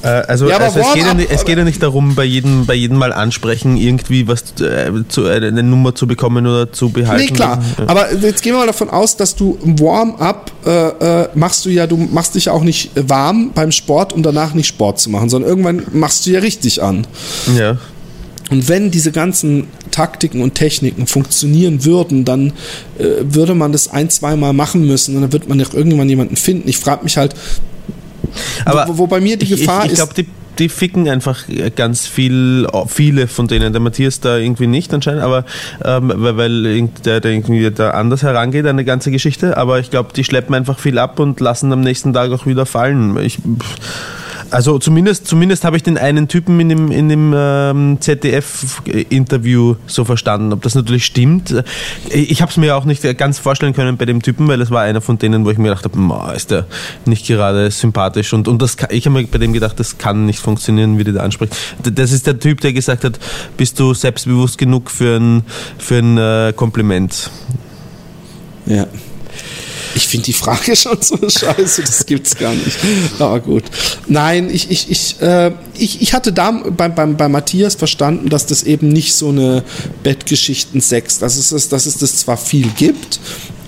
[0.09, 2.73] also Ja, also es, geht ja, nicht- es geht ja nicht darum, bei jedem, bei
[2.73, 7.25] jedem Mal ansprechen, irgendwie was äh, zu, äh, eine Nummer zu bekommen oder zu behalten.
[7.25, 7.61] Nee, klar.
[7.77, 7.83] Ja.
[7.87, 10.87] Aber jetzt gehen wir mal davon aus, dass du Warm-up äh,
[11.23, 14.53] äh, machst du ja, du machst dich ja auch nicht warm beim Sport, um danach
[14.53, 17.05] nicht Sport zu machen, sondern irgendwann machst du ja richtig an.
[17.57, 17.77] Ja.
[18.51, 22.53] Und wenn diese ganzen Taktiken und Techniken funktionieren würden, dann
[22.99, 26.35] äh, würde man das ein, zweimal machen müssen und dann wird man doch irgendwann jemanden
[26.35, 26.69] finden.
[26.69, 27.33] Ich frage mich halt,
[28.65, 29.97] Aber wo, wo bei mir die ich, Gefahr ich, ich ist.
[29.97, 30.27] glaube, die
[30.59, 31.43] die ficken einfach
[31.75, 33.73] ganz viel, viele von denen.
[33.73, 35.45] Der Matthias da irgendwie nicht anscheinend, aber
[35.83, 39.57] ähm, weil, weil der, der irgendwie da anders herangeht an die ganze Geschichte.
[39.57, 42.65] Aber ich glaube, die schleppen einfach viel ab und lassen am nächsten Tag auch wieder
[42.65, 43.17] fallen.
[43.17, 43.39] Ich,
[44.55, 50.05] also zumindest, zumindest habe ich den einen Typen in dem, in dem ähm, ZDF-Interview so
[50.05, 50.53] verstanden.
[50.53, 51.63] Ob das natürlich stimmt, äh,
[52.09, 54.81] ich habe es mir auch nicht ganz vorstellen können bei dem Typen, weil es war
[54.81, 56.67] einer von denen, wo ich mir gedacht habe, ist der
[57.03, 58.31] nicht gerade sympathisch.
[58.31, 61.15] Und, und das, ich habe mir bei dem gedacht, das kann nicht funktionieren, wie der
[61.15, 61.53] da anspricht.
[61.83, 63.19] Das ist der Typ, der gesagt hat,
[63.57, 65.43] bist du selbstbewusst genug für ein,
[65.77, 67.29] für ein äh, Kompliment?
[68.65, 68.87] Ja.
[69.95, 72.77] Ich finde die Frage schon so scheiße, das gibt's gar nicht.
[73.17, 73.63] Aber gut.
[74.07, 78.45] Nein, ich, ich, ich, äh, ich, ich hatte da bei, bei, bei Matthias verstanden, dass
[78.45, 79.63] das eben nicht so eine
[80.03, 83.19] Bettgeschichten-Sex, dass es, dass es das zwar viel gibt,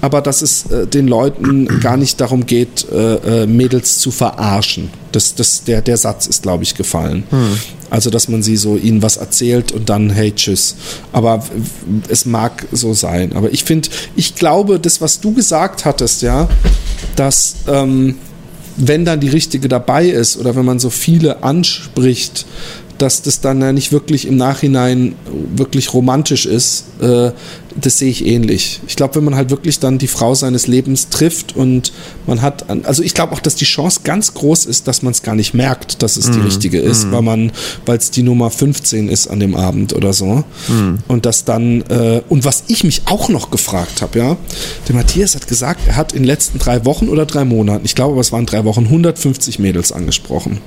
[0.01, 4.89] aber dass es äh, den Leuten gar nicht darum geht, äh, äh, Mädels zu verarschen.
[5.11, 7.23] Das, das, der, der Satz ist, glaube ich, gefallen.
[7.29, 7.57] Hm.
[7.89, 10.75] Also, dass man sie so ihnen was erzählt und dann, hey, tschüss.
[11.13, 11.43] Aber
[12.09, 13.33] es mag so sein.
[13.33, 16.49] Aber ich finde, ich glaube, das, was du gesagt hattest, ja,
[17.15, 18.15] dass ähm,
[18.75, 22.45] wenn dann die richtige dabei ist oder wenn man so viele anspricht,
[22.97, 25.15] dass das dann ja nicht wirklich im Nachhinein
[25.55, 27.31] wirklich romantisch ist, äh,
[27.79, 28.81] das sehe ich ähnlich.
[28.87, 31.93] Ich glaube, wenn man halt wirklich dann die Frau seines Lebens trifft und
[32.25, 35.21] man hat, also ich glaube auch, dass die Chance ganz groß ist, dass man es
[35.21, 36.45] gar nicht merkt, dass es mm, die mhm.
[36.45, 37.11] richtige ist, mm.
[37.11, 37.51] weil man,
[37.85, 40.43] weil es die Nummer 15 ist an dem Abend oder so.
[40.67, 40.95] Mm.
[41.07, 44.37] Und das dann, äh, und was ich mich auch noch gefragt habe, ja,
[44.87, 47.95] der Matthias hat gesagt, er hat in den letzten drei Wochen oder drei Monaten, ich
[47.95, 50.59] glaube, es waren drei Wochen, 150 Mädels angesprochen.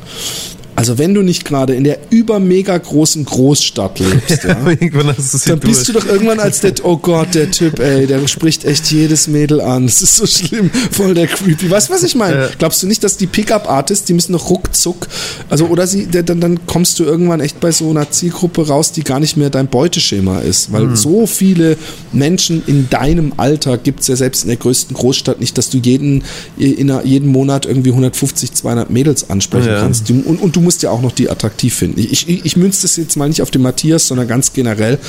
[0.81, 4.55] Also wenn du nicht gerade in der übermega großen Großstadt lebst, ja,
[5.47, 8.91] dann bist du doch irgendwann als der, oh Gott, der Typ, ey, der spricht echt
[8.91, 9.85] jedes Mädel an.
[9.85, 11.71] Das ist so schlimm, voll der creepy.
[11.71, 12.49] Weißt du, was ich meine?
[12.57, 15.07] Glaubst du nicht, dass die Pickup-Artists, die müssen noch ruckzuck,
[15.51, 19.05] also oder sie, dann, dann kommst du irgendwann echt bei so einer Zielgruppe raus, die
[19.05, 20.97] gar nicht mehr dein Beuteschema ist, weil mhm.
[20.97, 21.77] so viele
[22.11, 25.77] Menschen in deinem Alter gibt es ja selbst in der größten Großstadt nicht, dass du
[25.77, 26.25] jeden,
[26.57, 29.81] in jeden Monat irgendwie 150, 200 Mädels ansprechen ja.
[29.81, 30.11] kannst.
[30.11, 31.99] Und, und du musst ja auch noch die attraktiv finden.
[31.99, 35.01] Ich, ich, ich münze das jetzt mal nicht auf den Matthias, sondern ganz generell,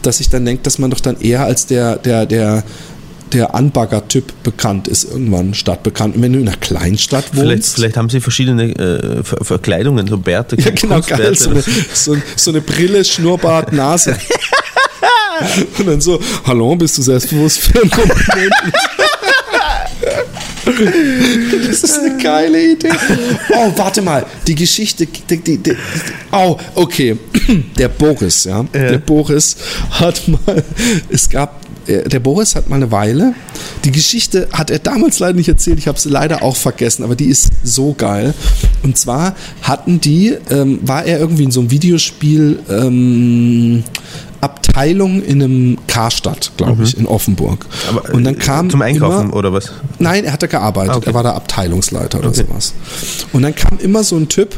[0.00, 2.64] dass ich dann denke, dass man doch dann eher als der, der, der,
[3.34, 6.16] der Anbagger-Typ bekannt ist, irgendwann stadtbekannt.
[6.16, 7.42] Und wenn du in einer Kleinstadt wohnst.
[7.42, 10.56] Vielleicht, vielleicht haben sie verschiedene äh, Verkleidungen, so Bärte.
[10.58, 11.34] Ja, genau, geil.
[11.34, 14.16] So eine, so, so eine Brille, Schnurrbart, Nase.
[15.78, 18.72] Und dann so, hallo, bist du selbstbewusst für einen Momenten?
[21.66, 22.90] Das ist eine geile Idee.
[23.50, 24.26] Oh, warte mal.
[24.46, 25.06] Die Geschichte.
[25.06, 25.76] Die, die, die,
[26.32, 27.16] oh, okay.
[27.78, 28.60] Der Boris, ja.
[28.60, 28.66] ja.
[28.72, 29.56] Der Boris
[29.90, 30.62] hat mal.
[31.08, 31.60] Es gab.
[31.86, 33.34] Äh, der Boris hat mal eine Weile.
[33.84, 35.78] Die Geschichte hat er damals leider nicht erzählt.
[35.78, 38.34] Ich habe sie leider auch vergessen, aber die ist so geil.
[38.82, 42.58] Und zwar hatten die, ähm, war er irgendwie in so einem Videospiel.
[42.68, 43.84] Ähm,
[44.40, 46.82] Abteilung in einem Karstadt, glaube mhm.
[46.82, 47.66] ich, in Offenburg.
[47.88, 49.72] Aber, und dann kam zum Einkaufen immer, oder was?
[49.98, 50.94] Nein, er hatte gearbeitet.
[50.94, 51.10] Ah, okay.
[51.10, 52.44] Er war da Abteilungsleiter oder okay.
[52.48, 52.74] sowas.
[53.32, 54.56] Und dann kam immer so ein Typ,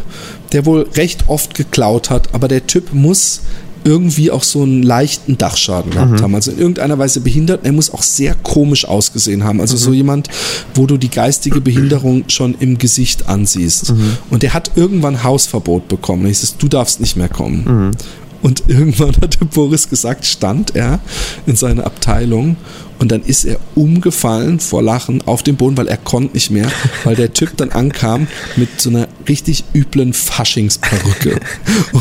[0.53, 3.41] der wohl recht oft geklaut hat, aber der Typ muss
[3.85, 6.23] irgendwie auch so einen leichten Dachschaden gehabt mhm.
[6.23, 6.35] haben.
[6.35, 7.65] Also in irgendeiner Weise behindert.
[7.65, 9.61] Er muss auch sehr komisch ausgesehen haben.
[9.61, 9.81] Also mhm.
[9.81, 10.29] so jemand,
[10.75, 13.93] wo du die geistige Behinderung schon im Gesicht ansiehst.
[13.93, 14.17] Mhm.
[14.31, 16.27] Und der hat irgendwann Hausverbot bekommen.
[16.27, 17.65] Hieß es, du darfst nicht mehr kommen.
[17.65, 17.91] Mhm.
[18.43, 21.01] Und irgendwann hat der Boris gesagt, stand er
[21.47, 22.57] in seiner Abteilung
[23.03, 26.71] und dann ist er umgefallen vor Lachen auf den Boden, weil er konnte nicht mehr,
[27.03, 31.41] weil der Typ dann ankam mit so einer richtig üblen Faschingsperücke.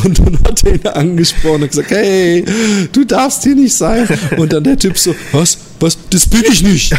[0.04, 2.46] Und dann hat er ihn angesprochen und gesagt, hey,
[2.92, 4.08] du darfst hier nicht sein.
[4.38, 5.58] Und dann der Typ so, was?
[5.82, 5.98] Was?
[6.12, 6.94] Das bin ich nicht.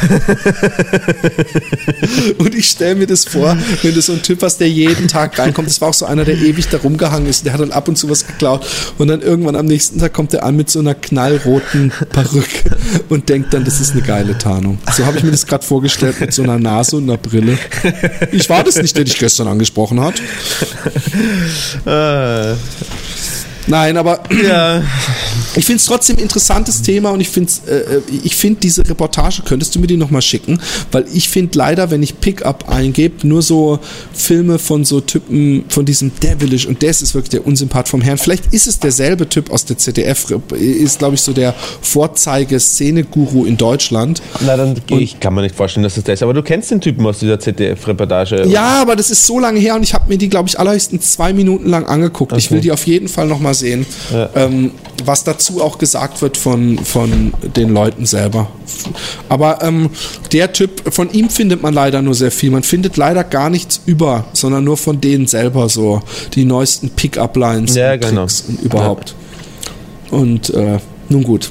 [2.39, 5.39] und ich stelle mir das vor, wenn du so ein Typ hast, der jeden Tag
[5.39, 5.69] reinkommt.
[5.69, 7.47] Das war auch so einer, der ewig da rumgehangen ist.
[7.47, 8.67] Der hat dann ab und zu was geklaut.
[8.99, 12.77] Und dann irgendwann am nächsten Tag kommt er an mit so einer knallroten Perücke
[13.09, 14.79] und denkt dann, das ist eine geile Tarnung.
[14.93, 17.59] So habe ich mir das gerade vorgestellt mit so einer Nase und einer Brille.
[18.33, 20.15] Ich war das nicht, der dich gestern angesprochen hat.
[21.87, 22.55] Äh.
[23.67, 24.83] Nein, aber ja.
[25.55, 29.43] Ich finde es trotzdem ein interessantes Thema und ich finde äh, ich find diese Reportage,
[29.45, 30.61] könntest du mir die nochmal schicken?
[30.91, 33.79] Weil ich finde leider, wenn ich Pickup eingebe, nur so
[34.13, 38.19] Filme von so Typen, von diesem Devilish und das ist wirklich der Unsympath vom Herrn.
[38.19, 40.27] Vielleicht ist es derselbe Typ aus der ZDF,
[40.59, 44.23] ist glaube ich so der Vorzeige-Szene-Guru in Deutschland.
[44.41, 46.23] Na, dann ich kann mir nicht vorstellen, dass es das ist.
[46.23, 48.47] Aber du kennst den Typen aus dieser ZDF-Reportage.
[48.49, 51.13] Ja, aber das ist so lange her und ich habe mir die, glaube ich, allerhöchstens
[51.13, 52.33] zwei Minuten lang angeguckt.
[52.33, 52.41] Okay.
[52.41, 54.31] Ich will die auf jeden Fall nochmal mal sehen, ja.
[54.35, 54.73] ähm,
[55.05, 58.49] was da dazu auch gesagt wird von, von den Leuten selber.
[59.29, 59.91] Aber ähm,
[60.31, 62.51] der Typ, von ihm findet man leider nur sehr viel.
[62.51, 66.01] Man findet leider gar nichts über, sondern nur von denen selber so
[66.35, 68.21] die neuesten Pickup-Lines Ja, und genau.
[68.23, 69.15] Tricks und überhaupt.
[70.11, 70.79] Und äh,
[71.09, 71.51] nun gut.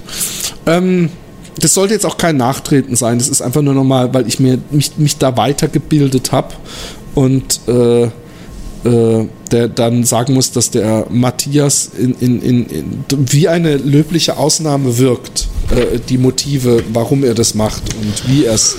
[0.66, 1.10] Ähm,
[1.60, 3.18] das sollte jetzt auch kein Nachtreten sein.
[3.18, 6.54] Das ist einfach nur nochmal, weil ich mir mich, mich da weitergebildet habe
[7.14, 8.10] und äh,
[8.84, 14.98] äh, der dann sagen muss, dass der Matthias in, in, in, wie eine löbliche Ausnahme
[14.98, 15.48] wirkt.
[15.72, 18.78] Äh, die Motive, warum er das macht und wie er es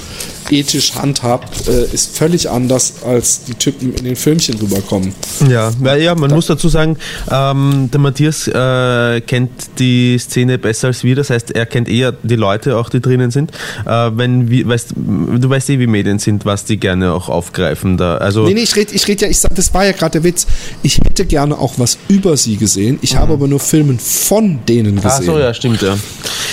[0.51, 5.15] ethisch handhabt, äh, ist völlig anders, als die Typen in den Filmchen rüberkommen.
[5.49, 6.97] Ja, ja, ja man muss dazu sagen,
[7.31, 12.13] ähm, der Matthias äh, kennt die Szene besser als wir, das heißt, er kennt eher
[12.13, 13.53] die Leute auch, die drinnen sind.
[13.87, 17.97] Äh, wenn wir, weißt, du weißt eh, wie Medien sind, was die gerne auch aufgreifen.
[17.97, 18.17] Da.
[18.17, 20.25] Also, Nee, nee, ich rede, ich red ja, ich sag, das war ja gerade der
[20.25, 20.47] Witz.
[20.83, 22.99] Ich hätte gerne auch was über sie gesehen.
[23.03, 25.11] Ich habe aber nur Filmen von denen gesehen.
[25.13, 25.97] Ach so, ja, stimmt, ja.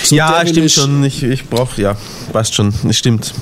[0.04, 1.04] So ja, stimmt schon.
[1.04, 1.96] Ich, ich brauche, ja,
[2.32, 2.72] passt schon.
[2.90, 3.34] Stimmt.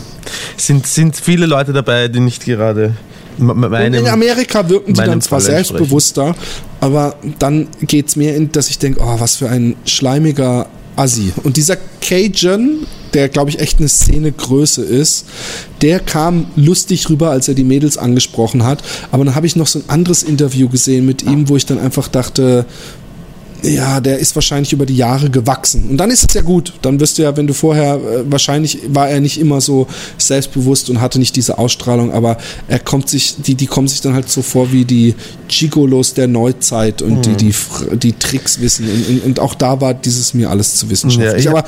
[0.56, 2.94] Sind, sind viele Leute dabei, die nicht gerade
[3.38, 6.34] me- me- Und meinem, in Amerika wirken die dann zwar Fall selbstbewusster,
[6.80, 11.32] aber dann geht es mir in, dass ich denke, oh, was für ein schleimiger Assi.
[11.44, 15.26] Und dieser Cajun, der glaube ich echt eine Szenegröße ist,
[15.80, 18.82] der kam lustig rüber, als er die Mädels angesprochen hat.
[19.12, 21.78] Aber dann habe ich noch so ein anderes Interview gesehen mit ihm, wo ich dann
[21.78, 22.66] einfach dachte,
[23.62, 25.88] ja, der ist wahrscheinlich über die Jahre gewachsen.
[25.90, 26.74] Und dann ist es ja gut.
[26.82, 29.86] Dann wirst du ja, wenn du vorher, äh, wahrscheinlich war er nicht immer so
[30.16, 32.36] selbstbewusst und hatte nicht diese Ausstrahlung, aber
[32.68, 35.14] er kommt sich, die, die kommen sich dann halt so vor wie die
[35.48, 38.88] Gigolos der Neuzeit und die, die, Fr- die Tricks wissen.
[38.88, 41.44] Und, und, und auch da war dieses mir alles zu wissenschaftlich.
[41.44, 41.64] Ja, ich- aber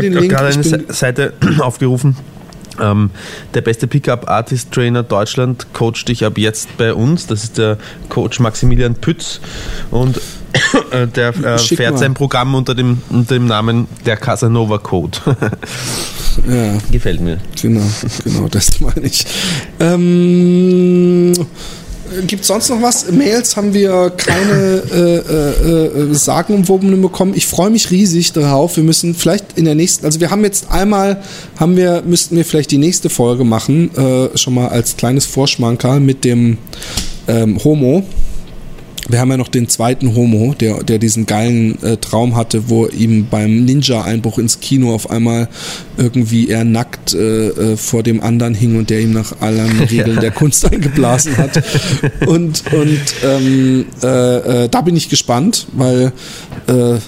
[0.00, 2.16] den Ich habe gerade eine bin, Seite aufgerufen.
[2.80, 3.10] Ähm,
[3.54, 7.26] der beste Pickup-Artist-Trainer Deutschland coacht dich ab jetzt bei uns.
[7.26, 7.78] Das ist der
[8.08, 9.40] Coach Maximilian Pütz.
[9.90, 10.20] Und
[10.90, 15.18] äh, der äh, fährt sein Programm unter dem, unter dem Namen der Casanova Code.
[16.48, 17.38] ja, Gefällt mir.
[17.60, 17.82] genau,
[18.24, 19.24] genau, das meine ich.
[19.80, 21.32] Ähm,
[22.26, 23.10] Gibt sonst noch was?
[23.10, 27.32] Mails haben wir keine äh, äh, äh, sagenumwobenen bekommen.
[27.34, 28.76] Ich freue mich riesig darauf.
[28.76, 31.22] Wir müssen vielleicht in der nächsten, also wir haben jetzt einmal,
[31.58, 36.00] haben wir, müssten wir vielleicht die nächste Folge machen, äh, schon mal als kleines Vorschmankerl
[36.00, 36.58] mit dem
[37.28, 38.04] ähm, Homo.
[39.08, 42.86] Wir haben ja noch den zweiten Homo, der, der diesen geilen äh, Traum hatte, wo
[42.86, 45.48] ihm beim Ninja-Einbruch ins Kino auf einmal
[45.96, 50.20] irgendwie er nackt äh, äh, vor dem anderen hing und der ihm nach allen Regeln
[50.20, 51.62] der Kunst eingeblasen hat.
[52.26, 56.12] Und, und ähm, äh, äh, da bin ich gespannt, weil
[56.68, 56.98] äh,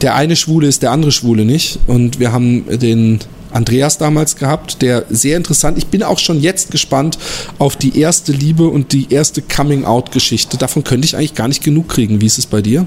[0.00, 1.78] der eine Schwule ist der andere Schwule nicht.
[1.86, 3.20] Und wir haben den
[3.52, 5.78] Andreas damals gehabt, der sehr interessant.
[5.78, 7.18] Ich bin auch schon jetzt gespannt
[7.58, 10.56] auf die erste Liebe und die erste Coming-out-Geschichte.
[10.56, 12.20] Davon könnte ich eigentlich gar nicht genug kriegen.
[12.20, 12.86] Wie ist es bei dir?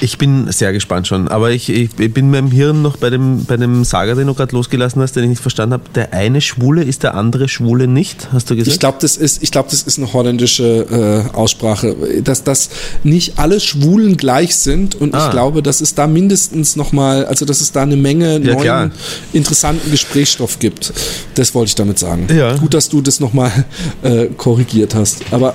[0.00, 3.56] Ich bin sehr gespannt schon, aber ich, ich bin meinem Hirn noch bei dem, bei
[3.56, 5.84] dem Saga, den du gerade losgelassen hast, den ich nicht verstanden habe.
[5.94, 8.72] Der eine Schwule ist der andere Schwule nicht, hast du gesagt?
[8.74, 12.70] Ich glaube, das ist, ich glaube, das ist eine holländische äh, Aussprache, dass dass
[13.02, 15.24] nicht alle Schwulen gleich sind und Ah.
[15.26, 18.52] ich glaube, dass es da mindestens noch mal, also dass es da eine Menge Ja,
[18.54, 18.90] neuen klar.
[19.32, 20.92] interessanten Gesprächsstoff gibt.
[21.34, 22.26] Das wollte ich damit sagen.
[22.34, 22.56] Ja.
[22.56, 23.50] Gut, dass du das noch mal
[24.02, 25.22] äh, korrigiert hast.
[25.30, 25.54] Aber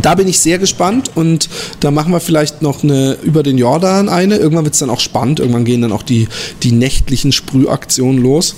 [0.00, 1.48] da bin ich sehr gespannt und
[1.80, 4.36] da machen wir vielleicht noch eine über den Jordan eine.
[4.36, 5.40] Irgendwann wird es dann auch spannend.
[5.40, 6.28] Irgendwann gehen dann auch die,
[6.62, 8.54] die nächtlichen Sprühaktionen los.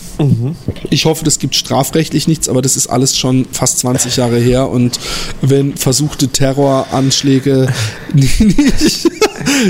[0.91, 4.69] Ich hoffe, das gibt strafrechtlich nichts, aber das ist alles schon fast 20 Jahre her
[4.69, 4.99] und
[5.41, 7.69] wenn versuchte Terroranschläge
[8.15, 9.09] nicht,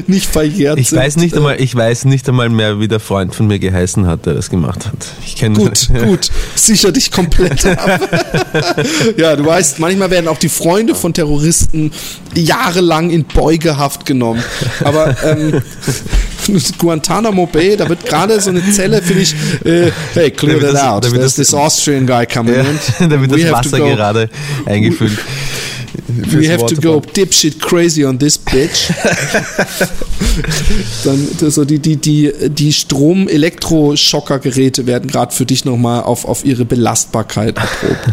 [0.06, 0.98] nicht verjährt Ich sind.
[0.98, 4.06] weiß nicht äh, einmal, ich weiß nicht einmal mehr, wie der Freund von mir geheißen
[4.06, 4.96] hat, der das gemacht hat.
[5.24, 6.30] Ich kenne Gut, gut.
[6.54, 8.00] Sicher dich komplett ab.
[9.16, 11.53] ja, du weißt, manchmal werden auch die Freunde von Terroristen
[12.34, 14.42] jahrelang in Beugehaft genommen.
[14.82, 15.60] Aber ähm,
[16.78, 20.72] Guantanamo Bay, da wird gerade so eine Zelle, finde ich, äh, hey, clear Da wird
[20.74, 21.04] that das- out.
[21.04, 22.78] da wird There's das- this Austrian guy coming Ja, in.
[23.10, 24.28] da wird das Wasser gerade
[24.66, 25.18] eingefüllt.
[26.06, 28.90] We have to go dipshit crazy on this bitch.
[31.04, 36.64] Dann so die, die, die, die Strom-Elektroschocker-Geräte werden gerade für dich nochmal auf, auf ihre
[36.64, 38.12] Belastbarkeit erprobt.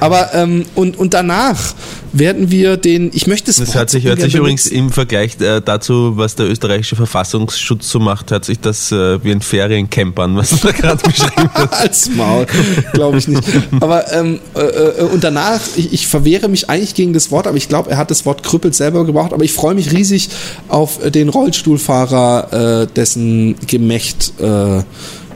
[0.00, 1.74] Aber ähm, und, und danach
[2.12, 5.60] werden wir den, ich möchte es Das hört sich, hört sich übrigens im Vergleich äh,
[5.60, 10.36] dazu, was der österreichische Verfassungsschutz so macht, hört sich das äh, wie ein Feriencamp an,
[10.36, 11.72] was du da gerade beschrieben hast.
[11.72, 12.46] als Maul,
[12.92, 13.44] glaube ich nicht.
[13.80, 17.56] Aber ähm, äh, äh, und danach, ich, ich verwehre mich eigentlich gegen das Wort, aber
[17.56, 19.32] ich glaube, er hat das Wort Krüppel selber gebraucht.
[19.32, 20.28] Aber ich freue mich riesig
[20.68, 24.82] auf äh, den Rollstuhlfahrer, äh, dessen Gemächt äh,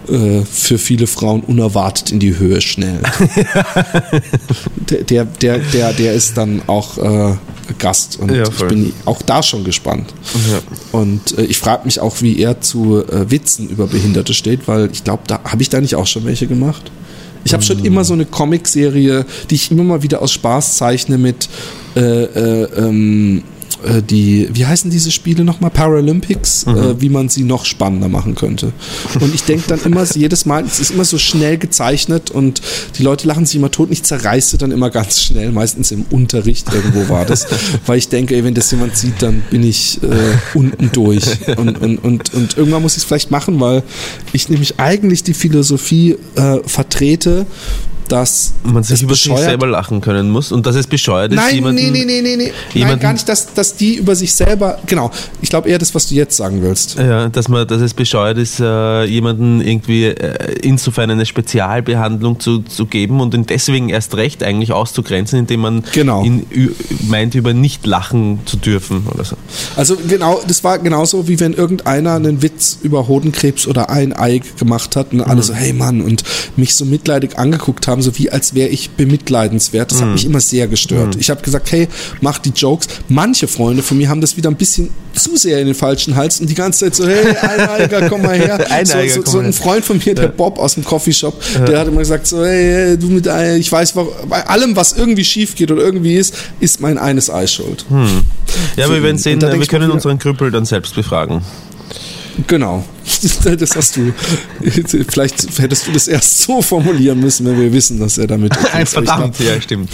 [0.09, 3.01] äh, für viele Frauen unerwartet in die Höhe schnell.
[4.77, 7.35] der, der, der, der, der ist dann auch äh,
[7.79, 8.19] Gast.
[8.21, 10.15] Und Ja, ich bin auch da schon gespannt.
[10.51, 10.61] Ja.
[10.99, 15.03] Und äh, ich frage mich auch, wie er zu Witzen über Behinderte steht, weil ich
[15.03, 16.91] glaube, da habe ich da nicht auch schon welche gemacht.
[17.47, 21.17] Ich habe schon immer so eine Comicserie, die ich immer mal wieder aus Spaß zeichne
[21.17, 21.49] mit
[21.95, 23.56] äh, äh, ähm, äh,
[24.11, 25.71] die, wie heißen diese Spiele nochmal?
[25.71, 28.73] Paralympics, äh, wie man sie noch spannender machen könnte.
[29.21, 32.63] Und ich denke dann immer, jedes Mal, es ist immer so schnell gezeichnet und
[32.99, 36.05] die Leute lachen sich immer tot und ich zerreiße dann immer ganz schnell, meistens im
[36.11, 37.47] Unterricht irgendwo war das,
[37.87, 40.09] weil ich denke, ey, wenn das jemand sieht, dann bin ich äh,
[40.55, 41.25] unten durch.
[41.57, 43.83] Und, und, und, und irgendwann muss ich es vielleicht machen, weil
[44.33, 47.47] ich nämlich eigentlich die Philosophie äh, vertrete,
[48.09, 51.55] dass Man sich über sich selber lachen können muss und dass es bescheuert ist, Nein,
[51.57, 52.45] jemanden, nee, nee, nee, nee, nee.
[52.47, 55.11] Nein, jemanden- gar nicht, dass, dass die über sich selber, genau.
[55.43, 56.97] Ich glaube eher das, was du jetzt sagen willst.
[56.97, 62.61] Ja, dass man, dass es bescheuert ist, äh, jemanden irgendwie äh, insofern eine Spezialbehandlung zu,
[62.61, 66.23] zu geben und ihn deswegen erst recht eigentlich auszugrenzen, indem man Genau.
[66.25, 66.47] ihn
[67.09, 69.37] meint, über nicht lachen zu dürfen oder so.
[69.77, 74.41] Also genau, das war genauso wie wenn irgendeiner einen Witz über Hodenkrebs oder ein Ei
[74.59, 76.23] gemacht hat und alle so, hey Mann, und
[76.57, 79.91] mich so mitleidig angeguckt haben, so wie als wäre ich bemitleidenswert.
[79.91, 81.17] Das hat mich immer sehr gestört.
[81.19, 81.89] Ich habe gesagt, hey,
[82.21, 82.89] mach die Jokes.
[83.09, 86.41] Manche Freunde von mir haben das wieder ein bisschen zu sehr in den falschen Hals
[86.41, 88.71] und die ganze Zeit so, hey, Eineiger, komm mal her.
[88.71, 89.53] Eineiger, so, so, so ein.
[89.53, 92.99] Freund von mir, der Bob aus dem Coffeeshop, der hat immer gesagt, so, hey, hey,
[92.99, 93.95] du mit Ei, ich weiß,
[94.29, 97.87] bei allem, was irgendwie schief geht oder irgendwie ist, ist mein eines Ei schuld.
[98.77, 101.43] Ja, Für wir werden sehen, äh, wir können unseren Krüppel dann selbst befragen.
[102.47, 102.85] Genau.
[103.59, 104.13] Das hast du.
[105.09, 108.55] Vielleicht hättest du das erst so formulieren müssen, wenn wir wissen, dass er damit.
[108.85, 109.89] Verdammt, ja, stimmt.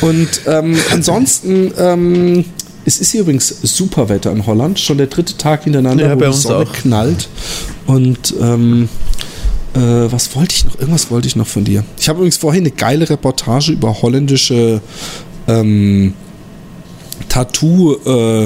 [0.00, 2.44] Und ähm, ansonsten, ähm,
[2.84, 4.80] es ist hier übrigens super Wetter in Holland.
[4.80, 6.72] Schon der dritte Tag hintereinander, Ja, wo bei die uns Sonne auch.
[6.72, 7.28] knallt.
[7.86, 8.88] Und ähm,
[9.74, 10.78] äh, was wollte ich noch?
[10.80, 11.84] Irgendwas wollte ich noch von dir.
[11.98, 14.80] Ich habe übrigens vorhin eine geile Reportage über holländische
[15.46, 16.14] ähm,
[17.28, 17.94] Tattoo.
[18.04, 18.44] Äh,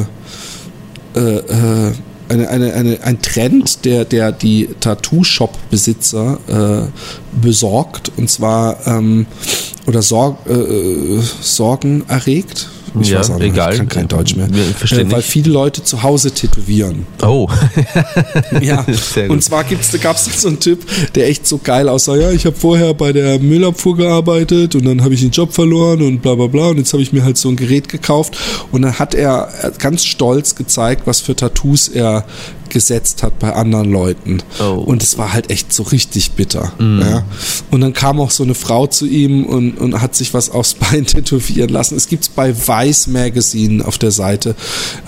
[1.15, 1.93] äh, äh,
[2.29, 9.27] eine, eine, eine, ein Trend, der, der die Tattoo-Shop-Besitzer äh, besorgt und zwar ähm,
[9.87, 12.69] oder Sorg, äh, Sorgen erregt.
[13.01, 13.73] Ich Ja, weiß auch nicht, egal.
[13.73, 14.47] ich kann kein Deutsch mehr.
[14.47, 17.07] Äh, weil viele Leute zu Hause tätowieren.
[17.23, 17.49] Oh,
[18.61, 18.85] Ja,
[19.29, 22.17] und zwar da gab es so einen Typ, der echt so geil aussah.
[22.17, 26.03] Ja, ich habe vorher bei der Müllabfuhr gearbeitet und dann habe ich den Job verloren
[26.03, 28.37] und bla bla bla und jetzt habe ich mir halt so ein Gerät gekauft
[28.73, 29.49] und dann hat er
[29.79, 32.25] ganz stolz gezeigt, was für Tattoos er
[32.77, 34.43] gesetzt hat bei anderen Leuten.
[34.61, 34.75] Oh.
[34.85, 36.75] Und es war halt echt so richtig bitter.
[36.79, 37.25] Ja.
[37.71, 40.75] Und dann kam auch so eine Frau zu ihm und, und hat sich was aufs
[40.75, 41.97] Bein tätowieren lassen.
[41.97, 44.55] Es gibt's bei Vice Magazine auf der Seite.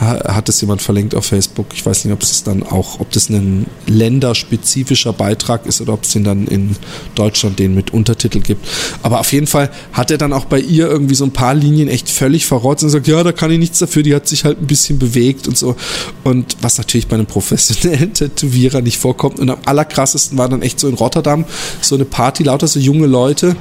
[0.01, 1.67] Ha- Hat es jemand verlinkt auf Facebook.
[1.75, 6.05] Ich weiß nicht, ob es dann auch, ob das ein länderspezifischer Beitrag ist oder ob
[6.05, 6.75] es den dann in
[7.15, 8.67] Deutschland den mit Untertitel gibt.
[9.03, 11.89] Aber auf jeden Fall hat er dann auch bei ihr irgendwie so ein paar Linien
[11.89, 14.59] echt völlig verrotzt und sagt, ja, da kann ich nichts dafür, die hat sich halt
[14.61, 15.77] ein bisschen bewegt und so.
[16.25, 17.27] Und was natürlich bei einem
[17.59, 19.39] professionellen Tätowierer nicht vorkommt.
[19.39, 21.45] Und am allerkrassesten war dann echt so in Rotterdam
[21.81, 23.57] so eine Party, lauter so junge Leute,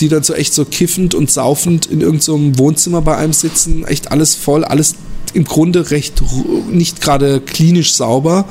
[0.00, 3.86] die dann so echt so kiffend und saufend in irgendeinem so Wohnzimmer bei einem sitzen,
[3.86, 4.96] echt alles voll, alles
[5.34, 6.22] im Grunde recht
[6.70, 8.46] nicht gerade klinisch sauber.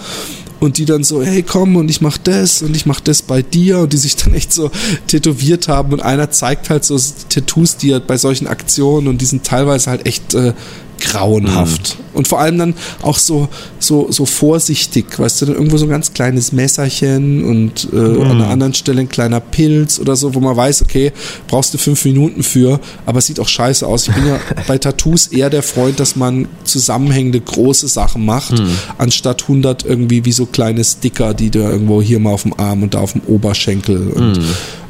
[0.59, 3.43] Und die dann so, hey komm und ich mach das und ich mach das bei
[3.43, 3.77] dir.
[3.77, 4.71] Und die sich dann echt so
[5.05, 5.93] tätowiert haben.
[5.93, 6.99] Und einer zeigt halt so
[7.29, 10.53] Tattoos, die er bei solchen Aktionen und die sind teilweise halt echt äh,
[10.99, 13.47] grauenhaft und vor allem dann auch so
[13.79, 18.31] so so vorsichtig, weißt du, dann irgendwo so ein ganz kleines Messerchen und äh, an
[18.31, 21.11] einer anderen Stelle ein kleiner Pilz oder so, wo man weiß, okay,
[21.47, 24.07] brauchst du fünf Minuten für, aber es sieht auch scheiße aus.
[24.07, 28.61] Ich bin ja bei Tattoos eher der Freund, dass man zusammenhängende große Sachen macht,
[28.97, 32.83] anstatt 100 irgendwie wie so kleine Sticker, die du irgendwo hier mal auf dem Arm
[32.83, 34.07] und da auf dem Oberschenkel.
[34.07, 34.39] Und,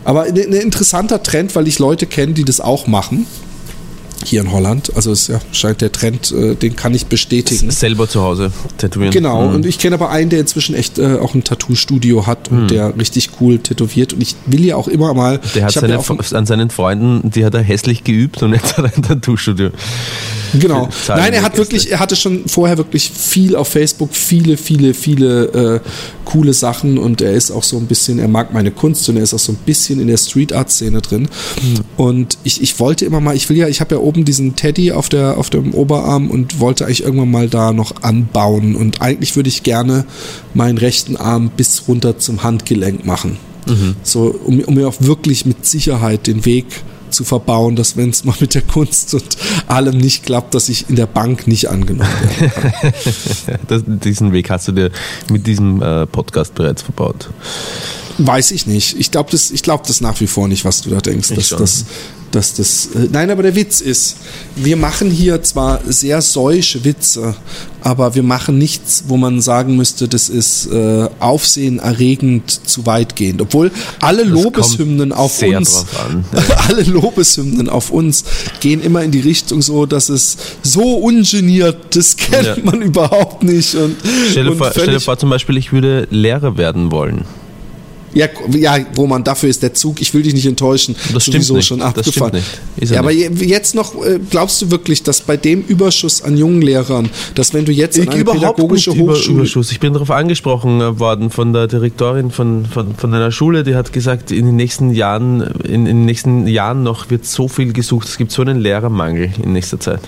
[0.04, 3.26] Aber ein ein interessanter Trend, weil ich Leute kenne, die das auch machen.
[4.28, 4.92] Hier in Holland.
[4.94, 7.72] Also es ja, scheint der Trend, äh, den kann ich bestätigen.
[7.72, 9.14] selber zu Hause tätowieren.
[9.14, 12.70] Genau, und ich kenne aber einen, der inzwischen echt äh, auch ein Tattoo-Studio hat und
[12.70, 14.12] der richtig cool tätowiert.
[14.12, 15.40] Und ich will ja auch immer mal.
[15.56, 16.02] Der hat seine, ja
[16.34, 19.70] an seinen Freunden, die hat er hässlich geübt und jetzt hat er ein Tattoo-Studio.
[20.54, 20.90] Genau.
[21.08, 25.46] Nein, er hat wirklich, er hatte schon vorher wirklich viel auf Facebook, viele, viele, viele
[25.46, 25.80] äh,
[26.26, 29.24] coole Sachen und er ist auch so ein bisschen, er mag meine Kunst und er
[29.24, 31.28] ist auch so ein bisschen in der Street Art Szene drin.
[31.96, 34.92] Und ich, ich wollte immer mal, ich will ja, ich habe ja oben diesen Teddy
[34.92, 39.36] auf der auf dem Oberarm und wollte eigentlich irgendwann mal da noch anbauen und eigentlich
[39.36, 40.06] würde ich gerne
[40.54, 43.38] meinen rechten Arm bis runter zum Handgelenk machen.
[44.04, 46.66] So, um, um mir auch wirklich mit Sicherheit den Weg
[47.10, 49.38] zu verbauen, dass wenn es mal mit der Kunst und
[49.68, 52.94] allem nicht klappt, dass ich in der Bank nicht angenommen werde.
[53.68, 54.92] Das, diesen Weg hast du dir
[55.30, 57.30] mit diesem äh, Podcast bereits verbaut.
[58.18, 59.00] Weiß ich nicht.
[59.00, 61.30] Ich glaube das, ich glaub das nach wie vor nicht, was du da denkst.
[61.30, 61.60] Dass, schon.
[61.60, 61.86] dass,
[62.32, 62.90] dass das.
[62.96, 64.18] Äh, nein, aber der Witz ist,
[64.56, 67.36] wir machen hier zwar sehr säusche Witze,
[67.82, 73.42] aber wir machen nichts, wo man sagen müsste, das ist äh, aufsehenerregend zu weitgehend.
[73.42, 73.72] Obwohl
[74.02, 75.86] alle Das Lobeshymnen auf uns,
[76.68, 78.24] alle Lobeshymnen auf uns
[78.60, 82.56] gehen immer in die Richtung so, dass es so ungeniert, das kennt Ja.
[82.64, 83.76] man überhaupt nicht.
[83.76, 83.96] Und,
[84.32, 87.26] Stell dir, vor, stell dir vor, zum Beispiel, ich würde Lehrer werden wollen.
[88.18, 88.28] Ja,
[88.58, 91.68] ja, Roman, dafür ist der Zug, ich will dich nicht enttäuschen, Das stimmt sowieso nicht.
[91.68, 92.34] schon Das abgefahren.
[92.34, 92.46] nicht.
[92.82, 93.40] Er ja, aber nicht.
[93.42, 97.54] je- jetzt noch, äh, glaubst du wirklich, dass bei dem Überschuss an jungen Lehrern, dass
[97.54, 99.38] wenn du jetzt an eine pädagogische über, Hochschule...
[99.40, 99.72] Überschuss.
[99.72, 103.94] Ich bin darauf angesprochen worden von der Direktorin von, von, von einer Schule, die hat
[103.94, 108.08] gesagt, in den nächsten Jahren, in, in den nächsten Jahren noch wird so viel gesucht.
[108.08, 110.02] Es gibt so einen Lehrermangel in nächster Zeit.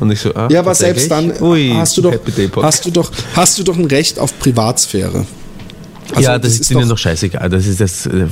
[0.00, 2.14] Und ich so, ah, ja, aber selbst dann Ui, hast, du doch,
[2.62, 5.24] hast, du doch, hast du doch ein Recht auf Privatsphäre.
[6.14, 7.48] Also ja, das, das ist ist ihnen doch- scheißegal.
[7.48, 8.06] Das ist das.
[8.06, 8.26] Äh,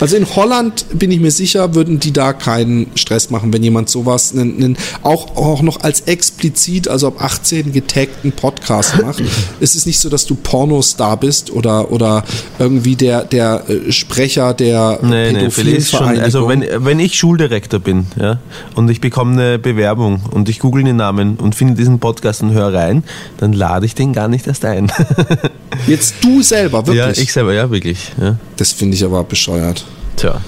[0.00, 3.88] Also in Holland bin ich mir sicher, würden die da keinen Stress machen, wenn jemand
[3.88, 9.22] sowas, einen, einen, auch, auch noch als explizit, also ab 18 getagten Podcast macht.
[9.60, 12.24] es ist nicht so, dass du Pornostar bist oder, oder
[12.58, 18.06] irgendwie der, der äh, Sprecher der Nee, nee, schon, also wenn, wenn ich Schuldirektor bin,
[18.18, 18.38] ja,
[18.74, 22.52] und ich bekomme eine Bewerbung und ich google den Namen und finde diesen Podcast und
[22.52, 23.04] höre rein,
[23.38, 24.90] dann lade ich den gar nicht erst ein.
[25.86, 27.16] Jetzt du selber, wirklich.
[27.16, 28.12] ja, ich selber, ja, wirklich.
[28.20, 28.36] Ja.
[28.56, 29.81] das finde ich aber bescheuert.
[30.16, 30.40] Tja.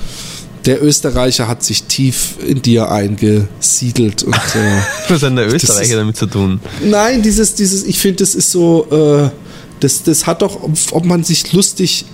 [0.67, 5.97] Der Österreicher hat sich tief in dir eingesiedelt und äh, Was hat der ist- Österreicher
[5.97, 6.61] damit zu tun?
[6.83, 9.31] Nein, dieses, dieses, ich finde, das ist so, äh,
[9.81, 10.61] das, das hat doch,
[10.93, 12.07] ob man sich lustig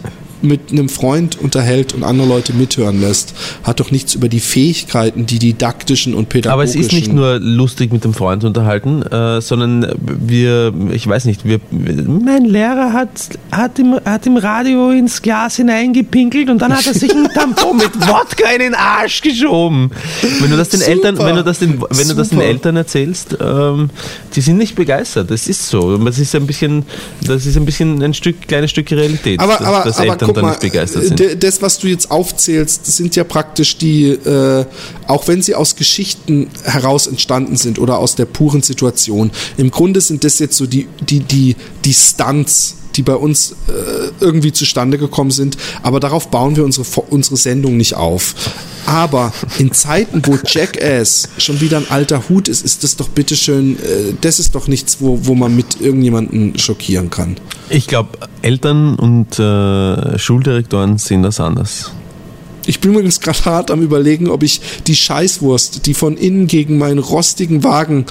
[0.43, 5.27] mit einem Freund unterhält und andere Leute mithören lässt, hat doch nichts über die Fähigkeiten,
[5.27, 6.53] die didaktischen und pädagogischen.
[6.53, 11.25] Aber es ist nicht nur lustig mit dem Freund unterhalten, äh, sondern wir, ich weiß
[11.25, 13.09] nicht, wir, mein Lehrer hat,
[13.51, 17.77] hat, im, hat im Radio ins Glas hineingepinkelt und dann hat er sich ein Tampon
[17.77, 19.91] mit Wodka in den Arsch geschoben.
[20.41, 20.93] Wenn du das den Super.
[20.93, 22.41] Eltern, wenn du das den, wenn du das den.
[22.41, 23.91] Eltern erzählst, ähm,
[24.35, 25.31] die sind nicht begeistert.
[25.31, 25.97] Das ist so.
[25.99, 26.85] Das ist ein bisschen,
[27.23, 30.35] das ist ein bisschen ein Stück, kleines Stück Realität, aber, dass, aber, dass aber Eltern
[30.35, 31.19] guck da mal, nicht begeistert sind.
[31.19, 34.65] d- das, was du jetzt aufzählst, sind ja praktisch die, äh,
[35.07, 40.01] auch wenn sie aus Geschichten heraus entstanden sind oder aus der puren Situation, im Grunde
[40.01, 44.99] sind das jetzt so die, die, die, die Stunts, die bei uns äh, irgendwie zustande
[44.99, 48.35] gekommen sind, aber darauf bauen wir unsere, unsere Sendung nicht auf.
[48.87, 53.77] Aber in Zeiten, wo Jackass schon wieder ein alter Hut ist, ist das doch bitteschön,
[53.77, 57.37] äh, das ist doch nichts, wo, wo man mit irgendjemanden schockieren kann.
[57.69, 61.93] Ich glaube, Eltern und äh, Schuldirektoren sehen das anders.
[62.67, 66.79] Ich bin übrigens gerade hart am überlegen, ob ich die Scheißwurst, die von innen gegen
[66.79, 68.07] meinen rostigen Wagen,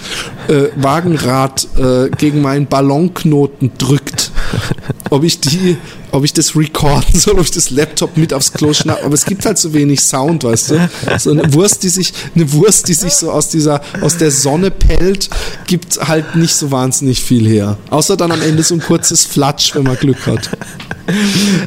[0.48, 4.32] äh, Wagenrad, äh, gegen meinen Ballonknoten drückt,
[5.10, 5.78] ob ich die,
[6.12, 9.04] ob ich das recorden soll, ob ich das Laptop mit aufs Klo schnapp.
[9.04, 10.90] Aber es gibt halt so wenig Sound, weißt du?
[11.18, 14.72] So eine Wurst, die sich, eine Wurst, die sich so aus dieser, aus der Sonne
[14.72, 15.30] pellt,
[15.68, 17.78] gibt halt nicht so wahnsinnig viel her.
[17.90, 20.50] Außer dann am Ende so ein kurzes Flatsch, wenn man Glück hat.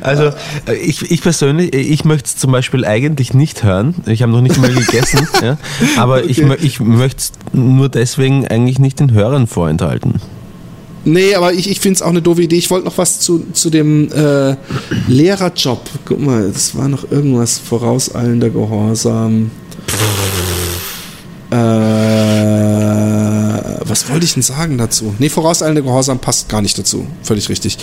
[0.01, 0.31] Also
[0.85, 3.95] ich, ich persönlich, ich möchte es zum Beispiel eigentlich nicht hören.
[4.07, 5.59] Ich habe noch nicht mal gegessen, ja?
[5.97, 6.53] aber ich, Okay.
[6.53, 10.21] mö- ich möchte es nur deswegen eigentlich nicht den Hörern vorenthalten.
[11.05, 12.57] Nee, aber ich, ich finde es auch eine doofe Idee.
[12.57, 14.57] Ich wollte noch was zu, zu dem äh,
[15.09, 15.81] Lehrerjob.
[16.05, 19.51] Guck mal, das war noch irgendwas vorauseilender Gehorsam.
[21.51, 21.57] Äh,
[23.85, 25.15] was wollte ich denn sagen dazu?
[25.19, 27.07] Nee, vorauseilender Gehorsam passt gar nicht dazu.
[27.23, 27.77] Völlig richtig.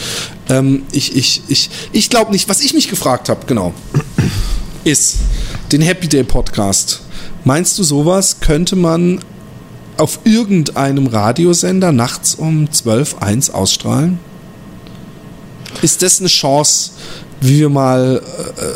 [0.48, 3.74] Ähm, ich ich, ich, ich glaube nicht, was ich mich gefragt habe, genau,
[4.86, 5.18] ist
[5.72, 7.02] den Happy Day Podcast.
[7.44, 9.20] Meinst du, sowas könnte man
[10.00, 14.20] auf irgendeinem Radiosender nachts um 12, 1 ausstrahlen?
[15.82, 16.92] Ist das eine Chance,
[17.42, 18.22] wie wir mal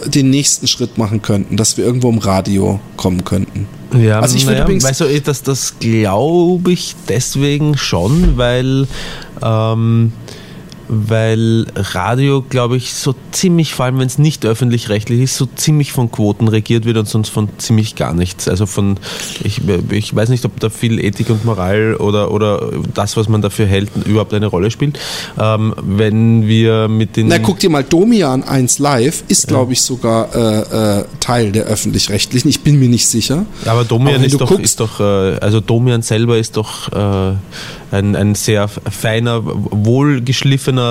[0.05, 3.67] äh, den nächsten Schritt machen könnten, dass wir irgendwo im Radio kommen könnten?
[3.97, 8.87] Ja, Also ich würde naja, übrigens- weißt du, das, das glaube ich deswegen schon, weil,
[9.41, 10.13] ähm,
[10.87, 15.91] weil Radio, glaube ich, so ziemlich, vor allem wenn es nicht öffentlich-rechtlich ist, so ziemlich
[15.91, 18.47] von Quoten regiert wird und sonst von ziemlich gar nichts.
[18.47, 18.97] Also von,
[19.43, 19.61] ich,
[19.91, 23.65] ich weiß nicht, ob da viel Ethik und Moral oder, oder das, was man dafür
[23.65, 24.99] hält, überhaupt eine Rolle spielt.
[25.39, 27.27] Ähm, wenn wir mit den...
[27.27, 31.65] Na, guck dir mal, Domian 1 Live ist, glaube ich, sogar äh, äh, Teil der
[31.65, 32.49] öffentlich-rechtlichen.
[32.49, 33.45] Ich bin mir nicht sicher.
[33.65, 37.35] Aber Domian Aber ist doch, ist doch, äh, also Domian selber ist doch äh,
[37.91, 40.82] ein, ein sehr feiner, wohlgeschliffener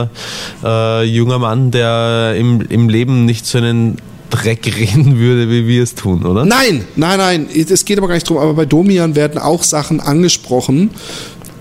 [0.65, 3.97] äh, junger Mann, der im, im Leben nicht so einen
[4.31, 6.45] Dreck reden würde, wie wir es tun, oder?
[6.45, 8.39] Nein, nein, nein, es geht aber gar nicht drum.
[8.39, 10.91] Aber bei Domian werden auch Sachen angesprochen,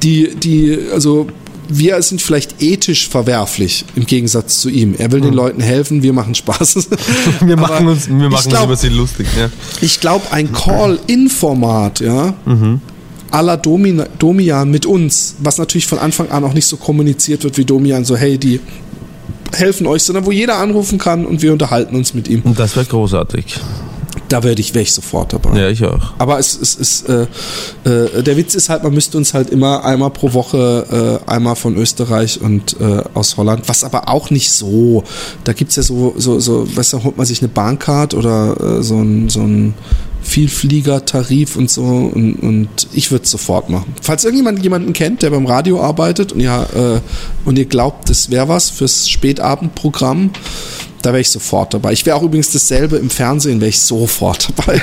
[0.03, 1.27] die, die, also
[1.73, 4.95] wir sind vielleicht ethisch verwerflich im Gegensatz zu ihm.
[4.97, 6.89] Er will den Leuten helfen, wir machen Spaß.
[7.45, 9.27] Wir machen uns, wir machen glaub- uns über sie lustig.
[9.39, 9.49] Ja.
[9.79, 12.79] Ich glaube, ein Call-In-Format, ja, à
[13.39, 17.57] la Domina, Domian mit uns, was natürlich von Anfang an auch nicht so kommuniziert wird
[17.57, 18.59] wie Domian, so hey, die
[19.53, 22.41] helfen euch, sondern wo jeder anrufen kann und wir unterhalten uns mit ihm.
[22.43, 23.59] Und das wäre großartig.
[24.29, 25.59] Da werde ich, wär ich sofort dabei.
[25.59, 26.13] Ja, ich auch.
[26.17, 27.27] Aber es es ist, äh,
[27.83, 31.57] äh, der Witz ist halt, man müsste uns halt immer einmal pro Woche, äh, einmal
[31.57, 35.03] von Österreich und äh, aus Holland, was aber auch nicht so.
[35.43, 38.83] Da gibt's ja so, so, so, weißt du, holt man sich eine Bahncard oder äh,
[38.83, 39.73] so ein, so ein
[40.21, 43.93] Vielflieger-Tarif und so und, und ich würde es sofort machen.
[44.01, 47.01] Falls irgendjemand jemanden kennt, der beim Radio arbeitet und ja, äh,
[47.45, 50.31] und ihr glaubt, das wäre was fürs Spätabendprogramm,
[51.01, 51.93] da wäre ich sofort dabei.
[51.93, 54.81] Ich wäre auch übrigens dasselbe im Fernsehen, wäre ich sofort dabei.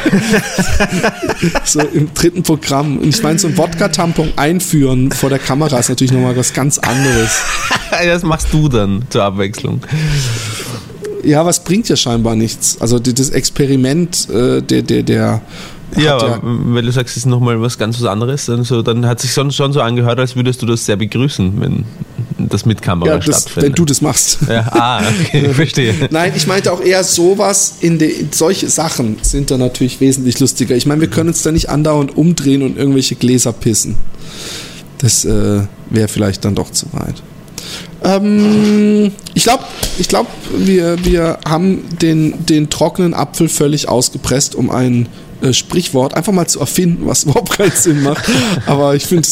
[1.64, 2.98] so im dritten Programm.
[2.98, 6.78] Und ich meine, so ein Wodka-Tampon einführen vor der Kamera ist natürlich nochmal was ganz
[6.78, 7.38] anderes.
[7.90, 9.80] Das machst du dann zur Abwechslung.
[11.24, 12.80] Ja, was bringt ja scheinbar nichts.
[12.80, 15.42] Also das Experiment, äh, der, der, der.
[15.96, 19.06] Ja, aber wenn du sagst, es ist nochmal was ganz was anderes, dann, so, dann
[19.06, 21.84] hat sich schon, schon so angehört, als würdest du das sehr begrüßen, wenn
[22.36, 23.62] das mit Kamera ja, das, stattfindet.
[23.62, 24.38] wenn du das machst.
[24.48, 25.94] ja, ah, okay, verstehe.
[26.10, 30.76] Nein, ich meinte auch eher sowas, in de, solche Sachen sind da natürlich wesentlich lustiger.
[30.76, 33.96] Ich meine, wir können uns da nicht andauernd umdrehen und irgendwelche Gläser pissen.
[34.98, 37.22] Das äh, wäre vielleicht dann doch zu weit.
[38.04, 39.64] Ähm, ich glaube,
[39.98, 40.26] ich glaub,
[40.56, 45.08] wir, wir haben den, den trockenen Apfel völlig ausgepresst, um ein
[45.42, 48.24] äh, Sprichwort einfach mal zu erfinden, was überhaupt keinen Sinn macht.
[48.66, 49.26] Aber ich finde,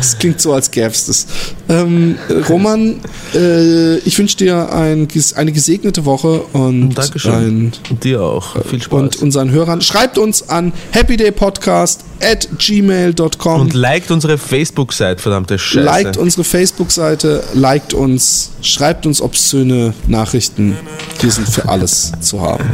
[0.00, 1.26] es klingt so, als gäbe es das.
[1.68, 3.00] Ähm, äh, Roman,
[3.34, 7.32] äh, ich wünsche dir ein, eine gesegnete Woche und Dankeschön.
[7.32, 8.62] ein Und dir auch.
[8.64, 9.00] Viel Spaß.
[9.00, 9.80] und unseren Hörern.
[9.80, 13.60] Schreibt uns an happydaypodcast at gmail.com.
[13.60, 15.84] Und liked unsere Facebook-Seite, verdammte Scheiße.
[15.84, 20.76] Liked unsere Facebook-Seite, liked uns, schreibt uns obszöne Nachrichten.
[21.20, 22.64] Wir sind für alles zu haben.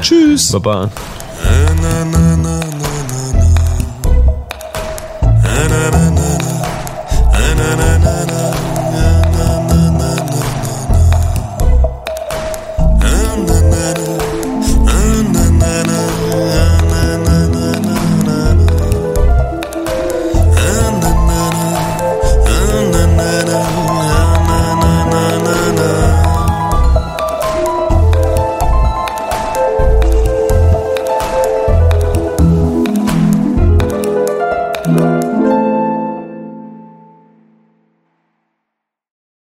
[0.00, 0.52] Tschüss.
[0.52, 0.90] Baba.
[1.80, 2.61] Na, na, na,